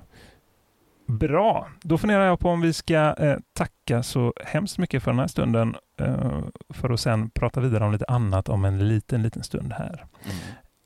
Bra, 1.20 1.68
då 1.82 1.98
funderar 1.98 2.26
jag 2.26 2.40
på 2.40 2.50
om 2.50 2.62
vi 2.62 2.74
ska 2.74 3.16
eh, 3.18 3.38
tacka 3.54 4.04
så 4.04 4.34
hemskt 4.46 4.78
mycket 4.78 5.04
för 5.04 5.12
den 5.12 5.20
här 5.20 5.28
stunden 5.28 5.76
eh, 6.00 6.40
för 6.70 6.90
att 6.90 7.00
sen 7.00 7.30
prata 7.30 7.60
vidare 7.60 7.84
om 7.86 7.92
lite 7.92 8.06
annat 8.06 8.50
om 8.50 8.66
en 8.66 8.88
liten, 8.88 9.22
liten 9.22 9.44
stund 9.44 9.74
här. 9.74 10.06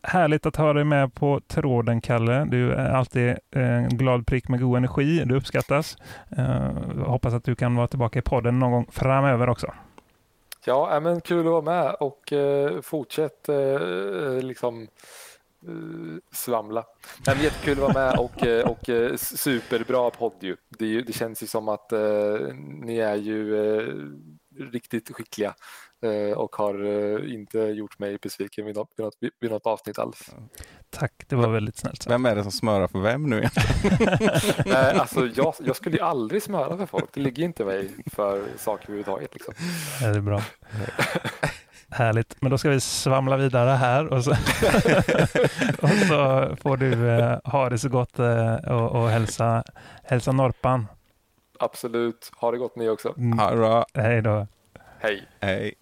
Härligt 0.03 0.45
att 0.45 0.55
ha 0.55 0.73
dig 0.73 0.83
med 0.83 1.13
på 1.13 1.41
tråden, 1.47 2.01
Kalle. 2.01 2.45
Du 2.45 2.71
är 2.71 2.89
alltid 2.89 3.29
eh, 3.29 3.38
en 3.83 3.97
glad 3.97 4.27
prick 4.27 4.47
med 4.47 4.61
god 4.61 4.77
energi. 4.77 5.23
Du 5.25 5.35
uppskattas. 5.35 5.97
Eh, 6.38 6.71
hoppas 7.05 7.33
att 7.33 7.43
du 7.43 7.55
kan 7.55 7.75
vara 7.75 7.88
tillbaka 7.88 8.19
i 8.19 8.21
podden 8.21 8.59
någon 8.59 8.71
gång 8.71 8.88
framöver 8.91 9.49
också. 9.49 9.73
ja 10.65 10.99
men 10.99 11.21
kul 11.21 11.39
att 11.39 11.51
vara 11.51 11.61
med 11.61 11.95
och 11.99 12.33
eh, 12.33 12.81
fortsätt 12.81 13.49
eh, 13.49 13.79
liksom 14.41 14.88
svamla. 16.32 16.86
Nej, 17.28 17.36
men 17.36 17.45
jättekul 17.45 17.71
att 17.71 17.93
vara 17.93 17.93
med 17.93 18.19
och, 18.19 18.45
eh, 18.45 18.69
och 18.69 18.89
eh, 18.89 19.15
superbra 19.15 20.10
podd 20.10 20.34
ju. 20.41 20.56
Det, 20.69 20.86
ju. 20.86 21.01
det 21.01 21.13
känns 21.13 21.43
ju 21.43 21.47
som 21.47 21.69
att 21.69 21.91
eh, 21.91 21.99
ni 22.82 22.97
är 22.97 23.15
ju 23.15 23.56
eh, 23.78 23.93
riktigt 24.71 25.15
skickliga 25.15 25.56
eh, 26.04 26.38
och 26.38 26.56
har 26.56 26.86
eh, 26.86 27.34
inte 27.34 27.60
gjort 27.60 27.99
mig 27.99 28.17
besviken 28.21 28.65
vid 28.65 28.75
något, 28.75 28.89
vid 28.97 29.04
något, 29.04 29.17
vid 29.39 29.51
något 29.51 29.65
avsnitt 29.65 29.99
alls. 29.99 30.30
Tack, 30.89 31.23
det 31.28 31.36
var 31.36 31.49
väldigt 31.49 31.78
snällt. 31.78 31.97
sagt. 31.97 32.12
Vem 32.12 32.25
är 32.25 32.36
det 32.36 32.43
som 32.43 32.51
smörar 32.51 32.88
för 32.88 32.99
vem 32.99 33.23
nu 33.23 33.38
egentligen? 33.38 34.19
Nej, 34.65 34.93
alltså 34.93 35.28
jag, 35.36 35.54
jag 35.60 35.75
skulle 35.75 35.97
ju 35.97 36.04
aldrig 36.04 36.43
smöra 36.43 36.78
för 36.78 36.86
folk. 36.86 37.13
Det 37.13 37.21
ligger 37.21 37.43
inte 37.43 37.65
mig 37.65 37.89
för 38.12 38.43
saker 38.58 38.84
överhuvudtaget. 38.84 39.34
Liksom. 39.34 39.54
Ja, 40.01 40.08
det 40.08 40.17
är 40.17 40.21
bra. 40.21 40.41
Härligt, 41.89 42.41
men 42.41 42.51
då 42.51 42.57
ska 42.57 42.69
vi 42.69 42.79
svamla 42.79 43.37
vidare 43.37 43.69
här 43.69 44.07
och 44.07 44.23
så, 44.23 44.31
och 45.81 45.89
så 45.89 46.55
får 46.61 46.77
du 46.77 47.09
eh, 47.09 47.39
ha 47.43 47.69
det 47.69 47.77
så 47.77 47.89
gott 47.89 48.19
eh, 48.19 48.55
och, 48.55 49.01
och 49.01 49.09
hälsa, 49.09 49.63
hälsa 50.03 50.31
Norpan. 50.31 50.87
Absolut. 51.59 52.31
Ha 52.37 52.51
det 52.51 52.57
gott 52.57 52.75
ni 52.75 52.89
också. 52.89 53.13
Mm. 53.17 53.39
Ja, 53.39 53.55
bra. 53.55 53.85
Hej 53.93 54.21
då. 54.21 54.47
Hej. 54.99 55.27
Hej. 55.39 55.73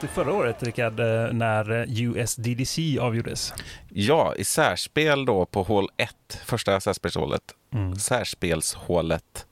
Det 0.00 0.06
förra 0.08 0.32
året, 0.32 0.62
Rickard, 0.62 1.00
eh, 1.00 1.32
när 1.32 1.86
USDDC 1.88 2.98
avgjordes. 2.98 3.54
Ja, 3.88 4.34
i 4.34 4.44
särspel 4.44 5.24
då 5.24 5.46
på 5.46 5.62
hål 5.62 5.88
1, 5.96 6.10
första 6.44 6.80
särspelshålet. 6.80 7.42
Mm. 7.74 7.96
Särspelshålet. 7.96 9.46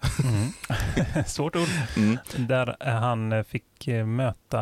Svårt 1.27 1.57
ord. 1.57 1.69
Mm. 1.97 2.19
Där 2.37 2.77
eh, 2.81 2.95
han 2.95 3.33
eh, 3.33 3.43
fick 3.43 3.89
möta 4.07 4.61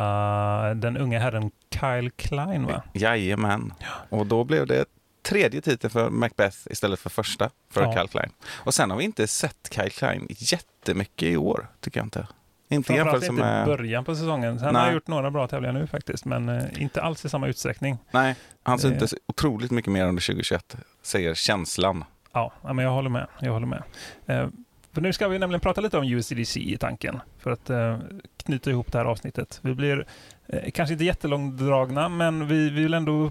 den 0.75 0.97
unga 0.97 1.19
herren 1.19 1.51
Kyle 1.81 2.11
Klein, 2.11 2.67
va? 2.67 2.83
Jajamän. 2.95 3.73
Och 4.11 4.27
då 4.27 4.45
blev 4.45 4.67
det 4.67 4.85
tredje 5.23 5.61
titeln 5.61 5.91
för 5.91 6.11
Macbeth 6.11 6.57
istället 6.71 7.01
för 7.01 7.11
första 7.11 7.51
för 7.71 7.83
Ja. 7.83 7.93
Kyle 7.93 8.09
Klein. 8.09 8.31
Och 8.49 8.75
sen 8.75 8.91
har 8.91 8.99
vi 8.99 9.05
inte 9.05 9.27
sett 9.27 9.69
Kyle 9.71 9.91
Klein 9.91 10.27
jättemycket 10.31 11.29
i 11.29 11.37
år, 11.37 11.69
tycker 11.81 12.01
jag 12.01 12.07
inte. 12.07 12.27
Inte 12.69 12.93
jämförelse 12.93 13.27
inte 13.27 13.43
i 13.43 13.67
början 13.67 14.05
på 14.05 14.15
säsongen. 14.15 14.59
Han 14.59 14.73
Nej. 14.75 14.83
har 14.85 14.93
gjort 14.93 15.07
några 15.09 15.31
bra 15.31 15.49
tävlingar 15.49 15.73
nu 15.73 15.87
faktiskt, 15.87 16.25
men 16.25 16.49
eh, 16.49 16.83
inte 16.83 17.03
alls 17.03 17.25
i 17.25 17.29
samma 17.29 17.47
utsträckning. 17.47 17.99
Nej, 18.11 18.35
han 18.63 18.77
Det- 18.77 18.83
syntes 18.83 19.15
otroligt 19.27 19.71
mycket 19.71 19.93
mer 19.93 20.07
under 20.07 20.23
2021, 20.23 20.77
säger 21.03 21.35
känslan. 21.35 22.05
Ja, 22.33 22.53
men 22.63 22.79
jag 22.79 22.91
håller 22.91 23.11
med. 23.11 23.27
Jag 23.41 23.53
håller 23.53 23.67
med. 23.67 23.83
Eh, 24.27 24.49
för 24.93 25.01
nu 25.01 25.13
ska 25.13 25.29
vi 25.29 25.39
nämligen 25.39 25.61
prata 25.61 25.81
lite 25.81 25.99
om 25.99 26.05
USDC 26.05 26.61
i 26.61 26.77
tanken 26.79 27.21
för 27.39 27.51
att 27.51 27.71
eh, 27.71 27.99
knyta 28.45 28.71
ihop 28.71 28.93
det 28.93 28.99
här 28.99 29.05
avsnittet. 29.05 29.59
Vi 29.63 29.75
blir 29.75 30.07
eh, 30.49 30.71
kanske 30.71 30.93
inte 30.93 31.05
jättelångdragna, 31.05 32.09
men 32.09 32.47
vi, 32.49 32.71
vi 32.71 32.83
vill 32.83 32.95
ändå 32.95 33.31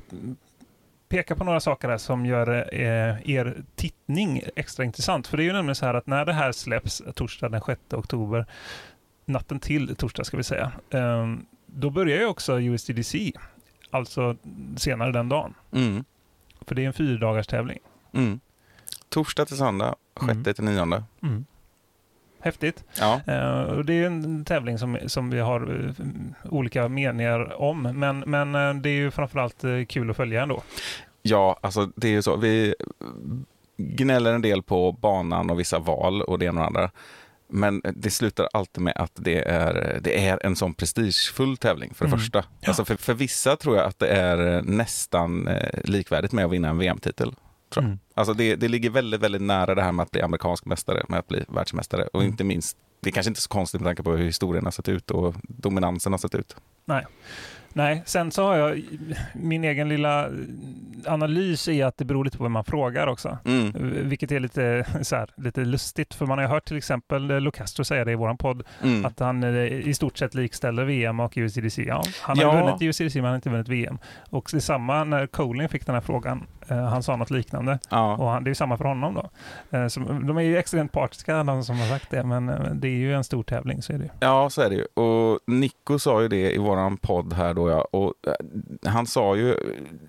peka 1.10 1.36
på 1.36 1.43
några 1.43 1.60
saker 1.60 1.89
här 1.89 1.98
som 1.98 2.26
gör 2.26 2.74
eh, 2.74 3.32
er 3.32 3.63
tittning 3.76 4.41
extra 4.56 4.86
intressant. 4.86 5.28
För 5.28 5.38
det 5.38 5.43
är 5.43 5.45
ju 5.45 5.54
nämligen 5.54 5.76
så 5.76 5.86
här 5.86 5.93
att 5.93 6.08
när 6.08 6.26
det 6.26 6.34
här 6.34 6.52
släpps 6.52 7.02
torsdag 7.15 7.50
den 7.50 7.62
6 7.62 7.82
oktober, 7.93 8.45
natten 9.26 9.60
till 9.60 9.96
torsdag 9.96 10.24
ska 10.24 10.38
vi 10.38 10.44
säga, 10.44 10.72
eh, 10.90 11.34
då 11.66 11.90
börjar 11.90 12.18
ju 12.18 12.26
också 12.26 12.62
USDC, 12.62 13.32
alltså 13.92 14.36
senare 14.78 15.12
den 15.12 15.30
dagen. 15.30 15.54
Mm. 15.72 16.04
För 16.62 16.76
det 16.76 16.84
är 16.84 16.88
en 16.88 16.94
fyrdagars 16.94 17.48
tävling. 17.48 17.80
Mm. 18.14 18.40
Torsdag 19.10 19.46
till 19.46 19.58
söndag, 19.58 19.96
Mm. 20.22 20.36
sjätte 20.38 20.54
till 20.54 20.64
nionde. 20.64 21.04
Mm. 21.24 21.46
Häftigt. 22.40 22.84
Ja. 23.00 23.22
Eh, 23.28 23.62
och 23.62 23.86
det 23.86 23.94
är 23.94 24.06
en 24.06 24.46
tävling 24.46 24.78
som, 24.78 24.98
som 25.08 25.30
vi 25.30 25.40
har 25.40 25.86
eh, 25.86 26.06
olika 26.52 26.88
meningar 26.90 27.62
om, 27.62 27.82
men, 27.82 28.20
men 28.20 28.56
eh, 28.56 28.74
det 28.82 28.90
är 28.90 28.94
ju 28.94 29.12
framförallt 29.12 29.64
eh, 29.64 29.86
kul 29.86 30.10
att 30.10 30.18
följa 30.18 30.44
ändå. 30.44 30.64
Ja, 31.22 31.60
alltså 31.62 31.92
det 31.96 32.08
är 32.08 32.12
ju 32.12 32.22
så. 32.22 32.36
Vi 32.36 32.76
gnäller 33.78 34.34
en 34.34 34.42
del 34.42 34.64
på 34.64 34.92
banan 34.92 35.50
och 35.50 35.60
vissa 35.60 35.80
val 35.80 36.22
och 36.22 36.40
det 36.40 36.46
ena 36.46 36.66
och 36.66 36.74
det 36.74 36.80
andra. 36.80 36.92
Men 37.50 37.82
det 37.96 38.10
slutar 38.12 38.50
alltid 38.54 38.84
med 38.84 38.94
att 38.96 39.12
det 39.16 39.50
är, 39.50 40.00
det 40.04 40.28
är 40.28 40.46
en 40.46 40.56
sån 40.56 40.74
prestigefull 40.74 41.58
tävling 41.58 41.94
för 41.94 42.06
det 42.06 42.10
Mm. 42.10 42.20
första. 42.20 42.46
Ja. 42.62 42.68
Alltså 42.68 42.86
för, 42.86 42.96
för 42.96 43.14
vissa 43.14 43.56
tror 43.56 43.76
jag 43.78 43.86
att 43.86 44.00
det 44.00 44.08
är 44.08 44.62
nästan 44.62 45.48
eh, 45.48 45.80
likvärdigt 45.84 46.32
med 46.32 46.46
att 46.46 46.52
vinna 46.52 46.70
en 46.70 46.78
VM-titel. 46.78 47.36
Tror. 47.74 47.84
Mm. 47.84 48.00
Alltså 48.14 48.34
det, 48.34 48.56
det 48.56 48.68
ligger 48.68 48.90
väldigt, 48.90 49.22
väldigt 49.22 49.42
nära 49.42 49.76
det 49.76 49.82
här 49.82 49.92
med 49.92 50.04
att 50.04 50.12
bli 50.12 50.22
amerikansk 50.22 50.66
mästare, 50.66 51.06
med 51.10 51.20
att 51.20 51.28
bli 51.28 51.46
världsmästare. 51.48 52.04
Och 52.14 52.20
Mm. 52.22 52.32
inte 52.32 52.44
minst, 52.44 52.78
det 53.02 53.10
är 53.10 53.12
kanske 53.14 53.30
inte 53.30 53.42
så 53.42 53.50
konstigt 53.50 53.82
med 53.82 53.88
tanke 53.88 54.04
på 54.04 54.12
hur 54.12 54.26
historien 54.26 54.64
har 54.66 54.72
sett 54.72 54.90
ut 54.90 55.12
och 55.12 55.36
dominansen 55.44 56.14
har 56.14 56.18
sett 56.18 56.36
ut. 56.36 56.56
Nej, 56.86 57.06
sen 58.06 58.32
så 58.32 58.44
har 58.46 58.56
jag 58.56 58.82
min 59.34 59.64
egen 59.64 59.90
lilla 59.90 60.30
analys 61.08 61.68
är 61.68 61.86
att 61.86 61.98
det 61.98 62.06
beror 62.06 62.26
lite 62.26 62.38
på 62.38 62.44
vem 62.44 62.52
man 62.52 62.66
frågar 62.66 63.08
också. 63.08 63.38
Mm. 63.46 63.72
Vilket 64.10 64.32
är 64.32 64.40
lite, 64.40 64.86
så 65.02 65.16
här, 65.16 65.30
lite 65.38 65.62
lustigt, 65.66 66.14
för 66.14 66.26
man 66.26 66.38
har 66.38 66.46
ju 66.46 66.50
hört 66.52 66.66
till 66.66 66.78
exempel 66.78 67.28
Locastro 67.44 67.84
säga 67.86 68.06
det 68.06 68.12
i 68.12 68.16
vår 68.16 68.34
podd, 68.34 68.64
Mm. 68.84 69.06
att 69.06 69.20
han 69.20 69.44
eh, 69.44 69.50
i 69.66 69.94
stort 69.94 70.18
sett 70.18 70.36
likställer 70.36 70.84
VM 70.86 71.20
och 71.20 71.34
USDC. 71.38 71.84
Ja, 71.84 72.04
han 72.22 72.38
har 72.38 72.46
Ja. 72.46 72.66
vunnit 72.66 72.82
USDC, 72.82 73.16
men 73.22 73.24
han 73.24 73.32
har 73.32 73.36
inte 73.36 73.50
vunnit 73.50 73.68
VM. 73.68 73.98
Och 74.30 74.50
det 74.52 74.58
är 74.58 74.62
samma 74.62 75.04
när 75.04 75.28
Colin 75.28 75.70
fick 75.70 75.86
den 75.86 75.95
här 75.95 76.02
frågan. 76.02 76.43
Eh, 76.68 76.78
han 76.78 77.03
sa 77.03 77.16
något 77.16 77.30
liknande. 77.32 77.80
Ja. 77.89 78.16
Och 78.18 78.30
han, 78.30 78.43
det 78.43 78.49
är 78.49 78.53
samma 78.53 78.78
för 78.78 78.86
honom 78.86 79.13
då. 79.13 79.30
Eh, 79.78 79.88
så, 79.88 79.99
de 79.99 80.38
är 80.38 80.41
ju 80.41 80.57
extremt 80.57 80.91
partiska, 80.91 81.43
de 81.43 81.63
som 81.63 81.80
har 81.80 81.88
sagt 81.88 82.11
det, 82.11 82.24
men 82.24 82.49
eh, 82.49 82.72
det 82.74 82.88
är 82.88 82.91
ju 82.97 83.13
en 83.13 83.24
stor 83.24 83.43
tävling, 83.43 83.82
så 83.82 83.93
är 83.93 83.97
det 83.97 84.03
ju. 84.03 84.09
Ja, 84.20 84.49
så 84.49 84.61
är 84.61 84.70
det 84.70 84.76
ju. 84.76 85.03
Och 85.03 85.39
Nico 85.47 85.99
sa 85.99 86.22
ju 86.22 86.28
det 86.28 86.51
i 86.55 86.57
våran 86.57 86.97
podd 86.97 87.34
här 87.34 87.53
då, 87.53 87.70
ja. 87.70 87.82
Och 87.91 88.13
han 88.86 89.07
sa 89.07 89.36
ju 89.36 89.55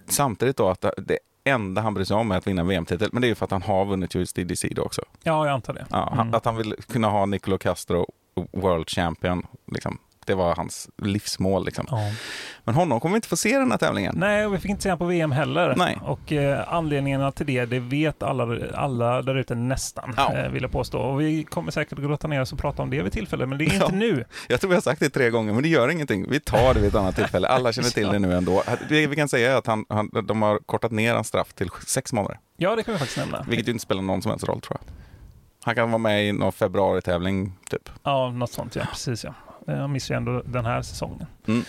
samtidigt 0.07 0.57
då 0.57 0.69
att 0.69 0.85
det 0.99 1.19
enda 1.45 1.83
han 1.83 1.95
bryr 1.95 2.05
sig 2.05 2.17
om 2.17 2.31
är 2.31 2.37
att 2.37 2.47
vinna 2.47 2.65
VM-titel. 2.65 3.09
Men 3.13 3.21
det 3.23 3.27
är 3.27 3.29
ju 3.29 3.35
för 3.35 3.45
att 3.45 3.51
han 3.51 3.63
har 3.63 3.85
vunnit 3.85 4.15
just 4.15 4.37
DDC 4.37 4.69
då 4.69 4.83
också. 4.83 5.03
Ja, 5.23 5.47
jag 5.47 5.55
antar 5.55 5.75
det. 5.75 5.87
Ja, 5.91 6.09
han, 6.11 6.21
Mm. 6.27 6.35
Att 6.35 6.45
han 6.45 6.57
vill 6.57 6.75
kunna 6.89 7.09
ha 7.09 7.27
Nicolo 7.27 7.59
Castro 7.59 8.07
World 8.53 8.89
Champion 8.91 9.47
liksom, 9.73 9.99
Det 10.27 10.35
var 10.35 10.55
hans 10.57 10.89
livsmål. 11.03 11.65
Liksom. 11.65 11.87
Ja. 11.91 11.99
Men 12.65 12.75
honom 12.75 13.01
kommer 13.01 13.13
vi 13.15 13.17
inte 13.17 13.29
få 13.29 13.37
se 13.37 13.59
den 13.59 13.71
här 13.71 13.79
tävlingen. 13.79 14.15
Nej, 14.19 14.47
och 14.47 14.55
vi 14.55 14.59
fick 14.59 14.71
inte 14.71 14.83
se 14.83 14.89
honom 14.89 14.99
på 14.99 15.05
VM 15.05 15.33
heller. 15.33 15.75
Nej. 15.77 15.99
Och 16.03 16.33
eh, 16.33 16.73
anledningarna 16.75 17.33
till 17.33 17.47
det, 17.47 17.65
det 17.65 17.81
vet 17.81 18.23
alla, 18.23 18.59
alla 18.75 19.23
där 19.23 19.35
ute 19.35 19.55
nästan, 19.55 20.15
Ja. 20.17 20.35
eh, 20.35 20.51
vill 20.51 20.63
jag 20.63 20.73
påstå. 20.73 20.99
Och 21.01 21.21
vi 21.21 21.45
kommer 21.45 21.71
säkert 21.71 21.99
grotta 21.99 22.29
ner 22.29 22.41
oss 22.41 22.53
och 22.53 22.59
prata 22.59 22.83
om 22.83 22.91
det 22.91 23.03
vid 23.03 23.13
tillfälle, 23.13 23.47
men 23.47 23.59
det 23.59 23.65
är 23.65 23.67
inte 23.75 23.77
Ja. 23.79 23.89
nu. 23.93 24.25
Jag 24.49 24.61
tror 24.61 24.69
vi 24.69 24.75
har 24.75 24.83
sagt 24.83 25.01
det 25.01 25.11
tre 25.11 25.31
gånger, 25.31 25.53
men 25.53 25.63
det 25.63 25.69
gör 25.69 25.89
ingenting. 25.89 26.31
Vi 26.31 26.41
tar 26.41 26.75
det 26.75 26.81
vid 26.81 26.89
ett 26.89 26.95
annat 26.95 27.17
tillfälle. 27.17 27.49
Alla 27.49 27.73
känner 27.73 27.91
till 27.91 28.09
det 28.13 28.19
nu 28.19 28.35
ändå. 28.35 28.63
Det 28.89 29.07
vi 29.07 29.17
kan 29.17 29.29
säga 29.29 29.53
är 29.53 29.57
att 29.57 29.67
han, 29.67 29.85
han, 29.89 30.11
de 30.27 30.43
har 30.43 30.59
kortat 30.67 30.91
ner 30.93 31.15
hans 31.15 31.29
straff 31.29 31.53
till 31.53 31.69
sex 31.87 32.13
månader. 32.13 32.39
Ja, 32.57 32.77
det 32.77 32.83
kan 32.83 32.95
vi 32.95 32.99
faktiskt 32.99 33.19
nämna. 33.19 33.45
Vilket 33.49 33.69
ju 33.69 33.73
inte 33.73 33.83
spelar 33.83 34.03
någon 34.03 34.23
som 34.23 34.31
helst 34.31 34.49
roll 34.49 34.61
tror 34.61 34.79
jag. 34.81 34.93
Han 35.65 35.75
kan 35.75 35.91
vara 35.91 35.99
med 35.99 36.27
i 36.29 36.33
någon 36.33 36.53
februari-tävling, 36.53 37.53
typ. 37.71 37.89
Ja, 38.03 38.31
något 38.31 38.51
sånt 38.53 38.77
ja. 38.77 38.83
Precis 38.91 39.25
ja. 39.25 39.35
Eh, 39.69 39.77
Han 39.77 39.93
missar 39.93 40.15
ju 40.15 40.17
ändå 40.17 40.43
den 40.47 40.65
här 40.65 40.83
säsongen. 40.83 41.27
Mm. 41.47 41.63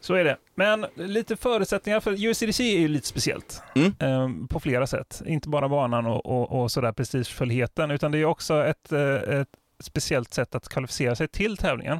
Så 0.00 0.14
är 0.14 0.24
det. 0.24 0.36
Men 0.54 0.86
lite 0.94 1.36
förutsättningar 1.36 2.00
för 2.00 2.26
USDC 2.26 2.64
är 2.76 2.78
ju 2.78 2.88
lite 2.88 3.06
speciellt. 3.06 3.62
Mm. 3.74 3.94
Eh, 3.98 4.46
på 4.48 4.60
flera 4.60 4.86
sätt. 4.86 5.22
Inte 5.26 5.48
bara 5.48 5.68
banan 5.68 6.06
och, 6.06 6.26
och, 6.26 6.62
och 6.62 6.70
sådär 6.70 6.92
prestigefullheten, 6.92 7.90
utan 7.90 8.12
det 8.12 8.18
är 8.18 8.24
också 8.24 8.64
ett, 8.64 8.92
eh, 8.92 9.14
ett 9.40 9.48
speciellt 9.78 10.34
sätt 10.34 10.54
att 10.54 10.68
kvalificera 10.68 11.14
sig 11.14 11.28
till 11.28 11.56
tävlingen. 11.56 11.98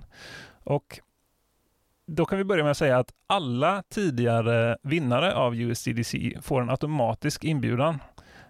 Och 0.64 1.00
då 2.06 2.24
kan 2.24 2.38
vi 2.38 2.44
börja 2.44 2.62
med 2.62 2.70
att 2.70 2.76
säga 2.76 2.98
att 2.98 3.12
alla 3.26 3.82
tidigare 3.88 4.76
vinnare 4.82 5.34
av 5.34 5.56
USDC 5.56 6.38
får 6.42 6.62
en 6.62 6.70
automatisk 6.70 7.44
inbjudan. 7.44 7.98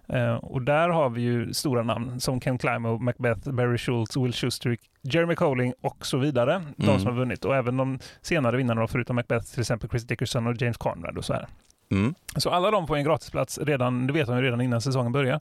Eh, 0.07 0.35
och 0.35 0.61
där 0.61 0.89
har 0.89 1.09
vi 1.09 1.21
ju 1.21 1.53
stora 1.53 1.83
namn 1.83 2.19
som 2.19 2.39
Ken 2.39 2.57
Climo, 2.57 2.97
Macbeth, 2.97 3.49
Barry 3.51 3.77
Schultz, 3.77 4.17
Will 4.17 4.33
Schuster, 4.33 4.77
Jeremy 5.13 5.35
Colling 5.35 5.73
och 5.81 6.05
så 6.05 6.17
vidare. 6.17 6.63
De 6.77 6.83
Mm. 6.89 6.99
som 6.99 7.07
har 7.07 7.13
vunnit. 7.19 7.45
Och 7.45 7.55
även 7.55 7.77
de 7.77 7.99
senare 8.21 8.57
vinnarna, 8.57 8.87
förutom 8.87 9.15
Macbeth, 9.15 9.45
till 9.51 9.61
exempel 9.61 9.89
Chris 9.89 10.03
Dickerson 10.03 10.47
och 10.47 10.61
James 10.61 10.77
Conrad 10.77 11.17
och 11.17 11.25
så 11.25 11.33
här. 11.33 11.47
Mm. 11.91 12.15
Så 12.37 12.49
alla 12.49 12.71
de 12.71 12.87
får 12.87 12.95
en 12.97 13.03
gratisplats 13.03 13.57
redan, 13.57 14.07
det 14.07 14.13
vet 14.13 14.27
de 14.27 14.35
ju 14.37 14.41
redan 14.43 14.61
innan 14.61 14.81
säsongen 14.81 15.11
börjar. 15.11 15.39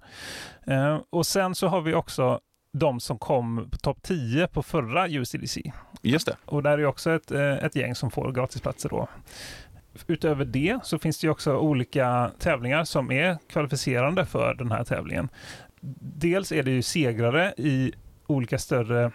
Eh, 0.66 0.98
och 1.10 1.26
sen 1.26 1.54
så 1.54 1.68
har 1.68 1.80
vi 1.80 1.94
också 1.94 2.40
de 2.72 3.00
som 3.00 3.18
kom 3.18 3.68
på 3.70 3.76
topp 3.76 3.98
10 4.02 4.46
på 4.48 4.62
förra 4.62 5.08
USDC. 5.08 5.72
Just 6.02 6.26
det. 6.26 6.36
Och 6.44 6.62
där 6.62 6.78
är 6.78 6.84
också 6.86 7.10
ett, 7.10 7.30
eh, 7.30 7.52
ett 7.54 7.76
gäng 7.76 7.94
som 7.94 8.10
får 8.10 8.32
gratisplatser 8.32 8.88
då. 8.88 9.08
Utöver 10.06 10.44
det 10.44 10.78
så 10.82 10.98
finns 10.98 11.18
det 11.18 11.26
ju 11.26 11.30
också 11.30 11.56
olika 11.56 12.30
tävlingar 12.38 12.84
som 12.84 13.10
är 13.12 13.38
kvalificerande 13.48 14.26
för 14.26 14.54
den 14.54 14.72
här 14.72 14.84
tävlingen. 14.84 15.28
Dels 16.00 16.52
är 16.52 16.62
det 16.62 16.70
ju 16.70 16.82
segrare 16.82 17.54
i 17.56 17.92
olika 18.26 18.58
större 18.58 19.10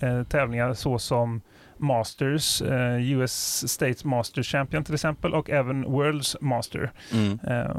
eh, 0.00 0.22
tävlingar 0.22 0.74
såsom 0.74 1.40
Masters, 1.76 2.62
eh, 2.62 3.12
US 3.12 3.68
States 3.70 4.04
Master 4.04 4.42
Champion 4.42 4.84
till 4.84 4.94
exempel 4.94 5.34
och 5.34 5.50
även 5.50 5.82
Worlds 5.82 6.36
Master. 6.40 6.92
Mm. 7.12 7.38
Eh, 7.46 7.76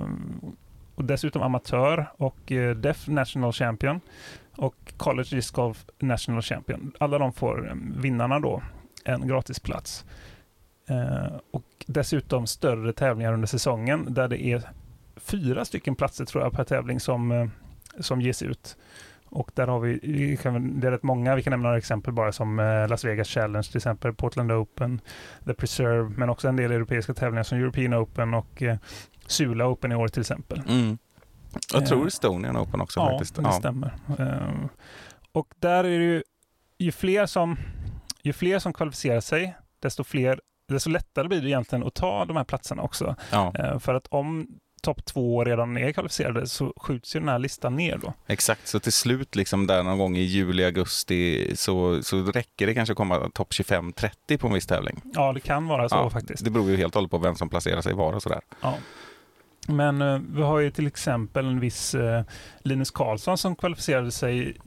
och 0.96 1.06
dessutom 1.06 1.42
amatör 1.42 2.12
och 2.18 2.52
eh, 2.52 2.76
Def 2.76 3.08
National 3.08 3.54
Champion 3.54 4.02
och 4.56 4.94
College 4.98 5.28
Disc 5.32 5.52
Golf 5.52 5.86
National 6.00 6.42
Champion. 6.42 6.92
Alla 7.00 7.18
de 7.18 7.34
får 7.34 7.68
eh, 7.70 7.76
vinnarna 8.02 8.40
då 8.40 8.62
en 9.06 9.28
gratisplats. 9.28 10.06
Eh, 10.90 11.34
och 11.52 11.86
dessutom 11.88 12.48
större 12.48 12.94
tävlingar 12.94 13.34
under 13.34 13.48
säsongen 13.48 14.14
där 14.14 14.28
det 14.28 14.46
är 14.46 14.70
fyra 15.16 15.66
stycken 15.66 15.96
platser 15.96 16.26
tror 16.26 16.44
jag 16.44 16.54
per 16.54 16.64
tävling 16.64 17.00
som, 17.00 17.32
eh, 17.32 17.48
som 18.00 18.22
ges 18.22 18.42
ut. 18.42 18.78
Och 19.32 19.52
där 19.54 19.68
har 19.68 19.80
vi, 19.80 20.00
det 20.60 20.88
är 20.88 20.92
rätt 20.92 21.04
många, 21.04 21.36
vi 21.36 21.44
kan 21.44 21.52
nämna 21.52 21.68
några 21.68 21.78
exempel 21.78 22.14
bara 22.14 22.32
som 22.32 22.60
eh, 22.60 22.88
Las 22.88 23.06
Vegas 23.06 23.28
Challenge 23.28 23.64
till 23.64 23.78
exempel, 23.78 24.14
Portland 24.14 24.52
Open, 24.52 25.02
The 25.46 25.54
Preserve, 25.54 26.10
men 26.18 26.30
också 26.30 26.48
en 26.48 26.56
del 26.56 26.72
europeiska 26.72 27.14
tävlingar 27.14 27.44
som 27.44 27.58
European 27.58 27.94
Open 27.94 28.34
och 28.34 28.62
eh, 28.62 28.78
Sula 29.28 29.68
Open 29.68 29.92
i 29.92 29.96
år 29.96 30.08
till 30.08 30.22
exempel. 30.22 30.62
Mm. 30.68 30.98
Jag 31.74 31.86
tror 31.86 32.02
Eh, 32.02 32.08
Estonian 32.08 32.58
Open 32.58 32.82
också 32.82 33.00
ja, 33.00 33.10
faktiskt. 33.10 33.36
det 33.36 33.52
stämmer. 33.52 33.94
Och 35.32 35.54
där 35.60 35.84
är 35.84 36.00
det 36.00 36.06
ju, 36.06 36.24
ju 36.78 36.92
fler 36.92 37.26
som, 37.26 37.58
ju 38.24 38.34
fler 38.34 38.60
som 38.60 38.74
kvalificerar 38.74 39.22
sig, 39.22 39.56
desto 39.80 40.04
fler 40.04 40.40
desto 40.70 40.90
lättare 40.90 41.28
blir 41.28 41.42
det 41.42 41.50
egentligen 41.50 41.88
att 41.88 41.94
ta 41.94 42.26
de 42.26 42.38
här 42.38 42.44
platserna 42.44 42.82
också. 42.82 43.16
Ja, 43.32 43.80
för 43.80 43.94
att 43.94 44.08
om 44.08 44.48
topp 44.82 45.06
två 45.06 45.44
redan 45.44 45.78
är 45.78 45.92
kvalificerade 45.92 46.48
så 46.48 46.74
skjuts 46.78 47.16
ju 47.16 47.20
den 47.20 47.30
här 47.30 47.40
listan 47.40 47.76
ner 47.76 47.98
då. 47.98 48.14
exakt. 48.28 48.68
Så 48.68 48.80
till 48.80 48.94
slut, 48.94 49.36
liksom 49.36 49.68
där 49.68 49.84
någon 49.84 49.98
gång 49.98 50.18
i 50.18 50.22
juli, 50.22 50.66
augusti, 50.66 51.52
så, 51.56 52.04
så 52.04 52.24
räcker 52.24 52.68
det 52.68 52.74
kanske 52.74 52.92
att 52.94 52.98
komma 52.98 53.30
topp 53.34 53.52
25-30 53.52 54.38
på 54.38 54.48
en 54.48 54.54
viss 54.54 54.68
tävling. 54.68 55.02
Ja, 55.14 55.34
det 55.34 55.40
kan 55.40 55.68
vara 55.68 55.90
så 55.90 55.96
Ja, 55.96 56.10
faktiskt. 56.10 56.44
Det 56.44 56.50
beror 56.50 56.70
ju 56.70 56.78
helt 56.78 56.96
och 56.96 57.00
hållet 57.00 57.12
på 57.12 57.18
vem 57.18 57.36
som 57.36 57.50
placerar 57.50 57.82
sig 57.82 57.94
var 57.94 58.14
och 58.14 58.24
sådär. 58.24 58.42
Ja. 58.62 58.74
Men 59.68 60.02
eh, 60.02 60.20
vi 60.34 60.42
har 60.42 60.60
ju 60.60 60.72
till 60.72 60.88
exempel 60.88 61.46
en 61.46 61.60
viss 61.60 61.96
eh, 61.96 62.24
Linus 62.60 62.92
Karlsson 62.92 63.38
som 63.38 63.56
kvalificerade 63.56 64.12
sig 64.12 64.58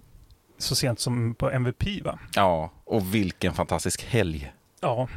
så 0.58 0.74
sent 0.74 1.00
som 1.00 1.34
på 1.34 1.50
MVP 1.50 2.04
va? 2.04 2.18
Ja, 2.34 2.70
och 2.84 3.14
vilken 3.14 3.52
fantastisk 3.52 4.04
helg. 4.04 4.52
Ja, 4.80 5.08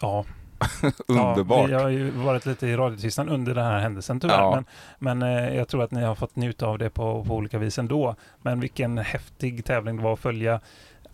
ja. 0.00 0.24
Underbart. 1.08 1.70
Ja, 1.70 1.76
vi 1.76 1.82
har 1.82 1.88
ju 1.88 2.10
varit 2.10 2.46
lite 2.46 2.66
i 2.66 2.76
radiotystnad 2.76 3.28
under 3.28 3.54
den 3.54 3.64
här 3.64 3.78
händelsen 3.78 4.20
tyvärr. 4.20 4.38
Ja. 4.38 4.54
Men, 4.98 5.18
men 5.18 5.38
eh, 5.38 5.56
jag 5.56 5.68
tror 5.68 5.82
att 5.82 5.90
ni 5.90 6.02
har 6.02 6.14
fått 6.14 6.36
njuta 6.36 6.66
av 6.66 6.78
det 6.78 6.90
på, 6.90 7.24
på 7.24 7.34
olika 7.34 7.58
vis 7.58 7.78
ändå. 7.78 8.14
Men 8.42 8.60
vilken 8.60 8.98
häftig 8.98 9.64
tävling 9.64 9.96
det 9.96 10.02
var 10.02 10.12
att 10.12 10.20
följa 10.20 10.60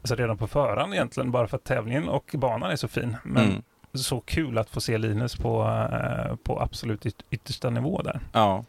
alltså 0.03 0.15
redan 0.15 0.37
på 0.39 0.47
förhand 0.47 0.95
egentligen. 0.95 1.31
Bara 1.31 1.47
för 1.47 1.57
att 1.57 1.65
tävlingen 1.65 2.09
och 2.09 2.31
banan 2.39 2.71
är 2.71 2.77
så 2.77 2.89
fin. 2.89 3.17
Men 3.25 3.45
Mm. 3.51 3.63
så 3.95 4.21
kul 4.21 4.59
att 4.59 4.71
få 4.71 4.81
se 4.81 4.99
Linus 4.99 5.37
på, 5.37 5.63
eh, 5.93 6.37
på 6.37 6.61
absolut 6.63 7.07
yt- 7.07 7.25
yttersta 7.31 7.71
nivå 7.71 8.03
där. 8.03 8.21
Ja. 8.33 8.65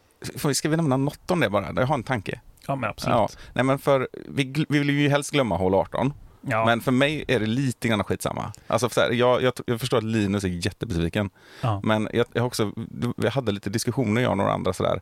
Ska 0.54 0.68
vi 0.68 0.76
nämna 0.76 0.96
något 0.96 1.30
om 1.30 1.40
det 1.40 1.50
bara? 1.50 1.66
Jag 1.76 1.86
har 1.86 1.94
en 1.94 2.02
tanke. 2.02 2.40
Ja, 2.66 2.76
men 2.76 2.90
absolut. 2.90 3.16
Ja. 3.16 3.28
Nej, 3.52 3.64
men 3.64 3.78
för, 3.78 4.08
vi, 4.28 4.64
vi 4.68 4.78
vill 4.78 4.90
ju 4.90 5.08
helst 5.08 5.30
glömma 5.30 5.56
hål 5.56 5.74
18. 5.74 6.12
Ja, 6.46 6.64
Men 6.64 6.80
för 6.80 6.92
mig 6.92 7.24
är 7.28 7.40
det 7.40 7.46
lite 7.46 7.88
grann 7.88 8.04
skitsamma. 8.04 8.52
Alltså 8.66 8.88
för 8.88 8.94
så 8.94 9.00
här, 9.00 9.10
jag, 9.10 9.42
jag, 9.42 9.52
jag 9.66 9.80
förstår 9.80 9.98
att 9.98 10.04
Linus 10.04 10.44
är 10.44 10.48
jättebesviken. 10.48 11.30
ja. 11.60 11.80
Men 11.84 12.08
jag, 12.12 12.26
jag, 12.32 12.46
också, 12.46 12.72
vi 13.16 13.28
hade 13.28 13.52
lite 13.52 13.70
diskussioner 13.70 14.22
jag 14.22 14.30
och 14.30 14.36
några 14.36 14.52
andra 14.52 14.72
sådär. 14.72 15.00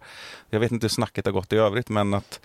Jag 0.51 0.61
vet 0.61 0.73
inte 0.73 0.85
hur 0.85 0.89
snacket 0.89 1.25
har 1.27 1.33
gått 1.33 1.53
i 1.53 1.57
övrigt 1.57 1.89
men 1.89 2.15
att, 2.15 2.41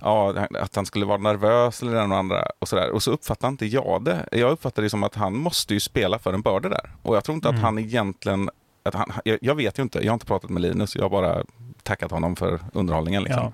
ja, 0.00 0.34
att 0.60 0.76
han 0.76 0.86
skulle 0.86 1.06
vara 1.06 1.18
nervös 1.18 1.82
eller 1.82 1.94
den 1.94 2.12
och 2.12 2.18
andra 2.18 2.46
och 2.58 2.68
sådär. 2.68 2.90
Och 2.90 3.02
så 3.02 3.10
uppfattar 3.10 3.48
inte 3.48 3.66
jag 3.66 4.04
det. 4.04 4.28
Jag 4.32 4.50
uppfattar 4.50 4.82
det 4.82 4.90
som 4.90 5.02
att 5.04 5.14
han 5.14 5.36
måste 5.36 5.74
ju 5.74 5.80
spela 5.80 6.18
för 6.18 6.32
en 6.32 6.42
börda 6.42 6.68
där. 6.68 6.90
Och 7.02 7.16
jag 7.16 7.24
tror 7.24 7.34
inte 7.34 7.48
Mm. 7.48 7.58
att 7.58 7.64
han 7.64 7.78
egentligen, 7.78 8.50
att 8.82 8.94
han, 8.94 9.12
jag, 9.24 9.38
jag 9.42 9.54
vet 9.54 9.78
ju 9.78 9.82
inte, 9.82 9.98
jag 9.98 10.10
har 10.12 10.14
inte 10.14 10.26
pratat 10.26 10.50
med 10.50 10.62
Linus, 10.62 10.96
jag 10.96 11.02
har 11.02 11.10
bara 11.10 11.44
tackat 11.82 12.10
honom 12.10 12.36
för 12.36 12.60
underhållningen. 12.72 13.22
Liksom. 13.22 13.52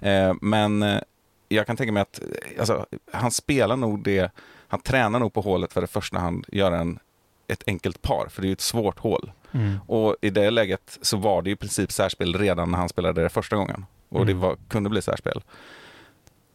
ja. 0.00 0.08
Eh, 0.08 0.34
men 0.40 0.82
eh, 0.82 1.00
jag 1.48 1.66
kan 1.66 1.76
tänka 1.76 1.92
mig 1.92 2.00
att 2.00 2.20
alltså, 2.58 2.86
han 3.12 3.30
spelar 3.30 3.76
nog 3.76 4.02
det, 4.02 4.30
han 4.68 4.80
tränar 4.80 5.18
nog 5.20 5.32
på 5.32 5.40
hålet 5.40 5.72
för 5.72 5.80
det 5.80 5.86
första 5.86 6.18
hand 6.18 6.44
göra 6.48 6.78
en, 6.78 6.98
ett 7.48 7.62
enkelt 7.66 8.02
par, 8.02 8.26
för 8.30 8.42
det 8.42 8.46
är 8.46 8.48
ju 8.48 8.52
ett 8.52 8.60
svårt 8.60 8.98
hål. 8.98 9.32
Mm. 9.52 9.78
Och 9.86 10.16
i 10.20 10.30
det 10.30 10.50
läget 10.50 10.98
så 11.02 11.16
var 11.16 11.42
det 11.42 11.50
i 11.50 11.56
princip 11.56 11.92
särspel 11.92 12.34
redan 12.38 12.70
när 12.70 12.78
han 12.78 12.88
spelade 12.88 13.22
det 13.22 13.28
första 13.28 13.56
gången. 13.56 13.86
Och 14.08 14.26
det 14.26 14.32
Mm. 14.32 14.42
var, 14.42 14.56
kunde 14.68 14.90
bli 14.90 15.02
särspel. 15.02 15.42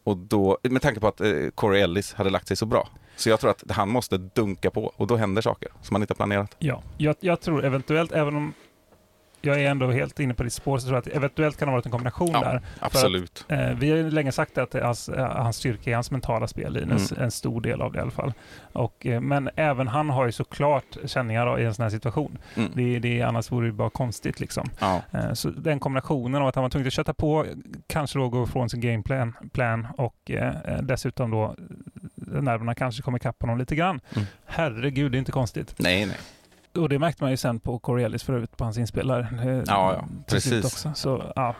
Och 0.04 0.16
då, 0.16 0.58
med 0.62 0.82
tanke 0.82 1.00
på 1.00 1.08
att 1.08 1.20
eh, 1.20 1.32
Corey 1.54 1.80
Ellis 1.82 2.12
hade 2.14 2.30
lagt 2.30 2.48
sig 2.48 2.56
så 2.56 2.66
bra. 2.66 2.88
Så 3.16 3.28
jag 3.28 3.40
tror 3.40 3.50
att 3.50 3.62
han 3.70 3.88
måste 3.88 4.18
dunka 4.18 4.70
på 4.70 4.92
och 4.96 5.06
då 5.06 5.16
händer 5.16 5.42
saker 5.42 5.68
som 5.82 5.94
man 5.94 6.02
inte 6.02 6.12
har 6.12 6.16
planerat. 6.16 6.56
Ja, 6.58 6.82
jag, 6.98 7.16
jag 7.20 7.40
tror 7.40 7.64
eventuellt, 7.64 8.12
även 8.12 8.36
om 8.36 8.52
jag 9.42 9.60
är 9.60 9.70
ändå 9.70 9.90
helt 9.90 10.20
inne 10.20 10.34
på 10.34 10.42
ditt 10.42 10.52
spår, 10.52 10.78
så 10.78 10.86
tror 10.86 10.96
jag 10.96 11.00
att 11.00 11.16
eventuellt 11.16 11.56
kan 11.56 11.66
det 11.66 11.70
ha 11.70 11.76
varit 11.76 11.86
en 11.86 11.92
kombination 11.92 12.30
Ja. 12.32 12.40
där. 12.40 12.60
Absolut. 12.80 13.44
Eh, 13.48 13.70
vi 13.78 13.90
har 13.90 13.96
ju 13.96 14.10
länge 14.10 14.32
sagt 14.32 14.58
att 14.58 14.74
hans, 14.74 15.08
eh, 15.08 15.26
hans 15.26 15.56
styrka 15.56 15.90
är 15.90 15.94
hans 15.94 16.10
mentala 16.10 16.46
spel, 16.48 16.72
Linus. 16.72 17.12
Mm. 17.12 17.24
En 17.24 17.30
stor 17.30 17.60
del 17.60 17.82
av 17.82 17.92
det 17.92 17.98
i 17.98 18.02
alla 18.02 18.10
fall. 18.10 18.32
Och, 18.72 19.06
eh, 19.06 19.20
men 19.20 19.50
även 19.56 19.88
han 19.88 20.10
har 20.10 20.26
ju 20.26 20.32
såklart 20.32 20.96
känningar 21.04 21.46
då 21.46 21.58
i 21.58 21.64
en 21.64 21.74
sån 21.74 21.82
här 21.82 21.90
situation. 21.90 22.38
Mm. 22.54 22.70
Det, 22.74 22.98
det, 22.98 23.22
annars 23.22 23.52
vore 23.52 23.66
det 23.66 23.72
bara 23.72 23.90
konstigt 23.90 24.40
liksom. 24.40 24.68
Ja. 24.78 25.02
Eh, 25.10 25.32
så 25.32 25.50
den 25.50 25.80
kombinationen 25.80 26.42
av 26.42 26.48
att 26.48 26.54
han 26.54 26.62
var 26.62 26.68
tvungen 26.70 26.86
att 26.86 26.92
köta 26.92 27.14
på, 27.14 27.46
kanske 27.86 28.18
då 28.18 28.28
gå 28.28 28.44
ifrån 28.44 28.70
sin 28.70 28.80
gameplan 28.80 29.32
plan 29.52 29.86
och 29.96 30.30
eh, 30.30 30.54
eh, 30.64 30.82
dessutom 30.82 31.30
då 31.30 31.54
nerverna 32.14 32.74
kanske 32.74 33.02
kommer 33.02 33.18
ikapp 33.18 33.40
honom 33.42 33.58
lite 33.58 33.74
grann. 33.74 34.00
Mm. 34.14 34.26
Herregud, 34.46 35.12
det 35.12 35.16
är 35.16 35.18
inte 35.18 35.32
konstigt. 35.32 35.74
Nej, 35.78 36.06
nej. 36.06 36.16
Och 36.76 36.88
det 36.88 36.98
märkte 36.98 37.22
man 37.24 37.30
ju 37.30 37.36
sen 37.36 37.60
på 37.60 37.78
Corellis 37.78 38.22
för 38.22 38.32
övrigt 38.32 38.56
på 38.56 38.64
hans 38.64 38.78
inspelare. 38.78 39.28
eh, 39.42 39.46
Ja, 39.48 39.62
ja, 39.66 40.04
till 40.26 40.42
slut 40.42 40.62
precis. 40.62 40.64
Också. 40.86 40.92
Så, 40.94 41.32
ja, 41.36 41.54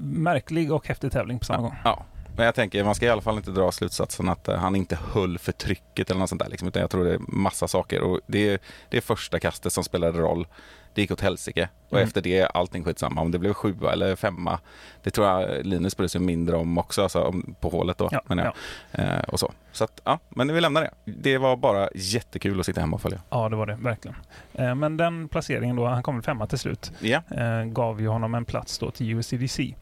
märklig 0.00 0.72
och 0.72 0.88
häftig 0.88 1.12
tävling 1.12 1.38
på 1.38 1.44
samma 1.44 1.62
gång. 1.62 1.74
Ja, 1.84 2.04
Men 2.36 2.44
jag 2.46 2.54
tänker, 2.54 2.84
man 2.84 2.94
ska 2.94 3.06
i 3.06 3.08
alla 3.08 3.20
fall 3.22 3.36
inte 3.36 3.50
dra 3.50 3.72
slutsatsen 3.72 4.28
att 4.28 4.48
eh, 4.48 4.56
han 4.56 4.76
inte 4.76 4.98
höll 5.12 5.38
för 5.38 5.52
trycket 5.52 6.10
eller 6.10 6.20
något 6.20 6.28
sånt 6.28 6.42
där. 6.42 6.48
Liksom, 6.48 6.68
utan 6.68 6.80
jag 6.80 6.90
tror 6.90 7.04
det 7.04 7.14
är 7.14 7.20
massa 7.28 7.68
saker. 7.68 8.00
Och 8.02 8.20
det, 8.26 8.48
är, 8.48 8.58
det 8.88 8.96
är 8.96 9.00
första 9.00 9.40
kastet 9.40 9.72
som 9.72 9.84
spelade 9.84 10.18
roll. 10.18 10.46
Det 10.94 11.00
gick 11.00 11.10
åt 11.10 11.20
helsike. 11.20 11.68
Och 11.88 11.96
Mm. 11.96 12.06
efter 12.06 12.20
det 12.20 12.38
är 12.38 12.46
allting 12.56 12.84
skitsamma. 12.84 13.20
Om 13.20 13.30
det 13.30 13.38
blev 13.38 13.52
sjua 13.52 13.92
eller 13.92 14.16
femma. 14.16 14.58
Det 15.02 15.10
tror 15.10 15.26
jag 15.26 15.66
Linus 15.66 15.96
bryr 15.96 16.08
sig 16.08 16.20
mindre 16.20 16.56
om 16.56 16.78
också. 16.78 17.02
Alltså 17.02 17.34
på 17.60 17.68
hålet 17.68 17.98
då. 17.98 18.08
Ja, 18.12 18.22
menar 18.26 18.44
jag. 18.92 19.04
Eh, 19.04 19.22
och 19.22 19.40
så. 19.40 19.52
så 19.72 19.84
att, 19.84 20.00
ja, 20.04 20.18
men 20.28 20.54
vi 20.54 20.60
lämnar 20.60 20.82
det. 20.82 21.12
Det 21.12 21.38
var 21.38 21.56
bara 21.56 21.88
jättekul 21.94 22.60
att 22.60 22.66
sitta 22.66 22.80
hemma 22.80 22.94
och 22.94 23.02
följa. 23.02 23.20
Ja, 23.30 23.48
det 23.48 23.56
var 23.56 23.66
det 23.66 23.74
verkligen. 23.80 24.16
Eh, 24.54 24.74
Men 24.74 24.96
den 24.96 25.28
placeringen 25.28 25.76
då, 25.76 25.86
han 25.86 26.02
kom 26.02 26.22
femma 26.22 26.46
till 26.46 26.58
slut, 26.58 26.92
Ja, 27.00 27.22
eh, 27.30 27.64
gav 27.64 28.00
ju 28.00 28.08
honom 28.08 28.34
en 28.34 28.44
plats 28.44 28.78
då 28.78 28.90
till 28.90 29.10
USDC. 29.18 29.74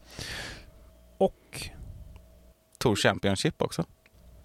Och 1.17 1.69
Tour 2.81 2.95
Championship 2.95 3.61
också. 3.61 3.85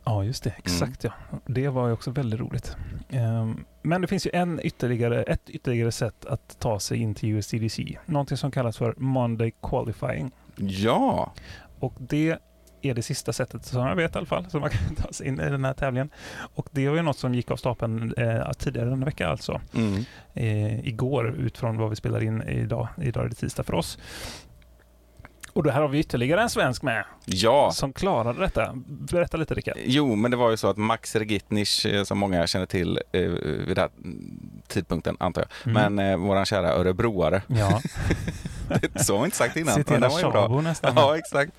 Ja, 0.05 0.24
just 0.24 0.45
det. 0.45 0.51
Exakt 0.59 1.05
ja. 1.05 1.12
Det 1.47 1.68
var 1.68 1.87
ju 1.87 1.93
också 1.93 2.11
väldigt 2.11 2.41
roligt. 2.41 2.76
Ehm, 3.11 3.64
Men 3.82 4.01
det 4.01 4.07
finns 4.07 4.26
ju 4.26 4.30
en 4.34 4.61
ytterligare, 4.62 5.22
ett 5.22 5.51
ytterligare 5.51 5.93
sätt 5.93 6.24
att 6.24 6.57
ta 6.61 6.80
sig 6.80 6.99
in 6.99 7.14
till 7.14 7.28
USDC. 7.28 7.99
Någonting 8.07 8.37
som 8.37 8.51
kallas 8.51 8.76
för 8.78 8.95
Monday 8.97 9.53
Qualifying. 9.62 10.30
Ja, 10.57 11.32
Och 11.78 11.95
det 11.99 12.39
är 12.82 12.95
det 12.95 13.03
sista 13.03 13.32
sättet 13.32 13.64
som 13.64 13.87
jag 13.87 13.97
vet 13.97 14.14
i 14.14 14.18
alla 14.18 14.26
fall, 14.26 14.51
som 14.51 14.61
man 14.61 14.70
kan 14.87 14.95
ta 14.95 15.12
sig 15.12 15.26
in 15.26 15.41
i 15.41 15.51
den 15.51 15.64
här 15.64 15.74
tävlingen. 15.74 16.11
Och 16.55 16.68
det 16.70 16.89
var 16.89 16.97
ju 16.97 17.03
något 17.03 17.18
som 17.18 17.34
gick 17.34 17.51
av 17.51 17.57
stapeln 17.57 18.14
eh, 18.16 18.53
tidigare 18.53 18.91
den 18.91 19.05
vecka 19.05 19.28
alltså. 19.28 19.61
mm. 19.74 20.05
Eh, 20.34 20.89
igår 20.89 21.34
utifrån 21.39 21.76
vad 21.78 21.91
vi 21.91 21.97
spelar 21.97 22.22
in 22.22 22.43
idag. 22.43 22.89
Idag 23.03 23.24
är 23.24 23.28
det 23.28 23.34
tisdag 23.34 23.62
för 23.62 23.74
oss. 23.74 23.99
Och 25.57 25.62
det 25.62 25.72
här 25.72 25.80
har 25.80 25.88
vi 25.88 25.98
ytterligare 25.98 26.42
en 26.42 26.50
svensk 26.50 26.82
med 26.82 27.04
ja. 27.24 27.70
som 27.72 27.92
klarade 27.92 28.40
detta. 28.40 28.72
Berätta 28.86 29.36
lite 29.36 29.54
Rickard. 29.54 29.76
Jo, 29.84 30.14
men 30.14 30.30
det 30.30 30.36
var 30.36 30.50
ju 30.50 30.57
så 30.57 30.68
att 30.68 30.76
Max 30.76 31.16
Regitnich, 31.16 31.86
eh, 31.86 32.04
som 32.04 32.18
många 32.18 32.46
känner 32.46 32.66
till 32.66 33.00
eh, 33.12 33.20
vid 33.20 33.76
den 33.76 33.78
här 33.78 33.90
tidpunkten, 34.68 35.16
antar 35.20 35.42
jag. 35.42 35.72
Mm. 35.72 35.94
Men 35.94 36.11
eh, 36.11 36.16
våran 36.16 36.46
kära 36.46 36.72
örebroare, 36.72 37.42
Ja, 37.46 37.80
så 38.96 39.14
har 39.14 39.20
vi 39.20 39.24
inte 39.24 39.36
sagt 39.36 39.57
innan. 39.57 39.82
bra. 39.82 40.11
Sabo 40.11 40.61
nästan. 40.61 40.92
Ja, 40.96 41.18
exakt. 41.18 41.52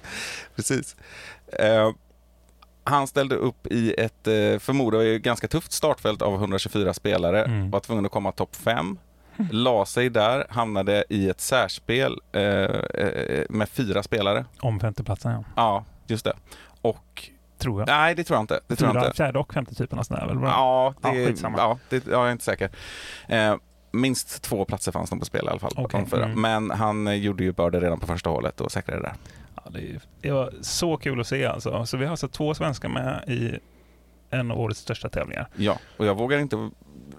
Precis. 0.56 0.96
Eh, 1.60 1.92
han 2.84 3.08
ställde 3.08 3.36
upp 3.36 3.68
i 3.68 3.94
ett, 3.94 4.28
eh, 4.28 4.60
förmodar 4.60 5.02
jag, 5.02 5.22
ganska 5.22 5.48
tufft 5.48 5.72
startfält 5.72 6.22
av 6.22 6.34
124 6.34 6.94
spelare. 6.94 7.44
Mm. 7.44 7.72
Var 7.72 7.80
tvungen 7.80 8.06
att 8.06 8.12
komma 8.12 8.32
topp 8.32 8.56
fem. 8.56 8.98
La 9.52 9.86
sig 9.86 10.10
där, 10.10 10.46
hamnade 10.50 11.04
i 11.10 11.30
ett 11.30 11.42
särspel 11.42 12.20
eh, 12.32 12.42
eh, 12.42 13.46
med 13.50 13.70
fyra 13.70 14.04
spelare. 14.04 14.46
Om 14.60 14.80
femteplatsen 14.80 15.32
ja. 15.32 15.44
Ja, 15.56 15.86
just 16.08 16.26
det. 16.26 16.34
Och 16.82 17.30
Tror 17.58 17.82
jag. 17.82 17.88
nej, 17.88 18.16
det 18.16 18.24
tror 18.24 18.36
jag 18.38 18.44
inte. 18.44 18.60
Det 18.68 18.76
tror 18.76 18.88
jag 18.88 18.96
Fyra, 18.96 19.06
inte. 19.06 19.18
fjärde 19.18 19.40
och 19.40 19.54
femte 19.54 19.76
typen 19.76 20.00
av 20.00 20.06
här 20.10 20.28
väl? 20.28 20.38
Ja, 20.42 20.94
det, 21.02 21.08
Ja, 21.08 21.16
ja, 21.16 21.28
skitsamma. 21.28 21.58
ja, 21.58 21.78
det, 21.90 22.06
ja, 22.06 22.12
jag 22.12 22.28
är 22.28 22.32
inte 22.32 22.44
säker. 22.44 22.70
Eh, 23.28 23.56
minst 23.92 24.42
två 24.44 24.66
platser 24.66 24.92
fanns 24.92 25.12
nog 25.12 25.20
på 25.20 25.26
spel 25.26 25.46
i 25.46 25.50
alla 25.50 25.60
fall. 25.60 25.88
de 25.92 26.06
fyra. 26.06 26.26
mm. 26.26 26.42
Men 26.42 26.72
han 26.72 27.08
eh, 27.08 27.14
gjorde 27.14 27.44
ju 27.44 27.52
börde 27.52 27.80
redan 27.80 28.00
på 28.00 28.08
första 28.08 28.30
hålet 28.30 28.62
och 28.62 28.72
säkrade 28.72 29.02
det 29.02 29.08
där. 29.08 29.16
Ja, 29.56 29.72
det, 29.72 30.00
det 30.22 30.32
var 30.32 30.54
så 30.62 30.98
kul 30.98 31.20
att 31.20 31.28
se 31.28 31.46
alltså. 31.46 31.86
Så 31.86 31.98
vi 31.98 32.06
har 32.06 32.12
alltså 32.12 32.28
två 32.28 32.54
svenskar 32.54 32.90
med 32.90 33.24
i 33.28 33.60
en 34.30 34.52
av 34.52 34.60
årets 34.60 34.80
största 34.80 35.10
tävlingar. 35.10 35.48
Ja, 35.56 35.80
och 35.98 36.06
jag 36.06 36.16
vågar 36.16 36.40
inte 36.40 36.70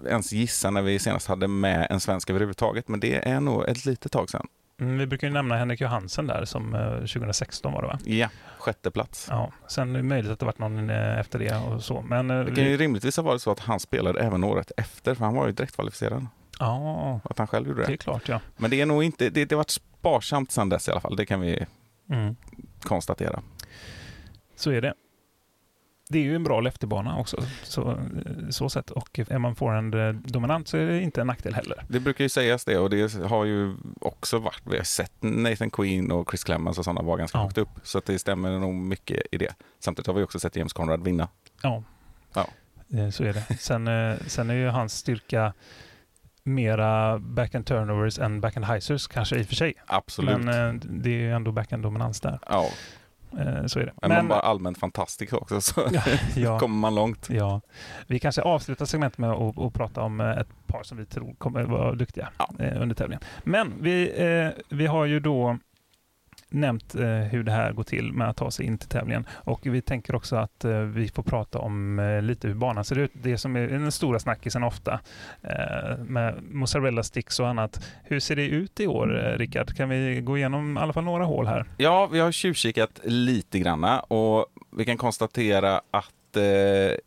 ens 0.07 0.31
gissa 0.33 0.69
när 0.71 0.81
vi 0.81 0.99
senast 0.99 1.27
hade 1.27 1.47
med 1.47 1.87
en 1.89 1.99
svensk 1.99 2.29
överhuvudtaget, 2.29 2.87
men 2.87 2.99
det 2.99 3.27
är 3.29 3.39
nog 3.39 3.69
ett 3.69 3.85
litet 3.85 4.11
tag 4.11 4.29
sedan. 4.29 4.47
Mm, 4.81 4.97
vi 4.97 5.07
brukar 5.07 5.27
ju 5.27 5.33
nämna 5.33 5.57
Henrik 5.57 5.81
Johansen 5.81 6.27
där 6.27 6.45
som 6.45 6.75
eh, 6.75 6.93
2016 6.95 7.73
var 7.73 7.81
det 7.81 7.87
va? 7.87 7.99
Ja, 8.05 8.29
sjätte 8.57 8.91
plats. 8.91 9.27
Ja, 9.29 9.51
sen 9.67 9.89
är 9.95 9.97
det 9.97 10.03
möjligt 10.03 10.31
att 10.31 10.39
det 10.39 10.45
varit 10.45 10.59
någon 10.59 10.89
eh, 10.89 11.19
efter 11.19 11.39
det 11.39 11.55
och 11.57 11.83
så. 11.83 12.01
Men 12.01 12.29
eh, 12.31 12.39
Det 12.39 12.55
kan 12.55 12.63
ju 12.63 12.69
vi, 12.69 12.77
rimligtvis 12.77 13.17
ha 13.17 13.23
varit 13.23 13.41
så 13.41 13.51
att 13.51 13.59
han 13.59 13.79
spelade 13.79 14.19
även 14.21 14.43
året 14.43 14.71
efter, 14.77 15.15
för 15.15 15.25
han 15.25 15.35
var 15.35 15.47
ju 15.47 15.51
direkt 15.53 15.75
kvalificerad. 15.75 16.27
ja, 16.59 17.19
Att 17.23 17.37
han 17.37 17.47
själv 17.47 17.67
gjorde 17.67 17.81
det 17.81 17.87
är 17.87 17.91
det. 17.91 17.97
klart 17.97 18.29
ja. 18.29 18.39
Men 18.57 18.69
det 18.71 18.81
är 18.81 18.85
nog 18.85 19.03
inte, 19.03 19.29
det, 19.29 19.45
det 19.45 19.55
har 19.55 19.57
varit 19.59 19.69
sparsamt 19.69 20.51
sedan 20.51 20.69
dess 20.69 20.87
i 20.87 20.91
alla 20.91 21.01
fall. 21.01 21.15
Det 21.15 21.25
kan 21.25 21.41
vi 21.41 21.65
Mm, 22.11 22.35
konstatera. 22.81 23.41
så 24.55 24.71
är 24.71 24.81
det. 24.81 24.93
Det 26.11 26.19
är 26.19 26.23
ju 26.23 26.35
en 26.35 26.43
bra 26.43 26.61
lefterbana 26.61 27.17
också, 27.17 27.37
så, 27.63 27.91
eh, 27.91 27.97
så 28.49 28.69
sätt. 28.69 28.89
Och 28.91 29.19
är 29.19 29.37
man 29.37 29.55
forehand 29.55 29.95
eh, 29.95 30.63
så 30.65 30.77
är 30.77 30.85
det 30.85 31.01
inte 31.01 31.21
en 31.21 31.27
nackdel 31.27 31.53
heller. 31.53 31.85
Det 31.89 31.99
brukar 31.99 32.23
ju 32.25 32.29
sägas 32.29 32.65
det 32.65 32.77
och 32.77 32.89
det 32.89 33.13
har 33.13 33.45
ju 33.45 33.75
också 34.01 34.39
varit, 34.39 34.61
vi 34.63 34.77
har 34.77 34.83
sett 34.83 35.11
Nathan 35.19 35.69
Queen 35.69 36.11
och 36.11 36.29
Chris 36.31 36.43
Clemens 36.43 36.77
och 36.77 36.83
sådana 36.85 37.01
vara 37.01 37.17
ganska 37.17 37.37
Ja. 37.37 37.43
högt 37.43 37.57
upp. 37.57 37.69
Så 37.83 37.97
att 37.97 38.05
det 38.05 38.19
stämmer 38.19 38.59
nog 38.59 38.73
mycket 38.73 39.21
i 39.31 39.37
det. 39.37 39.53
Samtidigt 39.79 40.07
har 40.07 40.13
vi 40.13 40.23
också 40.23 40.39
sett 40.39 40.55
James 40.55 40.73
Conrad 40.73 41.03
vinna. 41.03 41.27
Ja, 41.61 41.83
Ja. 42.33 42.47
Eh, 42.97 43.09
så 43.09 43.23
är 43.23 43.33
det. 43.33 43.57
Sen, 43.59 43.87
sen 44.29 44.49
är 44.49 44.53
ju 44.53 44.67
hans 44.67 44.93
styrka 44.93 45.53
mera 46.43 47.19
backhand 47.19 47.65
turnovers 47.65 48.19
än 48.19 48.41
backhand 48.41 48.65
heisers 48.65 49.07
kanske 49.07 49.35
i 49.39 49.43
och 49.43 49.47
för 49.47 49.55
sig. 49.55 49.73
Absolut. 49.85 50.39
Men 50.41 50.81
det 51.03 51.09
är 51.09 51.13
ju 51.19 51.33
ändå 51.33 51.51
backhand 51.51 51.83
dominans 51.83 52.21
där. 52.21 52.39
ja, 52.49 52.69
Så 53.67 53.79
är 53.79 53.85
det. 53.85 53.93
är 54.01 54.09
man 54.09 54.27
bara 54.27 54.39
allmänt 54.39 54.77
fantastisk 54.77 55.33
också 55.33 55.61
så 55.61 55.81
ja, 56.35 56.59
kommer 56.59 56.75
man 56.77 56.95
långt. 56.95 57.27
ja, 57.29 57.61
vi 58.07 58.19
kanske 58.19 58.41
avslutar 58.41 58.85
segmentet 58.85 59.17
med 59.17 59.29
att, 59.31 59.59
att 59.59 59.73
prata 59.73 60.01
om 60.01 60.21
eh, 60.21 60.37
ett 60.37 60.47
par 60.67 60.83
som 60.83 60.97
vi 60.97 61.05
tror 61.05 61.33
kommer 61.33 61.63
vara 61.63 61.95
duktiga 61.95 62.29
Ja. 62.37 62.49
eh, 62.59 62.81
under 62.81 62.95
tävlingen. 62.95 63.23
Men 63.43 63.73
vi, 63.81 64.11
eh, 64.17 64.63
vi 64.69 64.87
har 64.87 65.05
ju 65.05 65.19
då 65.19 65.57
nämnt 66.49 66.95
eh, 66.95 67.07
hur 67.07 67.43
det 67.43 67.51
här 67.51 67.71
går 67.71 67.83
till 67.83 68.13
med 68.13 68.29
att 68.29 68.37
ta 68.37 68.51
sig 68.51 68.65
in 68.65 68.77
till 68.77 68.89
tävlingen 68.89 69.25
och 69.31 69.59
vi 69.63 69.81
tänker 69.81 70.15
också 70.15 70.35
att 70.35 70.65
eh, 70.65 70.79
vi 70.79 71.07
får 71.07 71.23
prata 71.23 71.59
om 71.59 71.99
eh, 71.99 72.21
lite 72.21 72.47
hur 72.47 72.55
banan 72.55 72.85
ser 72.85 72.97
ut. 72.99 73.11
Det 73.13 73.37
som 73.37 73.55
är 73.55 73.67
den 73.67 73.91
stora 73.91 74.19
snackisen 74.19 74.63
ofta 74.63 74.99
eh, 75.41 75.97
med 75.97 76.43
mozzarella 76.51 77.03
sticks 77.03 77.39
och 77.39 77.47
annat. 77.47 77.85
Hur 78.03 78.19
ser 78.19 78.35
det 78.35 78.47
ut 78.47 78.79
i 78.79 78.87
år, 78.87 79.25
eh, 79.25 79.37
Rickard? 79.37 79.75
Kan 79.75 79.89
vi 79.89 80.21
gå 80.21 80.37
igenom 80.37 80.77
i 80.77 80.81
alla 80.81 80.93
fall 80.93 81.03
några 81.03 81.25
hål 81.25 81.47
här? 81.47 81.65
Ja, 81.77 82.07
vi 82.07 82.19
har 82.19 82.31
tjuvkikat 82.31 82.99
lite 83.03 83.59
granna 83.59 83.99
och 83.99 84.45
vi 84.77 84.85
kan 84.85 84.97
konstatera 84.97 85.81
att 85.91 86.35
eh, 86.35 86.97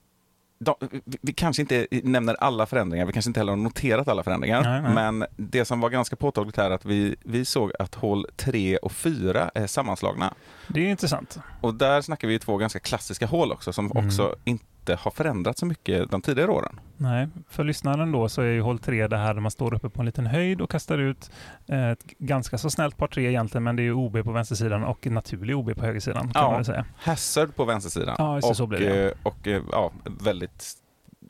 de, 0.64 0.74
vi, 1.04 1.32
kanske 1.32 1.62
inte 1.62 1.86
nämner 1.90 2.34
alla 2.40 2.66
förändringar, 2.66 3.06
vi 3.06 3.12
kanske 3.12 3.28
inte 3.28 3.40
heller 3.40 3.52
har 3.52 3.56
noterat 3.56 4.08
alla 4.08 4.22
förändringar. 4.22 4.62
Nej, 4.62 4.82
nej. 4.82 4.94
Men 4.94 5.24
det 5.36 5.64
som 5.64 5.80
var 5.80 5.90
ganska 5.90 6.16
påtagligt 6.16 6.56
här 6.56 6.70
är 6.70 6.74
att 6.74 6.84
vi, 6.84 7.16
vi 7.24 7.44
såg 7.44 7.72
att 7.78 7.94
hål 7.94 8.26
3 8.36 8.76
och 8.76 8.92
4 8.92 9.50
är 9.54 9.66
sammanslagna. 9.66 10.34
Det 10.68 10.80
är 10.80 10.90
intressant. 10.90 11.38
Och 11.60 11.74
där 11.74 12.00
snackar 12.00 12.28
vi 12.28 12.38
två 12.38 12.56
ganska 12.56 12.78
klassiska 12.78 13.26
hål 13.26 13.52
också 13.52 13.72
som 13.72 13.90
Mm. 13.92 14.06
också 14.06 14.34
inte 14.44 14.64
har 14.88 15.10
förändrats 15.10 15.60
så 15.60 15.66
mycket 15.66 16.10
de 16.10 16.22
tidigare 16.22 16.50
åren. 16.50 16.80
Nej, 16.96 17.28
för 17.48 17.64
lyssnaren 17.64 18.12
då 18.12 18.28
så 18.28 18.42
är 18.42 18.46
ju 18.46 18.60
hål 18.60 18.78
3 18.78 19.08
det 19.08 19.16
här 19.16 19.34
där 19.34 19.40
man 19.40 19.50
står 19.50 19.74
uppe 19.74 19.88
på 19.88 20.00
en 20.02 20.06
liten 20.06 20.26
höjd 20.26 20.60
och 20.60 20.70
kastar 20.70 20.98
ut 20.98 21.30
eh, 21.66 21.88
ett 21.90 22.04
ganska 22.18 22.58
så 22.58 22.70
snällt 22.70 22.96
par 22.96 23.06
3 23.06 23.28
egentligen, 23.28 23.62
men 23.62 23.76
det 23.76 23.82
är 23.82 23.84
ju 23.84 23.92
OB 23.94 24.24
på 24.24 24.32
vänstersidan 24.32 24.84
och 24.84 25.06
naturlig 25.06 25.56
OB 25.56 25.74
på 25.76 25.84
högersidan 25.84 26.32
kan 26.32 26.42
Ja. 26.42 26.50
man 26.50 26.64
säga. 26.64 26.84
Hazard 26.96 27.54
på 27.56 27.64
vänstersidan 27.64 28.14
Ja, 28.18 28.36
och, 28.62 28.72
eh, 28.72 29.12
och 29.22 29.48
eh, 29.48 29.62
ja, 29.72 29.92
väldigt 30.20 30.74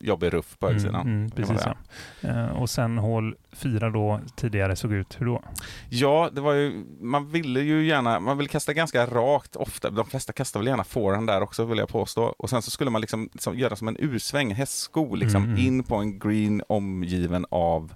jobbig 0.02 0.34
ruff 0.34 0.58
på 0.58 0.66
högersidan. 0.66 1.00
Mm, 1.00 1.14
mm, 1.18 1.30
precis 1.30 1.62
ja. 1.66 2.28
Eh, 2.28 2.62
och 2.62 2.70
sen 2.70 2.98
hål 2.98 3.36
4 3.52 3.90
då 3.90 4.20
tidigare 4.36 4.76
såg 4.76 4.92
ut 4.92 5.20
hur 5.20 5.26
då? 5.26 5.42
Ja, 5.88 6.30
det 6.32 6.40
var 6.40 6.52
ju, 6.52 6.84
man 7.00 7.30
ville 7.30 7.60
ju 7.60 7.86
gärna, 7.86 8.20
man 8.20 8.38
vill 8.38 8.48
kasta 8.48 8.72
ganska 8.72 9.06
rakt 9.06 9.56
ofta. 9.56 9.90
De 9.90 10.06
flesta 10.06 10.32
kastar 10.32 10.60
väl 10.60 10.66
gärna 10.66 10.84
forehand 10.84 11.26
där 11.26 11.40
också 11.40 11.64
vill 11.64 11.78
jag 11.78 11.88
påstå. 11.88 12.22
Och 12.22 12.50
sen 12.50 12.62
så 12.62 12.70
skulle 12.70 12.90
man 12.90 13.00
liksom 13.00 13.28
som, 13.38 13.58
göra 13.58 13.76
som 13.76 13.88
en 13.88 13.96
U-sväng, 13.98 14.50
en 14.50 14.56
hästsko, 14.56 15.14
liksom 15.14 15.42
Mm, 15.42 15.54
mm. 15.54 15.66
in 15.66 15.84
på 15.84 15.96
en 15.96 16.18
green 16.18 16.62
omgiven 16.68 17.46
av 17.50 17.94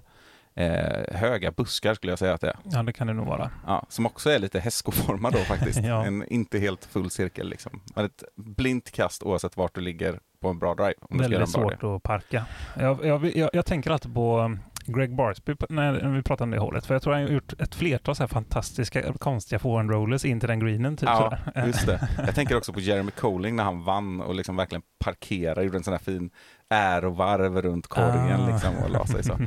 eh, 0.55 1.15
höga 1.17 1.51
buskar 1.51 1.93
skulle 1.93 2.11
jag 2.11 2.19
säga 2.19 2.33
att 2.33 2.41
det 2.41 2.47
är. 2.47 2.55
Ja, 2.63 2.83
det 2.83 2.93
kan 2.93 3.07
det 3.07 3.13
nog 3.13 3.25
vara. 3.27 3.51
Ja, 3.65 3.85
som 3.89 4.05
också 4.05 4.29
är 4.29 4.39
lite 4.39 4.59
hästskoformad 4.59 5.33
då 5.33 5.39
faktiskt. 5.39 5.79
Ja. 5.83 6.05
En 6.05 6.27
inte 6.27 6.59
helt 6.59 6.85
full 6.85 7.09
cirkel 7.09 7.49
liksom. 7.49 7.81
Men 7.95 8.05
ett 8.05 8.23
blint 8.35 8.91
kast 8.91 9.23
oavsett 9.23 9.57
vart 9.57 9.75
du 9.75 9.81
ligger 9.81 10.19
på 10.47 10.51
en 10.51 10.59
bra 10.59 10.75
drive. 10.75 10.93
Om 11.01 11.17
Väldigt 11.17 11.49
svårt 11.49 11.83
att 11.83 12.03
parka. 12.03 12.45
Jag, 12.79 13.05
jag, 13.05 13.37
jag, 13.37 13.49
jag 13.53 13.65
tänker 13.65 13.91
alltid 13.91 14.13
på 14.13 14.39
um, 14.39 14.59
Greg 14.85 15.15
Barsby 15.15 15.55
när 15.69 16.07
vi 16.09 16.21
pratar 16.23 16.45
om 16.45 16.51
det 16.51 16.59
hålet. 16.59 16.85
För 16.85 16.95
jag 16.95 17.01
tror 17.01 17.13
han 17.13 17.21
har 17.23 17.29
gjort 17.29 17.61
ett 17.61 17.75
flertal 17.75 18.15
så 18.15 18.23
här 18.23 18.27
fantastiska, 18.27 19.13
konstiga 19.13 19.59
forehand 19.59 19.91
rollers 19.91 20.25
in 20.25 20.39
till 20.39 20.49
den 20.49 20.59
greenen. 20.59 20.97
Typ 20.97 21.09
Ja, 21.09 21.37
sådär. 21.45 21.65
just 21.67 21.85
det. 21.85 22.07
Jag 22.25 22.35
tänker 22.35 22.57
också 22.57 22.73
på 22.73 22.79
Jeremy 22.79 23.11
Colling 23.11 23.55
när 23.55 23.63
han 23.63 23.83
vann 23.83 24.21
och 24.21 24.35
liksom 24.35 24.55
verkligen 24.55 24.81
parkerade, 24.99 25.63
gjorde 25.63 25.77
en 25.77 25.83
sån 25.83 25.93
här 25.93 25.99
fin 25.99 26.29
ärovarv 26.69 27.61
runt 27.61 27.87
korgen 27.87 28.41
Ah. 28.41 28.47
liksom 28.51 28.75
och 28.83 28.89
la 28.89 29.05
sig 29.05 29.23
så. 29.23 29.37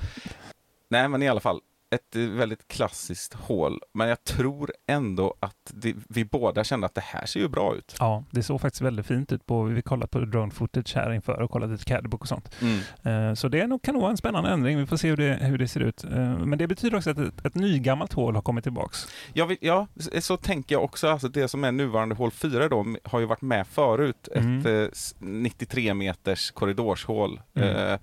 Nej 0.91 1.09
men 1.09 1.23
i 1.23 1.29
alla 1.29 1.41
fall, 1.41 1.61
ett 1.91 2.17
eh, 2.17 2.23
väldigt 2.23 2.69
klassiskt 2.69 3.35
hål, 3.35 3.81
men 3.95 4.09
jag 4.09 4.25
tror 4.25 4.71
ändå 4.87 5.35
att 5.41 5.57
det, 5.75 5.95
vi 6.09 6.25
båda 6.25 6.65
kände 6.65 6.87
att 6.87 6.95
det 6.95 7.01
här 7.05 7.27
ser 7.27 7.41
ju 7.41 7.49
bra 7.49 7.75
ut. 7.77 7.97
Ja, 7.99 8.25
det 8.31 8.43
såg 8.43 8.61
faktiskt 8.61 8.83
väldigt 8.83 9.07
fint 9.07 9.33
ut. 9.33 9.47
på 9.47 9.63
Vi 9.63 9.83
kollade 9.83 10.09
på 10.09 10.19
drone 10.21 10.51
footage 10.51 10.93
här 10.97 11.13
inför 11.13 11.41
och 11.41 11.51
kollade 11.51 11.73
lite 11.73 11.85
cadbook 11.85 12.21
och 12.23 12.29
sånt. 12.29 12.51
Mm. 12.61 13.29
Eh, 13.31 13.35
Så 13.35 13.49
det 13.49 13.61
är 13.61 13.67
nog, 13.67 13.83
kan 13.83 13.95
nog 13.95 14.01
vara 14.03 14.11
en 14.11 14.17
spännande 14.17 14.51
ändring. 14.51 14.79
Vi 14.79 14.87
får 14.87 14.97
se 14.97 15.09
hur 15.09 15.17
det, 15.17 15.35
hur 15.41 15.59
det 15.59 15.69
ser 15.69 15.81
ut. 15.81 16.05
Eh, 16.05 16.39
Men 16.39 16.59
det 16.59 16.67
betyder 16.67 16.97
också 16.97 17.11
att 17.11 17.19
ett, 17.19 17.47
ett 17.47 17.55
nygammalt 17.55 18.13
hål 18.13 18.35
har 18.35 18.43
kommit 18.43 18.65
tillbaks. 18.65 19.07
Vill, 19.35 19.57
ja, 19.61 19.87
så- 20.21 20.37
tänker 20.37 20.75
jag 20.75 20.85
också. 20.85 21.09
Alltså 21.09 21.29
det 21.29 21.49
som 21.49 21.65
är 21.65 21.73
nuvarande 21.73 22.15
hål 22.15 22.31
4 22.31 22.69
då 22.69 22.87
har 23.05 23.21
ju 23.21 23.27
varit 23.27 23.43
med 23.43 23.67
förut. 23.67 24.29
Mm. 24.35 24.59
Ett 24.59 24.67
eh, 24.67 24.73
s- 24.93 25.15
93 25.19 25.95
meters 25.95 26.51
korridorshål. 26.51 27.41
Mm. 27.55 27.99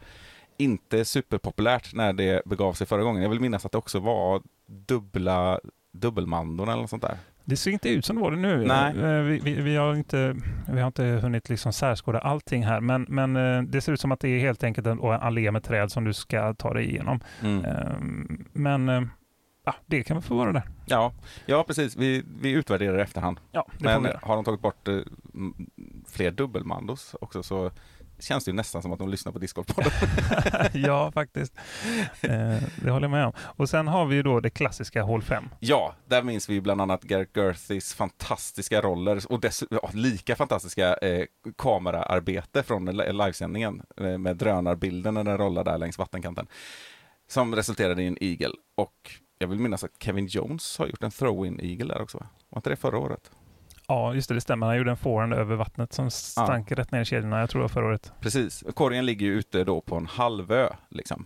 Eh, 0.57 0.63
inte 0.65 1.05
superpopulärt 1.05 1.93
när 1.93 2.13
det 2.13 2.41
begav 2.45 2.73
sig 2.73 2.87
förra 2.87 3.03
gången. 3.03 3.21
Jag 3.21 3.29
vill 3.29 3.39
minnas 3.39 3.65
att 3.65 3.71
det 3.71 3.77
också 3.77 3.99
var 3.99 4.41
dubbla 4.65 5.59
dubbelmandon 5.91 6.69
eller 6.69 6.81
något 6.81 6.89
sånt 6.89 7.01
där. 7.03 7.17
Det 7.45 7.57
ser 7.57 7.71
inte 7.71 7.89
ut 7.89 8.05
som 8.05 8.15
det 8.15 8.21
var 8.21 8.31
det 8.31 8.37
nu. 8.37 8.65
Nej. 8.65 8.97
Eh, 8.97 9.21
Vi, 9.21 9.39
vi, 9.39 9.61
vi, 9.61 9.75
har, 9.75 9.95
inte, 9.95 10.35
vi 10.67 10.79
har 10.79 10.87
inte 10.87 11.03
hunnit 11.05 11.49
liksom 11.49 11.73
särskåda 11.73 12.19
allting 12.19 12.65
här, 12.65 12.81
men, 12.81 13.05
men 13.09 13.35
eh, 13.35 13.61
det 13.63 13.81
ser 13.81 13.91
ut 13.93 14.01
som 14.01 14.11
att 14.11 14.19
det 14.19 14.29
är 14.29 14.39
helt 14.39 14.63
enkelt 14.63 14.87
en, 14.87 14.99
en 14.99 15.11
allé 15.11 15.51
med 15.51 15.63
träd 15.63 15.91
som 15.91 16.03
du 16.03 16.13
ska 16.13 16.53
ta 16.53 16.73
dig 16.73 16.89
igenom. 16.89 17.19
Mm. 17.41 17.65
Eh, 17.65 17.91
Men 18.53 18.89
eh, 18.89 19.01
ja, 19.65 19.75
det 19.85 20.03
kan 20.03 20.17
väl 20.17 20.23
få 20.23 20.35
vara 20.35 20.51
där. 20.51 20.63
Ja, 20.85 21.13
ja, 21.45 21.63
precis. 21.67 21.95
Vi, 21.95 22.23
vi 22.41 22.51
utvärderar 22.51 22.99
i 22.99 23.01
efterhand. 23.01 23.39
Ja, 23.51 23.67
Men 23.79 24.07
har 24.21 24.35
de 24.35 24.45
tagit 24.45 24.61
bort 24.61 24.87
eh, 24.87 24.97
fler 26.07 26.31
dubbelmandos 26.31 27.15
också 27.21 27.43
så 27.43 27.71
känns 28.19 28.45
det 28.45 28.51
ju 28.51 28.55
nästan 28.55 28.81
som 28.81 28.93
att 28.93 28.99
de 28.99 29.09
lyssnar 29.09 29.31
på 29.31 29.39
Discordpodden. 29.39 29.91
ja, 30.73 31.11
faktiskt. 31.11 31.53
Eh, 32.21 32.57
det 32.83 32.89
håller 32.91 33.01
jag 33.03 33.11
med 33.11 33.25
om. 33.25 33.33
Och 33.39 33.69
sen 33.69 33.87
har 33.87 34.05
vi 34.05 34.15
ju 34.15 34.23
då 34.23 34.39
det 34.39 34.49
klassiska 34.49 35.03
hål 35.03 35.21
5. 35.21 35.49
Ja, 35.59 35.95
där 36.07 36.23
minns 36.23 36.49
vi 36.49 36.61
bland 36.61 36.81
annat 36.81 37.03
Gareth 37.03 37.31
Gerthys 37.37 37.93
fantastiska 37.93 38.81
roller 38.81 39.31
och 39.31 39.39
dess, 39.39 39.63
ja, 39.69 39.89
lika 39.93 40.35
fantastiska 40.35 40.93
eh, 40.95 41.25
kameraarbete 41.57 42.63
från 42.63 42.85
li- 42.85 43.13
livesändningen 43.13 43.81
eh, 44.01 44.17
med 44.17 44.37
drönarbilden 44.37 45.13
när 45.13 45.23
den 45.23 45.37
rollar 45.37 45.63
där 45.63 45.77
längs 45.77 45.97
vattenkanten. 45.97 46.47
Som 47.29 47.55
resulterade 47.55 48.03
i 48.03 48.07
en 48.07 48.17
eagle. 48.23 48.53
Och 48.75 49.11
jag 49.39 49.47
vill 49.47 49.59
minnas 49.59 49.83
att 49.83 49.91
Kevin 49.99 50.27
Jones 50.27 50.77
har 50.77 50.87
gjort 50.87 51.03
en 51.03 51.11
throw-in 51.11 51.59
eagle 51.63 51.93
där 51.93 52.01
också. 52.01 52.17
va? 52.17 52.27
Var 52.49 52.59
inte 52.59 52.69
det 52.69 52.75
förra 52.75 52.97
året? 52.97 53.31
Ja, 53.89 54.13
just 54.13 54.29
det, 54.29 54.35
det 54.35 54.41
stämmer. 54.41 54.67
Han 54.67 54.77
gjorde 54.77 54.91
en 54.91 54.97
forehand 54.97 55.33
över 55.33 55.55
vattnet 55.55 55.93
som 55.93 56.11
stank 56.11 56.71
rätt 56.71 56.91
ner 56.91 57.01
i 57.01 57.05
kedjorna. 57.05 57.39
Jag 57.39 57.49
tror 57.49 57.59
det 57.59 57.63
var 57.63 57.69
förra 57.69 57.85
året. 57.85 58.13
Precis. 58.19 58.63
Korgen 58.73 59.05
ligger 59.05 59.25
ju 59.25 59.33
ute 59.33 59.63
då 59.63 59.81
på 59.81 59.95
en 59.95 60.05
halvö. 60.05 60.69
Liksom. 60.89 61.25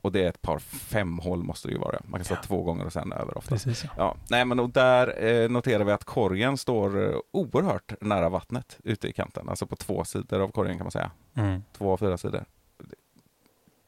Och 0.00 0.12
det 0.12 0.24
är 0.24 0.28
ett 0.28 0.42
par 0.42 0.58
fem 0.58 1.18
hål 1.18 1.42
måste 1.42 1.68
det 1.68 1.72
ju 1.72 1.78
vara. 1.78 2.00
Man 2.04 2.20
kan 2.20 2.24
stå 2.24 2.36
två 2.44 2.62
gånger 2.62 2.84
och 2.86 2.92
sen 2.92 3.12
över 3.12 3.38
ofta. 3.38 3.50
Precis. 3.50 3.84
Ja. 3.84 3.90
Ja, 3.96 4.16
nej 4.28 4.44
men 4.44 4.60
och 4.60 4.70
där 4.70 5.24
eh, 5.24 5.48
noterar 5.48 5.84
vi 5.84 5.92
att 5.92 6.04
korgen 6.04 6.56
står 6.56 7.10
eh, 7.10 7.16
oerhört 7.30 7.92
nära 8.00 8.28
vattnet 8.28 8.78
ute 8.84 9.08
i 9.08 9.12
kanten. 9.12 9.48
Alltså 9.48 9.66
på 9.66 9.76
två 9.76 10.04
sidor 10.04 10.40
av 10.40 10.48
korgen 10.48 10.76
kan 10.76 10.84
man 10.84 10.92
säga. 10.92 11.10
Mm. 11.34 11.62
Två 11.78 11.92
av 11.92 11.96
fyra 11.96 12.18
sidor. 12.18 12.44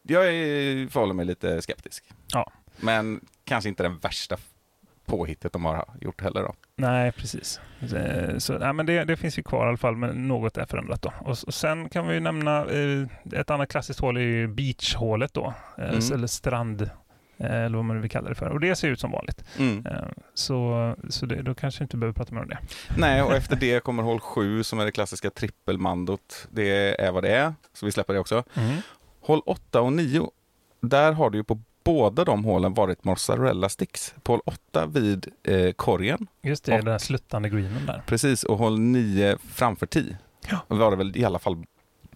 Jag 0.03 0.27
är, 0.29 0.89
förhåller 0.89 1.15
mig 1.15 1.27
lite 1.27 1.63
skeptisk. 1.63 2.05
Ja. 2.33 2.51
Men 2.81 3.21
kanske 3.45 3.69
inte 3.69 3.83
den 3.83 3.99
värsta 3.99 4.37
påhittet 5.07 5.53
de 5.53 5.65
har 5.65 5.85
gjort 6.01 6.21
heller 6.23 6.43
då. 6.43 6.55
Nej, 6.77 7.13
precis. 7.13 7.61
Eh, 7.97 8.39
Så, 8.39 8.59
nej, 8.59 8.73
men 8.73 8.87
det, 8.87 9.05
det 9.05 9.17
finns 9.17 9.39
ju 9.39 9.43
kvar 9.43 9.67
i 9.67 9.69
alla 9.69 9.77
fall, 9.77 9.97
men 9.97 10.29
något 10.29 10.57
är 10.57 10.67
förändrat 10.67 11.03
då. 11.03 11.13
Och, 11.21 11.37
och 11.47 11.55
sen 11.55 11.89
kan 11.89 12.09
vi 12.09 12.21
nämna 12.21 12.65
eh, 12.67 13.07
ett 13.41 13.51
annat 13.51 13.69
klassiskt 13.69 14.01
hål 14.01 14.17
är 14.17 14.47
beachhålet 14.47 15.35
då, 15.35 15.55
eh, 15.79 15.85
Mm. 15.89 16.13
eller 16.15 16.27
strand, 16.27 16.91
eller 17.39 17.77
vad 17.77 17.85
man 17.85 18.01
vill 18.01 18.11
kalla 18.11 18.29
det 18.29 18.35
för. 18.35 18.49
Och 18.49 18.61
det 18.61 18.77
ser 18.77 18.89
ut 18.89 19.01
som 19.01 19.11
vanligt. 19.11 19.45
Mm. 19.59 19.85
Så, 20.35 20.95
så 21.09 21.27
det, 21.27 21.43
då 21.43 21.55
kanske 21.55 21.85
inte 21.85 21.97
behöver 21.97 22.15
prata 22.15 22.35
mer 22.35 22.43
om 22.43 22.49
det. 22.49 22.59
Nej, 22.99 23.23
och 23.23 23.33
efter 23.37 23.57
det 23.57 23.83
kommer 23.85 24.03
hål 24.03 24.21
sju 24.21 24.63
som 24.63 24.79
är 24.81 24.85
det 24.85 24.93
klassiska 24.93 25.31
trippelmandot. 25.31 26.49
Det 26.51 27.01
är 27.05 27.13
vad 27.13 27.23
det 27.23 27.35
är, 27.37 27.55
så 27.73 27.87
vi 27.87 27.93
släpper 27.93 28.15
det 28.15 28.21
också. 28.21 28.45
Hål 29.21 29.41
8 29.47 29.81
och 29.81 29.93
9, 29.93 30.31
där 30.81 31.13
har 31.13 31.31
det 31.31 31.37
ju 31.37 31.45
på 31.45 31.61
båda 31.85 32.25
de 32.25 32.45
hålen 32.45 32.75
varit 32.75 33.05
mozzarella 33.05 33.69
sticks. 33.69 34.15
På 34.23 34.33
hål 34.33 34.41
8 34.47 34.87
vid 34.87 35.27
eh, 35.43 35.73
korgen, 35.73 36.27
Just 36.43 36.65
det, 36.65 36.73
Och- 36.73 36.79
den 36.85 36.93
här 36.93 36.99
sluttande 36.99 37.49
greenen 37.49 37.87
där. 37.87 38.03
precis, 38.07 38.45
och 38.45 38.59
hål 38.59 38.79
9 38.81 39.37
framför 39.53 39.87
10. 39.87 40.17
Ja. 40.51 40.59
var 40.69 40.91
det 40.91 40.97
väl 40.97 41.17
i 41.17 41.25
alla 41.25 41.39
fall 41.39 41.65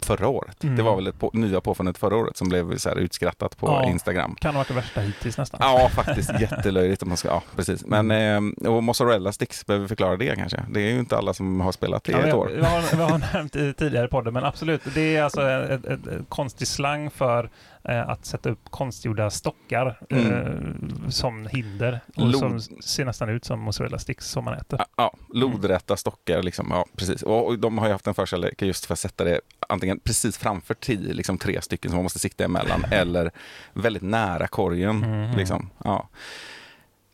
förra 0.01 0.29
året. 0.29 0.65
Mm. 0.65 0.77
Det 0.77 0.83
var 0.83 0.97
väl 0.97 1.07
ett 1.07 1.19
på, 1.19 1.31
nya 1.33 1.61
påfundet 1.61 1.99
förra 1.99 2.17
året 2.17 2.37
som 2.37 2.49
blev 2.49 2.77
så 2.77 2.91
utskrattat 2.91 3.57
på 3.59 3.67
Ja. 3.67 3.91
Instagram. 3.91 4.35
Kan 4.41 4.55
ha 4.55 4.61
varit 4.61 4.69
det 4.69 4.75
värsta 4.75 5.01
hittills 5.01 5.39
nästan. 5.39 5.61
Ja, 5.63 5.89
faktiskt 5.89 6.41
jättelöjligt 6.41 7.03
om 7.03 7.09
man 7.09 7.17
ska, 7.17 7.29
ja 7.29 7.43
precis. 7.57 7.85
Men, 7.87 8.11
eh, 8.11 8.69
och 8.71 8.83
mozzarella 8.83 9.33
sticks, 9.33 9.67
behöver 9.67 9.83
vi 9.83 9.89
förklara 9.89 10.17
det 10.17 10.37
kanske? 10.37 10.65
Det 10.71 10.81
är 10.81 10.91
ju 10.93 10.99
inte 10.99 11.17
alla 11.19 11.35
som 11.35 11.61
har 11.61 11.73
spelat 11.73 12.05
det 12.05 12.13
Ja, 12.13 12.19
i 12.19 12.21
ett 12.21 12.27
vi, 12.29 12.33
år. 12.33 12.47
vi, 12.55 12.63
har, 12.63 12.97
vi 12.97 13.03
har 13.03 13.19
nämnt 13.35 13.57
i 13.57 13.73
tidigare 13.75 14.09
podden, 14.09 14.33
men 14.35 14.45
absolut. 14.45 14.83
Det 14.95 15.17
är 15.17 15.23
alltså 15.23 15.43
ett, 15.51 15.85
ett, 15.85 16.07
ett 16.07 16.29
konstig 16.29 16.69
slang 16.69 17.11
för 17.11 17.51
att 17.83 18.27
sätta 18.27 18.51
upp 18.51 18.71
konstgjorda 18.71 19.31
stockar 19.31 20.01
Mm. 20.11 20.33
eh, 20.33 21.09
som 21.09 21.47
hinder. 21.47 22.01
Och 22.17 22.27
Lod. 22.27 22.39
som 22.39 22.61
ser 22.83 23.05
nästan 23.05 23.29
ut 23.29 23.45
som 23.45 23.61
mozzarella 23.61 23.99
sticks 23.99 24.27
som 24.29 24.45
man 24.45 24.55
äter. 24.55 24.79
Ja, 24.79 24.87
Ja, 24.97 25.15
lodrätta 25.35 25.97
stockar 25.97 26.43
liksom. 26.43 26.67
Ja, 26.71 26.85
precis. 26.97 27.23
Och, 27.23 27.59
de 27.59 27.79
har 27.79 27.87
ju 27.87 27.93
haft 27.93 28.07
en 28.07 28.15
förkärlek 28.15 28.63
just 28.63 28.87
för 28.87 28.93
att 28.93 28.99
sätta 28.99 29.25
det 29.25 29.41
antingen 29.69 30.01
precis 30.01 30.39
framför 30.39 30.75
tio, 30.75 31.13
liksom 31.15 31.39
tre 31.39 31.63
stycken 31.63 31.91
som 31.91 31.97
man 31.97 32.03
måste 32.03 32.19
sikta 32.19 32.45
emellan, 32.45 32.85
eller 32.91 33.31
väldigt 33.73 34.03
nära 34.03 34.47
korgen. 34.49 34.97
Mhm. 34.97 35.37
Liksom. 35.37 35.71
Ja. 35.85 36.09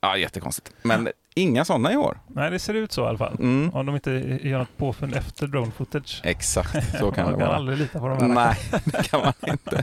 ja, 0.01 0.17
jättekonstigt. 0.17 0.73
Men 0.83 1.09
inga 1.35 1.65
sådana 1.65 1.93
i 1.93 1.97
år. 1.97 2.19
Nej, 2.29 2.51
det 2.51 2.59
ser 2.59 2.75
ut 2.75 2.93
så 2.93 3.03
i 3.05 3.07
alla 3.07 3.19
fall. 3.19 3.37
Mm. 3.39 3.71
Om 3.75 3.87
de 3.87 3.95
inte 3.95 4.11
gör 4.43 4.59
något 4.59 4.77
påfund 4.77 5.15
efter 5.15 5.47
drone 5.47 5.71
footage. 5.71 6.21
Exakt, 6.25 6.99
så 6.99 7.11
kan 7.13 7.25
man 7.31 7.33
det 7.33 7.39
kan 7.39 7.49
vara. 7.49 7.57
aldrig 7.57 7.79
lita 7.79 7.99
på 8.01 8.09
de 8.09 8.19
här. 8.21 8.29
Nej, 8.29 8.57
det 8.85 9.09
kan 9.09 9.21
man 9.21 9.33
inte. 9.53 9.83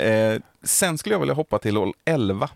Eh, 0.00 0.40
sen 0.62 0.98
skulle 0.98 1.14
jag 1.14 1.20
vilja 1.20 1.34
hoppa 1.34 1.58
till 1.58 1.76
hål 1.76 1.92
11. 2.04 2.50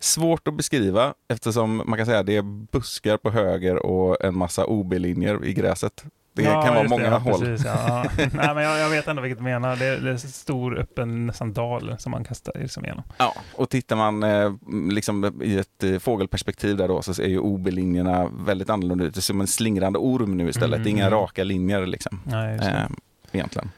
Svårt 0.00 0.48
att 0.48 0.54
beskriva 0.54 1.14
eftersom 1.28 1.82
man 1.86 1.96
kan 1.96 2.06
säga 2.06 2.18
att 2.18 2.26
det 2.26 2.36
är 2.36 2.42
buskar 2.42 3.16
på 3.16 3.30
höger 3.30 3.86
och 3.86 4.24
en 4.24 4.36
massa 4.38 4.66
OB-linjer 4.66 5.44
i 5.44 5.52
gräset. 5.54 6.04
Det 6.34 6.42
Ja, 6.42 6.62
kan 6.62 6.74
vara 6.74 6.82
det, 6.82 6.88
många 6.88 7.04
ja, 7.04 7.18
hål. 7.18 7.40
Precis, 7.40 7.66
ja. 7.66 8.04
Nej, 8.16 8.54
men 8.54 8.62
jag, 8.62 8.78
jag 8.78 8.90
vet 8.90 9.08
ändå 9.08 9.22
vilket 9.22 9.38
du 9.38 9.44
menar. 9.44 9.76
Det 9.76 9.86
är, 9.86 9.96
det 10.00 10.08
är 10.08 10.12
en 10.12 10.18
stor 10.18 10.78
öppen 10.78 11.26
nästan 11.26 11.52
dal 11.52 11.96
som 11.98 12.10
man 12.10 12.24
kastar 12.24 12.52
liksom 12.58 12.84
igenom. 12.84 13.04
Ja, 13.16 13.34
och 13.54 13.70
tittar 13.70 13.96
man 13.96 14.22
eh, 14.22 14.52
liksom 14.90 15.42
i 15.42 15.58
ett 15.58 15.84
eh, 15.84 15.98
fågelperspektiv 15.98 16.76
där 16.76 16.88
då 16.88 17.02
så 17.02 17.22
är 17.22 17.28
ju 17.28 17.38
OB-linjerna 17.38 18.28
väldigt 18.46 18.70
annorlunda 18.70 19.04
ut. 19.04 19.14
Det 19.14 19.18
är 19.18 19.22
som 19.22 19.40
en 19.40 19.46
slingrande 19.46 19.98
orm 19.98 20.36
nu 20.36 20.48
istället. 20.48 20.76
Mm. 20.76 20.82
Det 20.82 20.88
är 20.88 20.90
inga 20.90 21.10
raka 21.10 21.44
linjer 21.44 21.86
liksom. 21.86 22.20
Nej, 22.24 22.58
det. 22.58 22.64
Eh, 22.66 22.86
egentligen. 23.32 23.70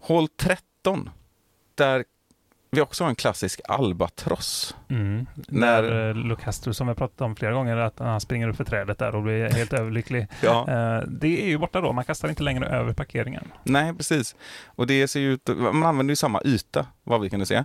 Hål 0.00 0.28
13, 0.28 1.10
där 1.74 2.04
vi 2.74 2.80
också 2.80 3.04
har 3.04 3.08
en 3.08 3.14
klassisk 3.16 3.60
albatross. 3.68 4.76
Mm. 4.88 5.26
När- 5.48 5.82
När 5.82 6.08
uh, 6.08 6.14
Lucastro, 6.14 6.74
som 6.74 6.88
vi 6.88 6.94
pratat 6.94 7.20
om 7.20 7.36
flera 7.36 7.52
gånger, 7.52 7.76
att 7.76 7.98
han 7.98 8.20
springer 8.20 8.48
upp 8.48 8.56
för 8.56 8.64
trädet 8.64 8.98
där 8.98 9.14
och 9.14 9.22
blir 9.22 9.50
helt 9.50 9.72
överlycklig. 9.80 10.26
Ja. 10.42 10.60
Eh, 10.68 11.08
det 11.08 11.42
är 11.42 11.48
ju 11.48 11.58
borta 11.58 11.80
då, 11.80 11.92
man 11.92 12.04
kastar 12.04 12.28
inte 12.28 12.42
längre 12.42 12.66
över 12.66 12.92
parkeringen. 12.92 13.48
Nej, 13.64 13.94
precis. 13.94 14.36
Och 14.66 14.86
det 14.86 15.08
ser 15.08 15.20
ut, 15.20 15.48
man 15.56 15.82
använder 15.82 16.12
ju 16.12 16.16
samma 16.16 16.42
yta, 16.44 16.86
vad 17.04 17.20
vi 17.20 17.30
kunde 17.30 17.46
se. 17.46 17.64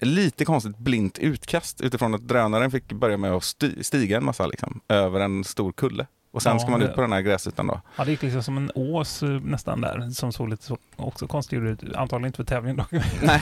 Lite 0.00 0.44
konstigt 0.44 0.78
blint 0.78 1.18
utkast 1.18 1.80
utifrån 1.80 2.14
att 2.14 2.28
drönaren 2.28 2.70
fick 2.70 2.92
börja 2.92 3.16
med 3.16 3.32
att 3.32 3.44
stiga 3.82 4.16
en 4.16 4.24
massa 4.24 4.46
liksom, 4.46 4.80
över 4.88 5.20
en 5.20 5.44
stor 5.44 5.72
kulle. 5.72 6.06
Och 6.34 6.42
sen 6.42 6.52
Ja, 6.52 6.58
ska 6.58 6.70
man 6.70 6.82
ut 6.82 6.94
på 6.94 7.00
den 7.00 7.12
här 7.12 7.20
gräsytan 7.20 7.66
då. 7.66 7.80
Ja, 7.96 8.04
det 8.04 8.10
gick 8.10 8.22
liksom 8.22 8.42
som 8.42 8.56
en 8.56 8.70
ås 8.74 9.22
eh, 9.22 9.28
nästan 9.28 9.80
där, 9.80 10.10
som 10.10 10.32
såg 10.32 10.48
lite 10.48 10.64
så, 10.64 10.78
också 10.96 11.26
konstigt 11.26 11.58
ut. 11.62 11.94
Antagligen 11.94 12.26
inte 12.26 12.36
för 12.36 12.44
tävling 12.44 12.76
dock. 12.76 12.90
Nej, 13.22 13.40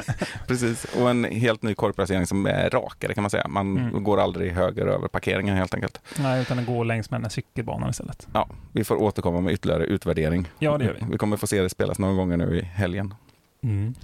precis. 0.46 0.84
Och 0.84 1.10
en 1.10 1.24
helt 1.24 1.62
ny 1.62 1.74
korgplacering 1.74 2.26
som 2.26 2.46
är 2.46 2.70
rakare 2.70 3.14
kan 3.14 3.22
man 3.22 3.30
säga. 3.30 3.48
Man 3.48 3.76
Mm. 3.76 4.04
går 4.04 4.20
aldrig 4.20 4.52
höger 4.52 4.86
över 4.86 5.08
parkeringen 5.08 5.56
helt 5.56 5.74
enkelt. 5.74 6.00
Nej, 6.18 6.42
utan 6.42 6.56
den 6.56 6.66
går 6.66 6.84
längs 6.84 7.10
med 7.10 7.18
den 7.20 7.24
här 7.24 7.30
cykelbanan 7.30 7.90
istället. 7.90 8.28
Ja, 8.32 8.48
vi 8.72 8.84
får 8.84 8.96
återkomma 9.02 9.40
med 9.40 9.52
ytterligare 9.54 9.84
utvärdering. 9.84 10.48
Ja, 10.58 10.78
det 10.78 10.84
gör 10.84 10.96
vi. 11.00 11.06
Vi 11.10 11.18
kommer 11.18 11.36
få 11.36 11.46
se 11.46 11.62
det 11.62 11.68
spelas 11.70 11.98
några 11.98 12.14
gånger 12.14 12.36
nu 12.36 12.58
i 12.58 12.62
helgen. 12.62 13.14
Mm. 13.62 13.94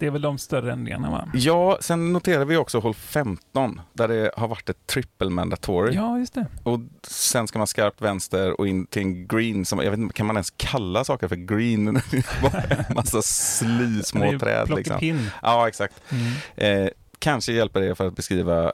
Det 0.00 0.06
är 0.06 0.10
väl 0.10 0.22
de 0.22 0.38
större 0.38 0.72
ändringarna 0.72 1.10
va? 1.10 1.28
Ja, 1.34 1.78
sen 1.80 2.12
noterar 2.12 2.44
vi 2.44 2.56
också 2.56 2.78
hål 2.78 2.94
15 2.94 3.80
där 3.92 4.08
det 4.08 4.30
har 4.36 4.48
varit 4.48 4.68
ett 4.68 4.86
triple 4.86 5.30
mandatory. 5.30 5.94
Ja, 5.94 6.18
just 6.18 6.34
det. 6.34 6.46
Och 6.62 6.80
sen 7.02 7.48
ska 7.48 7.58
man 7.58 7.66
skarpt 7.66 8.00
vänster 8.00 8.60
och 8.60 8.68
in 8.68 8.86
till 8.86 9.02
en 9.02 9.26
green 9.26 9.64
som, 9.64 9.78
jag 9.78 9.90
vet 9.90 10.00
inte, 10.00 10.14
kan 10.14 10.26
man 10.26 10.36
ens 10.36 10.50
kalla 10.56 11.04
saker 11.04 11.28
för 11.28 11.36
green? 11.36 11.84
Bara 12.42 12.62
en 12.62 12.94
massa 12.94 13.22
sly, 13.22 14.02
små 14.02 14.38
träd 14.38 14.70
liksom. 14.70 15.28
Ja, 15.42 15.68
exakt. 15.68 15.94
Mm. 16.08 16.84
Eh, 16.84 16.90
kanske 17.18 17.52
hjälper 17.52 17.80
det 17.80 17.94
för 17.94 18.06
att 18.06 18.16
beskriva 18.16 18.72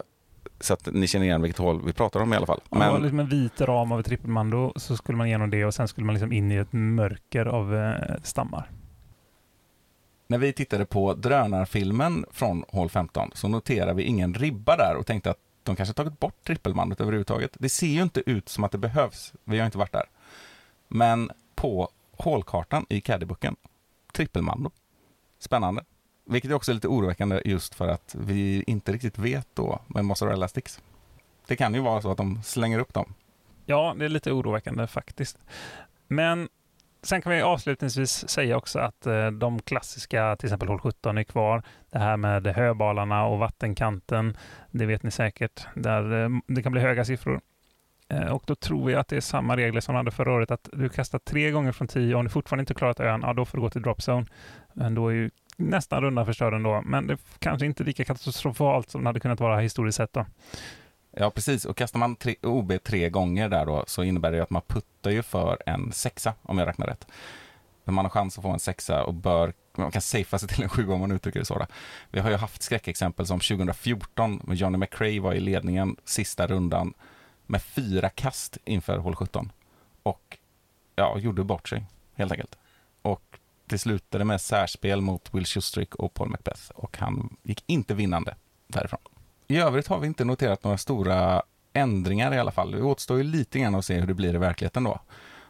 så 0.61 0.73
att 0.73 0.89
ni 0.93 1.07
känner 1.07 1.27
igen 1.27 1.43
vilket 1.43 1.59
hål 1.59 1.83
vi 1.87 1.93
pratar 1.93 2.21
om 2.21 2.33
i 2.33 2.37
alla 2.37 2.47
fall. 2.47 2.61
Men... 2.71 2.93
Men 2.93 3.03
liksom 3.03 3.21
en 3.21 3.29
vit 3.29 3.61
ram 3.61 3.93
av 3.93 4.01
ett 4.01 4.07
trippelmando 4.07 4.73
så 4.77 4.97
skulle 4.97 5.19
man 5.19 5.27
igenom 5.27 5.51
det 5.51 5.65
och 5.65 5.75
sen 5.75 5.89
skulle 5.89 6.05
man 6.05 6.15
liksom 6.15 6.33
in 6.33 6.53
i 6.53 6.57
ett 6.57 6.73
mörker 6.73 7.47
av 7.47 7.77
eh, 7.77 8.15
stammar. 8.23 8.71
När 10.27 10.39
vi 10.39 10.53
tittade 10.53 10.85
på 10.85 11.15
drönarfilmen 11.15 12.27
från 12.31 12.65
hål 12.69 12.91
15 12.91 13.31
så 13.35 13.49
noterade 13.49 13.95
vi 13.95 14.03
ingen 14.03 14.35
ribba 14.35 14.77
där 14.77 14.97
och 14.97 15.07
tänkte 15.07 15.31
att 15.31 15.39
de 15.63 15.77
kanske 15.77 15.95
tagit 15.95 16.21
bort 16.21 16.45
trippelbandet 16.45 17.01
överhuvudtaget. 17.01 17.57
Det 17.59 17.69
ser 17.69 17.87
ju 17.87 18.03
inte 18.03 18.31
ut 18.31 18.49
som 18.49 18.65
att 18.65 18.73
det 18.73 18.79
behövs. 18.79 19.33
Vi 19.45 19.59
har 19.59 19.67
inte 19.67 19.79
varit 19.79 19.93
där. 19.93 20.05
Men 20.89 21.31
på 21.55 21.91
hålkartan 22.13 22.87
i 22.89 23.01
caddyboken, 23.01 23.57
trippelmando. 24.13 24.71
Spännande. 25.39 25.85
Vilket 26.25 26.51
är 26.51 26.55
också 26.55 26.73
lite 26.73 26.89
oroväckande 26.89 27.43
just 27.45 27.75
för 27.75 27.89
att 27.89 28.15
vi 28.19 28.65
inte 28.67 28.93
riktigt 28.93 29.19
vet 29.19 29.49
då 29.55 29.81
med 29.87 30.05
mozzarella 30.05 30.49
sticks. 30.49 30.81
Det 31.47 31.57
kan 31.57 31.75
ju 31.75 31.81
vara 31.81 32.03
så 32.03 32.11
att 32.11 32.17
de 32.17 32.43
slänger 32.43 32.79
upp 32.79 32.95
dem. 32.95 33.15
Ja, 33.67 33.95
det 33.99 34.05
är 34.05 34.09
lite 34.09 34.33
oroväckande 34.33 34.87
faktiskt. 34.87 35.39
Men 36.09 36.49
sen 37.07 37.23
kan 37.23 37.33
vi 37.33 37.43
avslutningsvis 37.43 38.29
säga 38.29 38.57
också 38.57 38.79
att 38.79 39.07
eh, 39.07 39.31
de 39.31 39.63
klassiska, 39.63 40.37
till 40.37 40.47
exempel 40.47 40.69
hål 40.69 40.79
17 40.79 41.19
är 41.19 41.25
kvar. 41.25 41.63
Det 41.91 41.99
här 41.99 42.17
med 42.17 42.47
höbalarna 42.47 43.25
och 43.25 43.39
vattenkanten, 43.39 44.37
det 44.71 44.87
vet 44.87 45.03
ni 45.03 45.11
säkert. 45.11 45.67
Där 45.75 46.25
eh, 46.25 46.29
det 46.47 46.63
kan 46.63 46.73
bli 46.73 46.81
höga 46.81 47.05
siffror. 47.05 47.41
Eh, 48.09 48.27
och 48.27 48.43
då 48.47 48.55
tror 48.55 48.87
vi 48.87 48.95
att 48.95 49.09
det 49.09 49.17
är 49.17 49.21
samma 49.21 49.57
regler 49.57 49.81
som 49.81 49.95
hade 49.95 50.11
förra 50.11 50.33
året, 50.33 50.51
att 50.51 50.69
du 50.73 50.89
kastar 50.89 51.19
tre 51.19 51.51
gånger 51.51 51.73
från 51.73 51.89
tio. 51.89 52.15
Om 52.15 52.25
du 52.25 52.31
fortfarande 52.31 52.63
inte 52.63 52.75
klarat 52.75 53.01
ön, 53.01 53.21
ja 53.23 53.33
då 53.33 53.45
får 53.45 53.59
du 53.59 53.63
gå 53.63 53.71
till 53.71 53.83
dropzone. 53.83 54.27
Men 54.75 54.95
då 54.95 55.09
är 55.09 55.15
ju 55.15 55.31
nästan 55.57 56.03
rundan 56.03 56.27
förstörd 56.27 56.55
ändå. 56.55 56.83
Men 56.85 57.07
det 57.07 57.13
är 57.13 57.19
kanske 57.39 57.67
inte 57.67 57.85
lika 57.85 58.05
katastrofalt 58.05 58.91
som 58.91 59.05
det 59.05 59.09
hade 59.09 59.21
kunnat 59.21 59.41
vara 59.41 59.61
historiskt 59.61 59.97
sett 59.97 60.13
då. 60.13 60.27
Ja, 61.19 61.31
precis. 61.31 61.65
Och 61.65 61.77
kastar 61.77 61.99
man 61.99 62.17
tre, 62.17 62.37
OB 62.43 62.73
tre 62.85 63.11
gånger 63.11 63.49
där 63.49 63.67
då 63.67 63.85
så 63.87 64.03
innebär 64.03 64.33
det 64.33 64.43
att 64.43 64.51
man 64.51 64.63
puttar 64.63 65.11
ju 65.11 65.23
för 65.23 65.63
en 65.67 65.93
sexa, 65.93 66.35
om 66.43 66.59
jag 66.59 66.69
räknar 66.69 66.87
rätt. 66.87 67.07
Men 67.85 67.95
man 67.95 68.05
har 68.05 68.11
chans 68.11 68.39
att 68.39 68.45
få 68.45 68.51
en 68.51 68.59
sexa 68.59 69.05
och 69.05 69.15
bör, 69.15 69.53
man 69.77 69.91
kan 69.91 70.03
safea 70.03 70.39
sig 70.39 70.49
till 70.49 70.63
en 70.63 70.69
sjua 70.69 70.95
om 70.95 71.01
man 71.01 71.13
uttrycker 71.13 71.39
det 71.39 71.45
så. 71.45 71.59
Då. 71.59 71.67
Vi 72.11 72.21
har 72.21 72.31
ju 72.31 72.37
haft 72.37 72.63
skräckexempel 72.63 73.27
som 73.27 73.41
2014 73.41 74.41
Johnny 74.53 74.79
McRae 74.79 75.21
var 75.21 75.35
i 75.35 75.41
ledningen 75.41 75.97
sista 76.05 76.47
rundan 76.47 76.95
med 77.47 77.63
fyra 77.63 78.09
kast 78.09 78.59
inför 78.65 78.99
hål 78.99 79.17
17. 79.17 79.53
Och 80.03 80.39
ja, 80.97 81.19
gjorde 81.19 81.45
bort 81.45 81.69
sig 81.69 81.85
helt 82.15 82.33
enkelt. 82.33 82.59
Och 83.03 83.39
det 83.65 83.79
slutade 83.79 84.25
med 84.25 84.41
särspel 84.41 85.01
mot 85.01 85.35
Will 85.35 85.47
Schustrick 85.47 85.95
och 85.95 86.15
Paul 86.15 86.29
Macbeth 86.29 86.71
och 86.75 86.99
han 86.99 87.37
gick 87.43 87.65
inte 87.67 87.95
vinnande 87.95 88.37
därifrån. 88.67 89.01
I 89.49 89.59
övrigt 89.59 89.87
har 89.87 89.99
vi 89.99 90.07
inte 90.07 90.25
noterat 90.25 90.65
några 90.65 90.79
stora 90.79 91.43
ändringar 91.73 92.35
i 92.35 92.39
alla 92.39 92.51
fall. 92.51 92.71
Det 92.71 92.83
återstår 92.83 93.17
ju 93.17 93.23
lite 93.23 93.59
grann 93.59 93.75
att 93.75 93.85
se 93.85 94.01
hur 94.01 94.07
det 94.07 94.15
blir 94.15 94.35
i 94.35 94.39
verkligheten 94.39 94.85
då. 94.85 95.01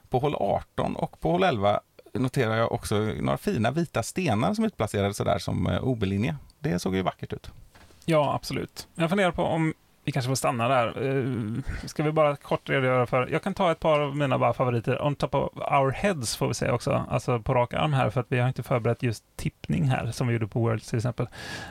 På 0.09 0.19
hål 0.19 0.35
18 0.35 0.97
och 0.97 1.21
på 1.21 1.31
hål 1.31 1.43
11 1.43 1.81
noterar 2.15 2.57
jag 2.57 2.73
också 2.73 2.99
några 2.99 3.39
fina 3.39 3.71
vita 3.71 4.03
stenar 4.03 4.55
som 4.55 4.65
utplacerade 4.65 5.15
sådär 5.15 5.39
som 5.39 5.67
eh, 5.67 5.85
OB-linje. 5.85 6.37
Det 6.59 6.79
såg 6.79 6.95
ju 6.95 7.03
vackert 7.03 7.33
ut. 7.33 7.51
Ja, 8.05 8.35
absolut. 8.35 8.89
Jag 8.95 9.09
funderar 9.09 9.31
på 9.31 9.43
om 9.43 9.75
vi 10.05 10.13
kanske 10.13 10.29
får 10.29 10.35
stanna 10.35 10.69
där. 10.69 10.87
Eh, 11.09 11.89
ska 11.89 12.03
vi 12.03 12.13
bara 12.13 12.37
kort 12.37 12.69
redogöra 12.69 13.07
för... 13.07 13.29
Jag 13.33 13.43
kan 13.43 13.55
ta 13.55 13.73
ett 13.73 13.81
par 13.81 14.01
av 14.01 14.17
mina 14.17 14.39
bara 14.39 14.53
favoriter. 14.53 15.03
On 15.03 15.15
top 15.15 15.35
of 15.35 15.51
our 15.57 15.91
heads 15.91 16.37
får 16.37 16.49
vi 16.49 16.55
säga 16.55 16.75
också. 16.75 17.05
Alltså 17.11 17.41
på 17.41 17.55
rak 17.55 17.75
arm 17.75 17.93
här, 17.93 18.11
för 18.11 18.21
att 18.21 18.27
vi 18.29 18.39
har 18.39 18.49
inte 18.49 18.63
förberett 18.63 19.03
just 19.03 19.25
tippning 19.37 19.85
här, 19.85 20.11
som 20.13 20.27
vi 20.27 20.33
gjorde 20.33 20.47
på 20.47 20.61
Worlds 20.61 20.89
till 20.89 20.97
exempel. 20.97 21.29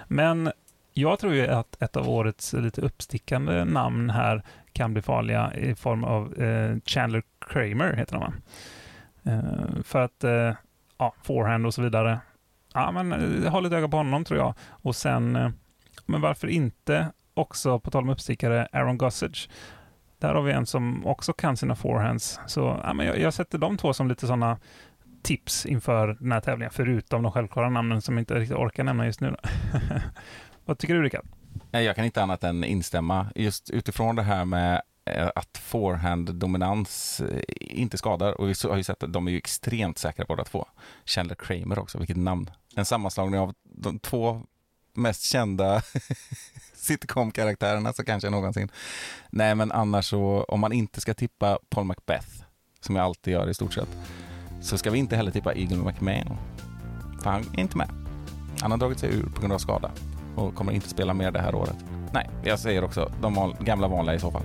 Men 0.07 0.51
jag 0.97 1.19
tror 1.19 1.33
ju 1.33 1.47
att 1.47 1.81
ett 1.81 1.95
av 1.95 2.09
årets 2.09 2.53
lite 2.53 2.81
uppstickande 2.81 3.65
namn 3.65 4.09
här 4.09 4.43
kan 4.73 4.93
bli 4.93 5.01
farliga 5.01 5.53
i 5.53 5.75
form 5.75 6.03
av 6.03 6.33
eh, 6.41 6.77
Chandler 6.85 7.23
Kramer, 7.39 7.93
heter 7.93 8.17
han 8.17 8.21
va? 8.21 8.33
Eh, 9.31 9.83
för 9.83 10.01
att, 10.01 10.23
eh, 10.23 10.53
ja, 10.97 11.13
forehand 11.23 11.65
och 11.65 11.73
så 11.73 11.81
vidare. 11.81 12.19
Ja, 12.73 12.91
men 12.91 13.13
eh, 13.13 13.51
ha 13.51 13.59
lite 13.59 13.77
öga 13.77 13.87
på 13.87 13.97
honom 13.97 14.23
tror 14.23 14.39
jag. 14.39 14.53
Och 14.69 14.95
sen, 14.95 15.35
eh, 15.35 15.49
men 16.05 16.21
varför 16.21 16.47
inte 16.47 17.07
också, 17.33 17.79
på 17.79 17.91
tal 17.91 18.03
om 18.03 18.09
uppstickare, 18.09 18.67
Aaron 18.71 18.97
Gossage. 18.97 19.49
Där 20.19 20.33
har 20.33 20.41
vi 20.41 20.51
en 20.51 20.65
som 20.65 21.05
också 21.05 21.33
kan 21.33 21.57
sina 21.57 21.75
forehands. 21.75 22.39
Så 22.45 22.79
ja, 22.83 22.93
men 22.93 23.05
jag, 23.05 23.19
jag 23.19 23.33
sätter 23.33 23.57
de 23.57 23.77
två 23.77 23.93
som 23.93 24.07
lite 24.07 24.27
sådana 24.27 24.57
tips 25.25 25.65
inför 25.65 26.17
den 26.19 26.31
här 26.31 26.41
tävlingen, 26.41 26.71
förutom 26.73 27.23
de 27.23 27.31
självklara 27.31 27.69
namnen 27.69 28.01
som 28.01 28.15
jag 28.15 28.21
inte 28.21 28.39
riktigt 28.39 28.57
orkar 28.57 28.83
nämna 28.83 29.05
just 29.05 29.21
nu. 29.21 29.35
Vad 30.65 30.77
tycker 30.77 30.93
du, 30.93 31.03
Rickard? 31.03 31.25
Jag 31.71 31.95
kan 31.95 32.05
inte 32.05 32.23
annat 32.23 32.43
än 32.43 32.63
instämma. 32.63 33.27
Just 33.35 33.69
utifrån 33.69 34.15
det 34.15 34.23
här 34.23 34.45
med 34.45 34.81
eh, 35.05 35.29
att 35.35 35.57
forehand-dominans 35.57 37.21
eh, 37.21 37.41
inte 37.59 37.97
skadar. 37.97 38.41
Och 38.41 38.49
vi 38.49 38.53
har 38.63 38.77
ju 38.77 38.83
sett 38.83 39.03
att 39.03 39.13
de 39.13 39.27
är 39.27 39.31
ju 39.31 39.37
extremt 39.37 39.97
säkra 39.97 40.25
båda 40.27 40.43
två. 40.43 40.67
Chandler 41.05 41.35
Kramer 41.35 41.79
också, 41.79 41.97
vilket 41.97 42.17
namn. 42.17 42.49
En 42.75 42.85
sammanslagning 42.85 43.39
av 43.39 43.53
de 43.63 43.99
två 43.99 44.41
mest 44.93 45.21
kända 45.21 45.81
sitcom-karaktärerna 46.75 47.93
så 47.93 48.03
kanske 48.03 48.29
någonsin. 48.29 48.69
Nej, 49.29 49.55
men 49.55 49.71
annars 49.71 50.05
så, 50.05 50.43
om 50.43 50.59
man 50.59 50.71
inte 50.71 51.01
ska 51.01 51.13
tippa 51.13 51.59
Paul 51.69 51.85
Macbeth, 51.85 52.27
som 52.79 52.95
jag 52.95 53.05
alltid 53.05 53.33
gör 53.33 53.49
i 53.49 53.53
stort 53.53 53.73
sett, 53.73 53.89
så 54.61 54.77
ska 54.77 54.91
vi 54.91 54.99
inte 54.99 55.15
heller 55.15 55.31
tippa 55.31 55.53
Eagle 55.53 55.77
McMahon. 55.77 56.37
För 57.21 57.29
han 57.29 57.41
är 57.53 57.59
inte 57.59 57.77
med. 57.77 57.89
Han 58.61 58.71
har 58.71 58.77
dragit 58.77 58.99
sig 58.99 59.09
ur 59.13 59.29
på 59.35 59.39
grund 59.39 59.53
av 59.53 59.57
skada 59.57 59.91
och 60.35 60.55
kommer 60.55 60.71
inte 60.71 60.89
spela 60.89 61.13
mer 61.13 61.31
det 61.31 61.41
här 61.41 61.55
året. 61.55 61.75
Nej, 62.11 62.29
jag 62.43 62.59
säger 62.59 62.83
också 62.83 63.11
de 63.21 63.53
gamla 63.59 63.87
vanliga 63.87 64.15
i 64.15 64.19
så 64.19 64.31
fall. 64.31 64.43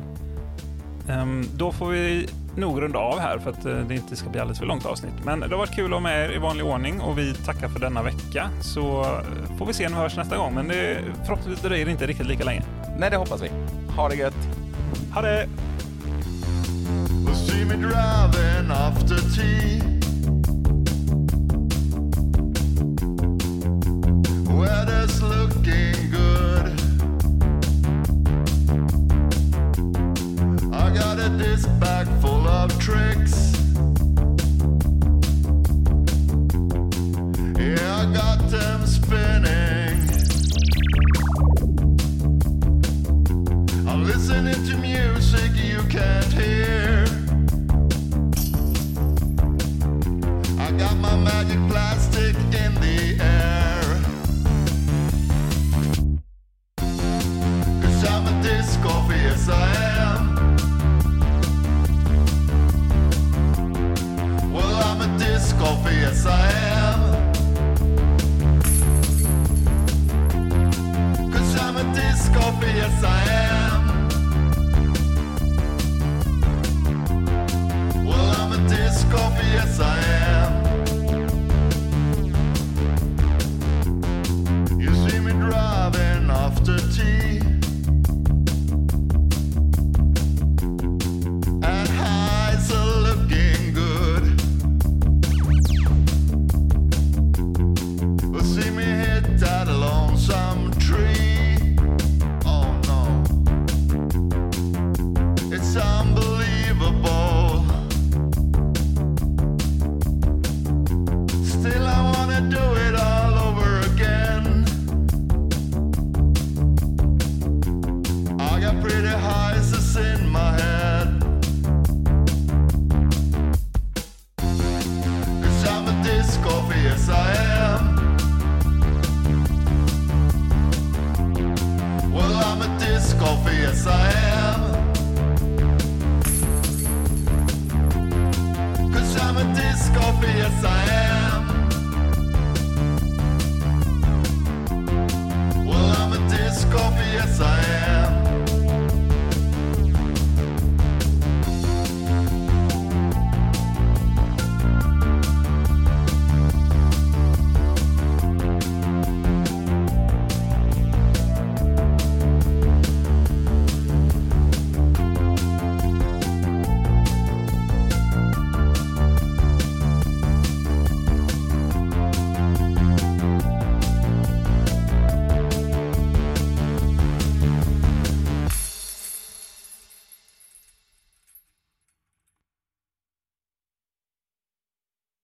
Um, 1.08 1.48
då 1.56 1.72
får 1.72 1.86
vi 1.86 2.28
nog 2.56 2.82
runda 2.82 2.98
av 2.98 3.18
här 3.18 3.38
för 3.38 3.50
att 3.50 3.66
uh, 3.66 3.86
det 3.88 3.94
inte 3.94 4.16
ska 4.16 4.30
bli 4.30 4.40
alldeles 4.40 4.58
för 4.58 4.66
långt 4.66 4.86
avsnitt. 4.86 5.12
Men 5.24 5.40
det 5.40 5.48
har 5.48 5.56
varit 5.56 5.74
kul 5.74 5.84
att 5.84 5.90
ha 5.92 6.00
med 6.00 6.30
er 6.30 6.34
i 6.34 6.38
vanlig 6.38 6.66
ordning 6.66 7.00
och 7.00 7.18
vi 7.18 7.34
tackar 7.34 7.68
för 7.68 7.80
denna 7.80 8.02
vecka. 8.02 8.50
Så 8.60 9.00
uh, 9.00 9.56
får 9.58 9.66
vi 9.66 9.72
se 9.72 9.88
när 9.88 9.96
vi 9.96 10.02
hörs 10.02 10.16
nästa 10.16 10.36
gång. 10.36 10.54
Men 10.54 10.68
det, 10.68 10.98
förhoppningsvis 11.24 11.62
dröjer 11.62 11.84
det 11.84 11.90
inte 11.90 12.06
riktigt 12.06 12.26
lika 12.26 12.44
länge. 12.44 12.62
Nej, 12.98 13.10
det 13.10 13.16
hoppas 13.16 13.42
vi. 13.42 13.50
Ha 13.96 14.08
det 14.08 14.16
gött! 14.16 14.48
Ha 15.14 15.22
det! 15.22 15.46
I 50.70 50.72
got 50.72 50.96
my 50.98 51.16
magic 51.16 51.58
plastic 51.68 52.36
in 52.36 52.74
the 52.76 53.16
air. 53.20 53.99
this 58.60 58.76
yes 58.76 59.48
I 59.48 59.72
am. 60.04 60.22
Well, 64.52 64.74
I'm 64.88 65.00
a 65.00 65.18
disc 65.18 65.56
yes 65.92 66.26
I 66.26 66.46
I'm 71.64 71.76
a 71.76 71.84
yes 72.62 73.02
I 73.02 73.20
am. 73.48 73.82
Well, 78.06 78.30
I'm 78.40 78.52
a 78.52 78.58
yes 79.54 79.80
I 79.80 79.98
am. 79.98 80.49